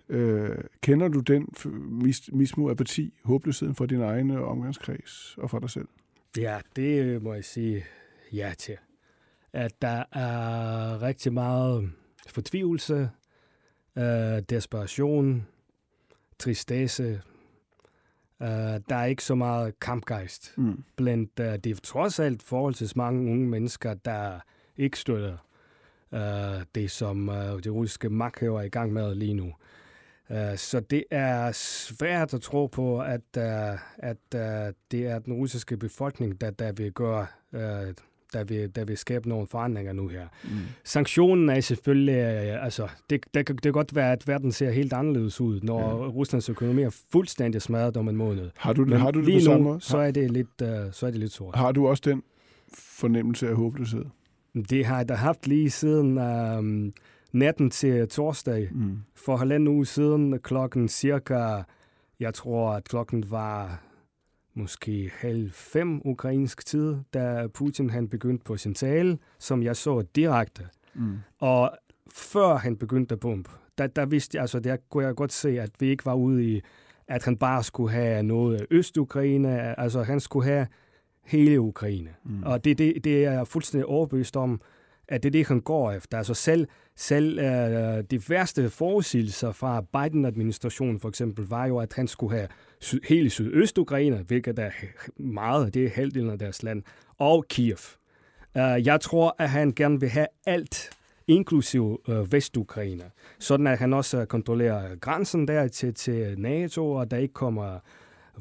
Øh, 0.09 0.57
kender 0.83 1.09
du 1.09 1.21
den 1.21 1.49
mis, 1.75 2.33
mismo, 2.33 2.71
apati, 2.71 3.15
håbløsheden 3.25 3.75
for 3.75 3.87
din 3.87 4.01
egen 4.01 4.31
omgangskreds 4.31 5.35
og 5.39 5.51
for 5.51 5.59
dig 5.59 5.71
selv? 5.71 5.89
Ja, 6.37 6.61
det 6.77 7.23
må 7.23 7.35
jeg 7.35 7.45
sige 7.45 7.85
ja 8.33 8.55
til. 8.59 8.77
At 9.53 9.83
der 9.83 10.05
er 10.13 11.03
rigtig 11.03 11.33
meget 11.33 11.91
fortvivlelse, 12.27 13.11
øh, 13.99 14.43
desperation, 14.51 15.47
tristesse. 16.39 17.23
Øh, 18.43 18.49
der 18.89 18.97
er 18.97 19.05
ikke 19.05 19.25
så 19.25 19.35
meget 19.35 19.81
kampgejst 19.81 20.55
mm. 20.57 20.85
blandt 20.97 21.41
øh, 21.41 21.59
det 21.59 21.67
er 21.67 21.81
trods 21.83 22.21
alt 22.21 22.43
forholdsvis 22.43 22.97
mange 22.97 23.31
unge 23.31 23.47
mennesker, 23.47 23.95
der 23.95 24.41
ikke 24.77 24.99
støtter 24.99 25.37
øh, 26.13 26.65
det, 26.75 26.91
som 26.91 27.29
øh, 27.29 27.63
det 27.65 27.73
russiske 27.73 28.09
magthaver 28.09 28.61
er 28.61 28.65
i 28.65 28.69
gang 28.69 28.93
med 28.93 29.15
lige 29.15 29.35
nu. 29.35 29.53
Uh, 30.31 30.57
så 30.57 30.81
det 30.81 31.05
er 31.11 31.53
svært 31.53 32.35
at 32.35 32.41
tro 32.41 32.67
på, 32.67 33.01
at, 33.01 33.21
uh, 33.37 33.79
at 33.99 34.17
uh, 34.35 34.75
det 34.91 35.07
er 35.07 35.19
den 35.19 35.33
russiske 35.33 35.77
befolkning, 35.77 36.41
der, 36.41 36.51
der 36.51 36.73
vil 36.73 36.93
gøre 36.93 37.27
uh, 37.53 37.95
der 38.33 38.45
vil, 38.45 38.77
der 38.77 38.85
vil 38.85 38.99
skabe 38.99 39.29
nogle 39.29 39.47
forandringer 39.47 39.93
nu 39.93 40.09
her. 40.09 40.27
Mm. 40.45 40.51
Sanktionen 40.85 41.49
er 41.49 41.61
selvfølgelig, 41.61 42.15
øh, 42.15 42.65
altså, 42.65 42.89
det, 43.11 43.25
det, 43.35 43.49
det 43.49 43.63
kan 43.63 43.73
godt 43.73 43.95
være, 43.95 44.13
at 44.13 44.29
verden 44.29 44.53
ser 44.53 44.71
helt 44.71 44.93
anderledes 44.93 45.41
ud, 45.41 45.61
når 45.61 45.81
ja. 45.81 46.09
Ruslands 46.09 46.49
økonomi 46.49 46.83
er 46.83 46.97
fuldstændig 47.13 47.63
smadret 47.63 47.97
om 47.97 48.09
en 48.09 48.17
måned. 48.17 48.51
Har 48.57 48.73
du, 48.73 48.85
Men 48.85 49.01
har 49.01 49.11
du 49.11 49.19
det 49.19 49.29
lige 49.29 49.39
på 49.39 49.45
samme 49.45 49.59
nu, 49.59 49.65
måde? 49.65 49.81
så 49.81 49.99
er 49.99 50.11
det 50.11 50.31
lidt, 50.31 50.63
uh, 50.63 50.69
så 50.93 51.07
er 51.07 51.11
det 51.11 51.21
lidt 51.21 51.33
sort. 51.33 51.57
Har 51.57 51.73
du 51.73 51.89
også 51.89 52.03
den 52.07 52.23
fornemmelse 52.75 53.49
af 53.49 53.57
håbløshed? 53.57 54.05
Det 54.71 54.85
har 54.85 54.97
jeg 54.97 55.09
da 55.09 55.15
haft 55.15 55.47
lige 55.47 55.71
siden 55.71 56.19
um, 56.19 56.93
natten 57.33 57.71
til 57.71 58.09
torsdag. 58.09 58.69
Mm. 58.73 58.99
For 59.15 59.37
halvanden 59.37 59.69
uge 59.69 59.87
siden, 59.87 60.39
klokken 60.39 60.89
cirka, 60.89 61.63
jeg 62.21 62.35
tror, 62.35 62.71
at 62.71 62.85
klokken 62.85 63.31
var 63.31 63.83
måske 64.59 65.11
halv 65.15 65.51
fem 65.53 66.01
ukrainsk 66.05 66.67
tid, 66.67 66.97
da 67.15 67.47
Putin 67.55 67.91
han 67.91 68.09
begyndte 68.09 68.45
på 68.45 68.57
sin 68.57 68.75
tale, 68.75 69.19
som 69.39 69.63
jeg 69.63 69.77
så 69.77 70.03
direkte. 70.17 70.63
Mm. 70.95 71.19
Og 71.39 71.71
før 72.13 72.57
han 72.57 72.77
begyndte 72.77 73.13
at 73.13 73.21
bombe, 73.21 73.51
der, 73.79 73.87
der 73.87 74.07
vidste 74.07 74.37
jeg, 74.37 74.41
altså 74.41 74.61
der 74.61 74.77
kunne 74.91 75.05
jeg 75.05 75.15
godt 75.15 75.33
se, 75.33 75.61
at 75.61 75.71
vi 75.81 75.87
ikke 75.87 76.07
var 76.07 76.15
ude 76.15 76.45
i, 76.45 76.61
at 77.09 77.25
han 77.25 77.37
bare 77.37 77.63
skulle 77.63 77.93
have 77.93 78.23
noget 78.23 78.61
af 78.61 78.67
Øst-Ukraine, 78.71 79.81
altså 79.81 80.03
han 80.03 80.21
skulle 80.21 80.47
have 80.47 80.67
hele 81.25 81.61
Ukraine. 81.61 82.11
Mm. 82.25 82.43
Og 82.43 82.65
det, 82.65 82.79
det, 82.79 83.05
det 83.05 83.25
er 83.25 83.33
jeg 83.33 83.47
fuldstændig 83.47 83.87
overbevist 83.87 84.37
om, 84.37 84.61
at 85.09 85.23
det 85.23 85.29
er 85.29 85.31
det, 85.31 85.47
han 85.47 85.61
går 85.61 85.93
efter. 85.93 86.19
Altså 86.19 86.35
selv, 86.35 86.67
selv 86.97 87.39
uh, 87.39 88.05
de 88.11 88.21
værste 88.29 88.71
forudsigelser 88.71 89.53
fra 89.53 89.81
Biden-administrationen 89.81 91.01
for 91.01 91.09
eksempel, 91.09 91.47
var 91.49 91.67
jo, 91.67 91.79
at 91.79 91.93
han 91.93 92.09
skulle 92.09 92.37
have 92.37 92.49
syd, 92.81 93.01
hele 93.09 93.31
Sydøst-Ukraine, 93.31 94.17
hvilket 94.17 94.59
er 94.59 94.71
meget, 95.17 95.75
det 95.75 95.85
er 95.85 95.91
halvdelen 95.91 96.31
af 96.31 96.39
deres 96.39 96.63
land, 96.63 96.83
og 97.19 97.45
Kiev. 97.49 97.79
Uh, 98.55 98.87
jeg 98.87 99.01
tror, 99.01 99.37
at 99.39 99.51
han 99.51 99.73
gerne 99.73 100.01
vil 100.01 100.09
have 100.09 100.27
alt, 100.47 100.91
inklusiv 101.27 102.01
uh, 102.09 102.33
Vest-Ukraine, 102.33 103.05
sådan 103.39 103.67
at 103.67 103.79
han 103.79 103.93
også 103.93 104.25
kontrollerer 104.25 104.97
grænsen 104.97 105.49
der 105.49 105.69
til, 105.69 105.95
til 105.95 106.41
NATO, 106.41 106.93
og 106.93 107.11
der 107.11 107.17
ikke 107.17 107.35
kommer 107.35 107.79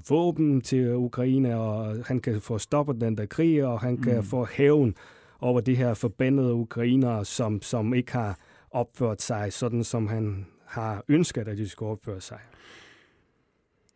våben 0.10 0.62
til 0.62 0.96
Ukraine, 0.96 1.58
og 1.58 2.06
han 2.06 2.20
kan 2.20 2.42
få 2.42 2.58
stoppet 2.58 3.02
den 3.02 3.18
der 3.18 3.26
krig, 3.26 3.66
og 3.66 3.80
han 3.80 3.98
kan 3.98 4.16
mm. 4.16 4.24
få 4.24 4.48
hævn 4.52 4.96
over 5.40 5.62
de 5.62 5.76
her 5.76 5.94
forbandede 5.94 6.54
ukrainere, 6.54 7.26
som, 7.26 7.62
som 7.62 7.94
ikke 7.94 8.12
har 8.12 8.40
opført 8.72 9.22
sig 9.22 9.54
sådan, 9.54 9.84
som 9.84 10.08
han 10.08 10.46
har 10.66 11.04
ønsket, 11.08 11.48
at 11.48 11.58
de 11.58 11.70
skulle 11.70 11.92
opføre 11.92 12.22
sig. 12.22 12.40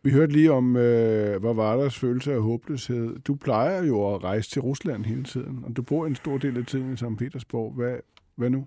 Vi 0.04 0.10
hørte 0.10 0.32
lige 0.32 0.52
om, 0.52 0.76
øh, 0.76 1.40
hvad 1.40 1.54
var 1.54 1.76
deres 1.76 1.98
følelse 1.98 2.32
af 2.32 2.42
håbløshed. 2.42 3.18
Du 3.18 3.34
plejer 3.34 3.84
jo 3.84 4.14
at 4.14 4.24
rejse 4.24 4.50
til 4.50 4.62
Rusland 4.62 5.04
hele 5.04 5.24
tiden, 5.24 5.64
og 5.64 5.76
du 5.76 5.82
bor 5.82 6.06
en 6.06 6.14
stor 6.14 6.38
del 6.38 6.58
af 6.58 6.66
tiden 6.66 6.92
i 6.92 6.96
St. 6.96 7.04
Petersborg. 7.18 7.72
Hvad, 7.72 7.96
hvad 8.36 8.50
nu? 8.50 8.66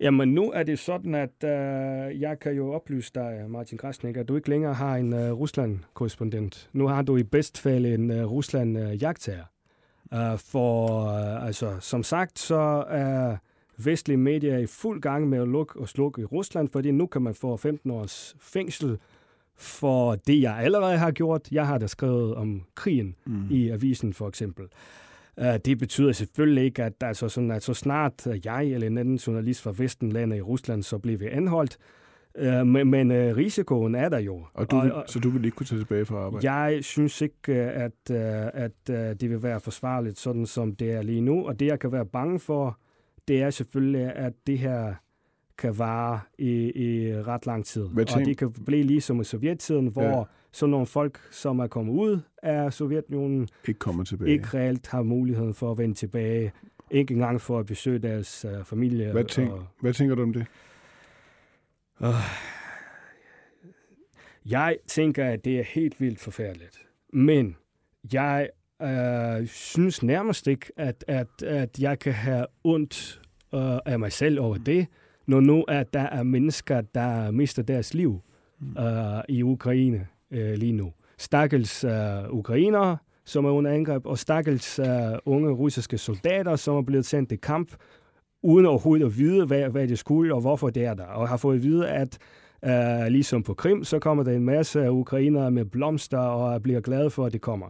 Jamen 0.00 0.34
nu 0.34 0.50
er 0.50 0.62
det 0.62 0.78
sådan, 0.78 1.14
at 1.14 1.44
øh, 1.44 2.20
jeg 2.20 2.38
kan 2.40 2.52
jo 2.52 2.72
oplyse 2.72 3.10
dig, 3.14 3.44
Martin 3.48 3.78
Krasnik, 3.78 4.16
at 4.16 4.28
du 4.28 4.36
ikke 4.36 4.48
længere 4.48 4.74
har 4.74 4.96
en 4.96 5.12
øh, 5.12 5.32
Rusland-korrespondent. 5.32 6.70
Nu 6.72 6.86
har 6.86 7.02
du 7.02 7.16
i 7.16 7.22
bedst 7.22 7.60
fald 7.60 7.86
en 7.86 8.10
øh, 8.10 8.30
Rusland-jagttager. 8.30 9.44
Uh, 10.14 10.38
for 10.38 11.02
uh, 11.04 11.46
altså, 11.46 11.76
som 11.80 12.02
sagt, 12.02 12.38
så 12.38 12.84
er 12.88 13.36
vestlige 13.76 14.16
medier 14.16 14.58
i 14.58 14.66
fuld 14.66 15.00
gang 15.00 15.28
med 15.28 15.38
at 15.38 15.48
lukke 15.48 15.80
og 15.80 15.88
slukke 15.88 16.22
i 16.22 16.24
Rusland, 16.24 16.68
fordi 16.68 16.90
nu 16.90 17.06
kan 17.06 17.22
man 17.22 17.34
få 17.34 17.56
15 17.56 17.90
års 17.90 18.36
fængsel 18.40 18.98
for 19.56 20.14
det, 20.14 20.42
jeg 20.42 20.56
allerede 20.56 20.98
har 20.98 21.10
gjort. 21.10 21.52
Jeg 21.52 21.66
har 21.66 21.78
da 21.78 21.86
skrevet 21.86 22.34
om 22.34 22.62
krigen 22.74 23.16
mm. 23.26 23.46
i 23.50 23.68
avisen, 23.68 24.12
for 24.12 24.28
eksempel. 24.28 24.64
Uh, 25.36 25.56
det 25.64 25.78
betyder 25.78 26.12
selvfølgelig 26.12 26.64
ikke, 26.64 26.84
at, 26.84 26.92
altså, 27.00 27.28
sådan, 27.28 27.50
at 27.50 27.62
så 27.62 27.74
snart 27.74 28.26
jeg 28.44 28.66
eller 28.66 28.86
en 28.86 28.98
anden 28.98 29.16
journalist 29.16 29.62
fra 29.62 29.74
Vesten 29.76 30.12
lander 30.12 30.36
i 30.36 30.40
Rusland, 30.40 30.82
så 30.82 30.98
bliver 30.98 31.18
vi 31.18 31.26
anholdt. 31.26 31.78
Uh, 31.80 31.99
men 32.66 32.90
men 32.90 33.10
uh, 33.10 33.16
risikoen 33.16 33.94
er 33.94 34.08
der 34.08 34.18
jo. 34.18 34.44
Og 34.54 34.70
du 34.70 34.80
vil, 34.80 34.92
og, 34.92 35.04
så 35.06 35.18
du 35.18 35.30
vil 35.30 35.44
ikke 35.44 35.56
kunne 35.56 35.66
tage 35.66 35.80
tilbage 35.80 36.04
fra 36.04 36.16
arbejde? 36.16 36.52
Jeg 36.52 36.84
synes 36.84 37.20
ikke, 37.20 37.54
at, 37.54 37.92
uh, 38.10 38.16
at 38.54 38.72
uh, 38.90 38.94
det 38.96 39.30
vil 39.30 39.42
være 39.42 39.60
forsvarligt, 39.60 40.18
sådan 40.18 40.46
som 40.46 40.74
det 40.76 40.92
er 40.92 41.02
lige 41.02 41.20
nu. 41.20 41.46
Og 41.46 41.60
det, 41.60 41.66
jeg 41.66 41.78
kan 41.78 41.92
være 41.92 42.06
bange 42.06 42.38
for, 42.38 42.78
det 43.28 43.42
er 43.42 43.50
selvfølgelig, 43.50 44.12
at 44.16 44.32
det 44.46 44.58
her 44.58 44.94
kan 45.58 45.78
vare 45.78 46.20
i, 46.38 46.72
i 46.74 47.14
ret 47.22 47.46
lang 47.46 47.64
tid. 47.64 47.82
Og 47.82 48.24
det 48.24 48.38
kan 48.38 48.52
blive 48.66 48.82
ligesom 48.82 49.20
i 49.20 49.24
sovjettiden, 49.24 49.86
hvor 49.86 50.02
ja. 50.02 50.22
sådan 50.52 50.70
nogle 50.70 50.86
folk, 50.86 51.20
som 51.30 51.58
er 51.58 51.66
kommet 51.66 51.92
ud 51.92 52.20
af 52.42 52.72
Sovjetunionen, 52.72 53.48
ikke, 53.68 53.78
kommer 53.78 54.04
tilbage. 54.04 54.30
ikke 54.30 54.46
reelt 54.54 54.88
har 54.88 55.02
muligheden 55.02 55.54
for 55.54 55.70
at 55.70 55.78
vende 55.78 55.94
tilbage. 55.94 56.52
Ikke 56.90 57.14
engang 57.14 57.40
for 57.40 57.58
at 57.58 57.66
besøge 57.66 57.98
deres 57.98 58.46
uh, 58.48 58.64
familie. 58.64 59.12
Hvad, 59.12 59.24
tænk, 59.24 59.50
og, 59.50 59.64
hvad 59.80 59.92
tænker 59.92 60.14
du 60.14 60.22
om 60.22 60.32
det? 60.32 60.46
Uh, 62.00 62.14
jeg 64.46 64.76
tænker, 64.86 65.24
at 65.24 65.44
det 65.44 65.58
er 65.58 65.64
helt 65.64 66.00
vildt 66.00 66.20
forfærdeligt. 66.20 66.86
Men 67.12 67.56
jeg 68.12 68.48
uh, 68.82 69.46
synes 69.46 70.02
nærmest 70.02 70.46
ikke, 70.46 70.66
at, 70.76 71.04
at, 71.08 71.42
at 71.42 71.78
jeg 71.80 71.98
kan 71.98 72.12
have 72.12 72.46
ondt 72.64 73.20
uh, 73.52 73.78
af 73.86 73.98
mig 73.98 74.12
selv 74.12 74.40
over 74.40 74.58
det, 74.58 74.86
når 75.26 75.40
nu 75.40 75.62
at 75.62 75.94
der 75.94 76.00
er 76.00 76.22
mennesker, 76.22 76.80
der 76.80 77.30
mister 77.30 77.62
deres 77.62 77.94
liv 77.94 78.20
uh, 78.60 79.20
i 79.28 79.42
Ukraine 79.42 80.06
uh, 80.30 80.38
lige 80.38 80.72
nu. 80.72 80.92
Stakkels 81.18 81.84
uh, 81.84 81.90
ukrainere, 82.30 82.96
som 83.24 83.44
er 83.44 83.50
under 83.50 83.70
angreb, 83.70 84.06
og 84.06 84.18
stakkels 84.18 84.78
uh, 84.78 84.86
unge 85.24 85.50
russiske 85.50 85.98
soldater, 85.98 86.56
som 86.56 86.76
er 86.76 86.82
blevet 86.82 87.06
sendt 87.06 87.32
i 87.32 87.36
kamp, 87.36 87.74
uden 88.42 88.66
overhovedet 88.66 89.06
at 89.06 89.18
vide, 89.18 89.46
hvad, 89.46 89.68
hvad 89.68 89.88
det 89.88 89.98
skulle, 89.98 90.34
og 90.34 90.40
hvorfor 90.40 90.70
det 90.70 90.84
er 90.84 90.94
der. 90.94 91.04
Og 91.04 91.28
har 91.28 91.36
fået 91.36 91.56
at 91.56 91.62
vide, 91.62 91.88
at 91.88 92.18
uh, 92.66 93.06
ligesom 93.06 93.42
på 93.42 93.54
Krim, 93.54 93.84
så 93.84 93.98
kommer 93.98 94.24
der 94.24 94.32
en 94.32 94.44
masse 94.44 94.90
ukrainere 94.90 95.50
med 95.50 95.64
blomster, 95.64 96.18
og 96.18 96.62
bliver 96.62 96.80
glade 96.80 97.10
for, 97.10 97.26
at 97.26 97.32
det 97.32 97.40
kommer. 97.40 97.66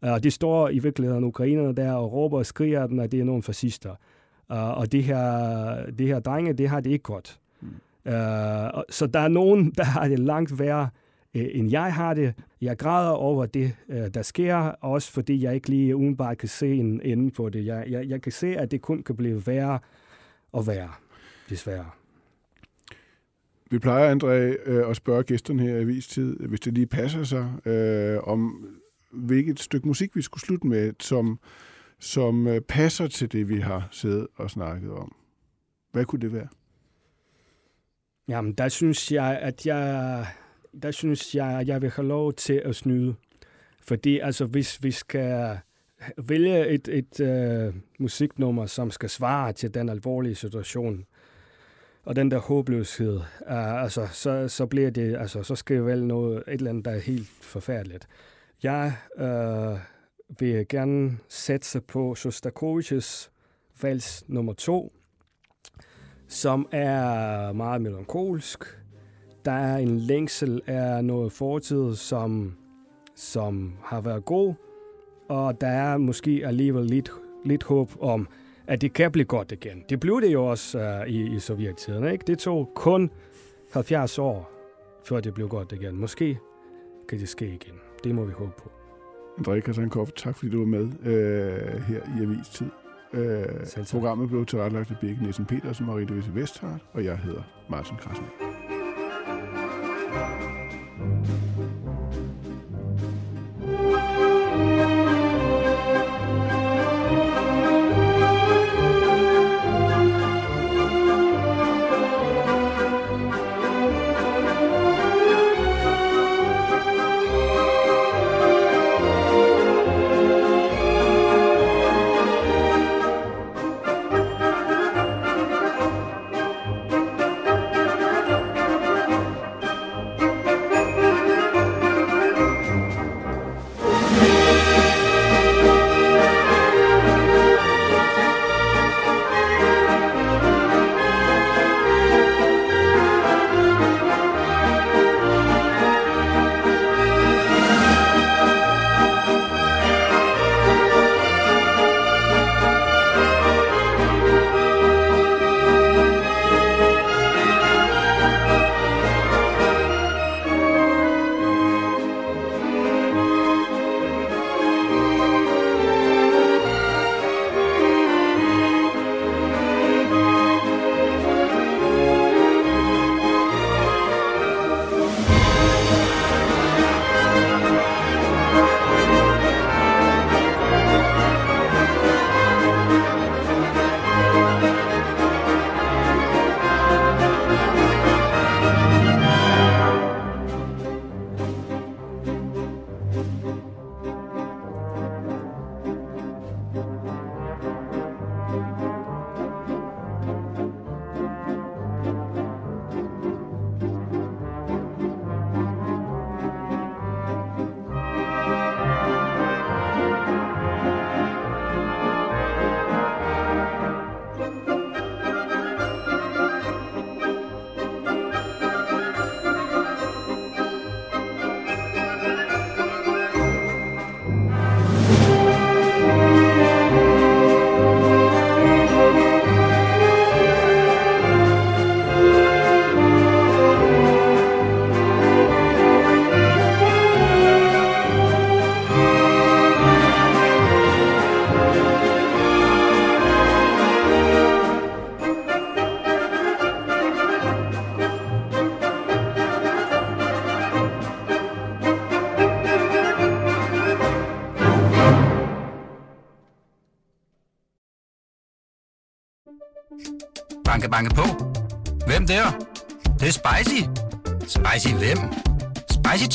Og 0.00 0.12
uh, 0.12 0.18
de 0.22 0.30
står 0.30 0.68
i 0.68 0.78
virkeligheden 0.78 1.24
ukrainerne 1.24 1.74
der 1.74 1.92
og 1.92 2.12
råber 2.12 2.38
og 2.38 2.46
skriger 2.46 2.82
af 2.82 2.88
dem, 2.88 2.98
at 3.00 3.12
det 3.12 3.20
er 3.20 3.24
nogle 3.24 3.42
fascister. 3.42 3.90
Uh, 4.50 4.78
og 4.78 4.92
det 4.92 5.04
her, 5.04 5.90
det 5.98 6.06
her 6.06 6.20
drenge, 6.20 6.52
det 6.52 6.68
har 6.68 6.80
det 6.80 6.90
ikke 6.90 7.02
godt. 7.02 7.38
Mm. 7.60 7.68
Uh, 8.06 8.12
så 8.90 9.08
der 9.14 9.20
er 9.20 9.28
nogen, 9.28 9.70
der 9.78 9.84
har 9.84 10.08
det 10.08 10.18
langt 10.18 10.58
værre 10.58 10.88
øh, 11.34 11.46
end 11.52 11.70
jeg 11.70 11.94
har 11.94 12.14
det. 12.14 12.34
Jeg 12.60 12.78
græder 12.78 13.10
over 13.10 13.46
det, 13.46 13.72
øh, 13.88 14.14
der 14.14 14.22
sker, 14.22 14.56
også 14.80 15.12
fordi 15.12 15.42
jeg 15.42 15.54
ikke 15.54 15.68
lige 15.68 15.96
umiddelbart 15.96 16.38
kan 16.38 16.48
se 16.48 16.74
en 16.74 17.00
ende 17.04 17.30
på 17.30 17.48
det. 17.48 17.66
Jeg, 17.66 17.84
jeg, 17.88 18.08
jeg 18.08 18.22
kan 18.22 18.32
se, 18.32 18.56
at 18.56 18.70
det 18.70 18.80
kun 18.80 19.02
kan 19.02 19.16
blive 19.16 19.46
værre 19.46 19.78
og 20.54 20.66
værre, 20.66 20.92
desværre. 21.48 21.90
Vi 23.70 23.78
plejer, 23.78 24.14
André, 24.14 24.70
øh, 24.70 24.90
at 24.90 24.96
spørge 24.96 25.22
gæsterne 25.22 25.62
her 25.62 25.78
i 25.78 25.84
Vistid, 25.84 26.36
hvis 26.36 26.60
det 26.60 26.74
lige 26.74 26.86
passer 26.86 27.24
sig, 27.24 27.66
øh, 27.66 28.18
om 28.22 28.68
hvilket 29.10 29.60
stykke 29.60 29.88
musik 29.88 30.16
vi 30.16 30.22
skulle 30.22 30.42
slutte 30.42 30.66
med, 30.66 30.92
som, 31.00 31.38
som 31.98 32.46
øh, 32.46 32.60
passer 32.60 33.06
til 33.06 33.32
det, 33.32 33.48
vi 33.48 33.60
har 33.60 33.88
siddet 33.90 34.26
og 34.36 34.50
snakket 34.50 34.90
om. 34.90 35.14
Hvad 35.92 36.04
kunne 36.04 36.20
det 36.20 36.32
være? 36.32 36.48
Jamen, 38.28 38.52
der 38.52 38.68
synes 38.68 39.12
jeg, 39.12 39.38
at 39.42 39.66
jeg, 39.66 40.26
der 40.82 40.90
synes 40.90 41.34
jeg, 41.34 41.60
at 41.60 41.68
jeg 41.68 41.82
vil 41.82 41.90
have 41.90 42.08
lov 42.08 42.32
til 42.32 42.62
at 42.64 42.76
snyde. 42.76 43.14
Fordi 43.82 44.18
altså, 44.18 44.44
hvis 44.44 44.82
vi 44.82 44.90
skal 44.90 45.58
vælge 46.18 46.68
et, 46.68 46.88
et 46.88 47.20
øh, 47.20 47.74
musiknummer, 47.98 48.66
som 48.66 48.90
skal 48.90 49.08
svare 49.08 49.52
til 49.52 49.74
den 49.74 49.88
alvorlige 49.88 50.34
situation, 50.34 51.04
og 52.04 52.16
den 52.16 52.30
der 52.30 52.38
håbløshed, 52.38 53.16
uh, 53.16 53.82
altså, 53.82 54.08
så, 54.12 54.48
så 54.48 54.66
bliver 54.66 54.90
det, 54.90 55.16
altså, 55.16 55.42
så 55.42 55.54
skal 55.54 55.74
jeg 55.74 55.86
vælge 55.86 56.06
noget, 56.06 56.36
et 56.36 56.52
eller 56.52 56.70
andet, 56.70 56.84
der 56.84 56.90
er 56.90 56.98
helt 56.98 57.28
forfærdeligt. 57.40 58.08
Jeg 58.62 58.92
øh, 59.18 59.78
vil 60.38 60.68
gerne 60.68 61.18
sætte 61.28 61.80
på 61.80 62.14
Shostakovich's 62.18 63.30
vals 63.82 64.24
nummer 64.28 64.52
to, 64.52 64.92
som 66.28 66.68
er 66.72 67.52
meget 67.52 67.82
melankolsk. 67.82 68.64
Der 69.44 69.52
er 69.52 69.76
en 69.76 69.98
længsel 69.98 70.62
af 70.66 71.04
noget 71.04 71.32
fortid, 71.32 71.94
som, 71.94 72.56
som 73.16 73.76
har 73.84 74.00
været 74.00 74.24
god, 74.24 74.54
og 75.28 75.60
der 75.60 75.66
er 75.66 75.96
måske 75.96 76.42
alligevel 76.44 76.84
lidt, 76.84 77.10
lidt 77.44 77.62
håb 77.62 77.90
om, 78.00 78.28
at 78.66 78.80
det 78.80 78.92
kan 78.92 79.12
blive 79.12 79.24
godt 79.24 79.52
igen. 79.52 79.84
Det 79.88 80.00
blev 80.00 80.20
det 80.20 80.32
jo 80.32 80.46
også 80.46 81.00
uh, 81.02 81.08
i, 81.08 81.36
i 81.36 81.38
sovjettiden. 81.38 82.12
Ikke? 82.12 82.24
Det 82.26 82.38
tog 82.38 82.70
kun 82.74 83.10
70 83.72 84.18
år, 84.18 84.50
før 85.04 85.20
det 85.20 85.34
blev 85.34 85.48
godt 85.48 85.72
igen. 85.72 85.96
Måske 85.96 86.38
kan 87.08 87.18
det 87.18 87.28
ske 87.28 87.46
igen. 87.46 87.74
Det 88.04 88.14
må 88.14 88.24
vi 88.24 88.32
håbe 88.32 88.52
på. 88.58 88.70
André 89.38 89.60
Kasankov, 89.60 90.08
tak 90.16 90.36
fordi 90.36 90.50
du 90.50 90.58
var 90.58 90.66
med 90.66 90.88
øh, 91.02 91.82
her 91.82 92.00
i 92.18 92.22
Avistid. 92.22 92.66
Øh, 93.12 93.86
programmet 93.92 94.28
blev 94.28 94.46
tilrettelagt 94.46 94.90
af 94.90 94.96
Birgit 95.00 95.20
Nielsen 95.20 95.46
Petersen, 95.46 95.86
Marie 95.86 96.06
Louise 96.06 96.34
Vesthardt, 96.34 96.82
og 96.92 97.04
jeg 97.04 97.18
hedder 97.18 97.42
Martin 97.68 97.96
Krasner. 97.96 98.43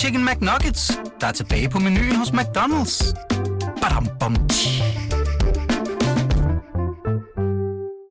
Chicken 0.10 0.26
McNuggets, 0.26 1.00
der 1.22 1.28
er 1.28 1.32
tilbage 1.32 1.70
på 1.70 1.80
menuen 1.80 2.16
hos 2.16 2.30
McDonald's. 2.30 3.29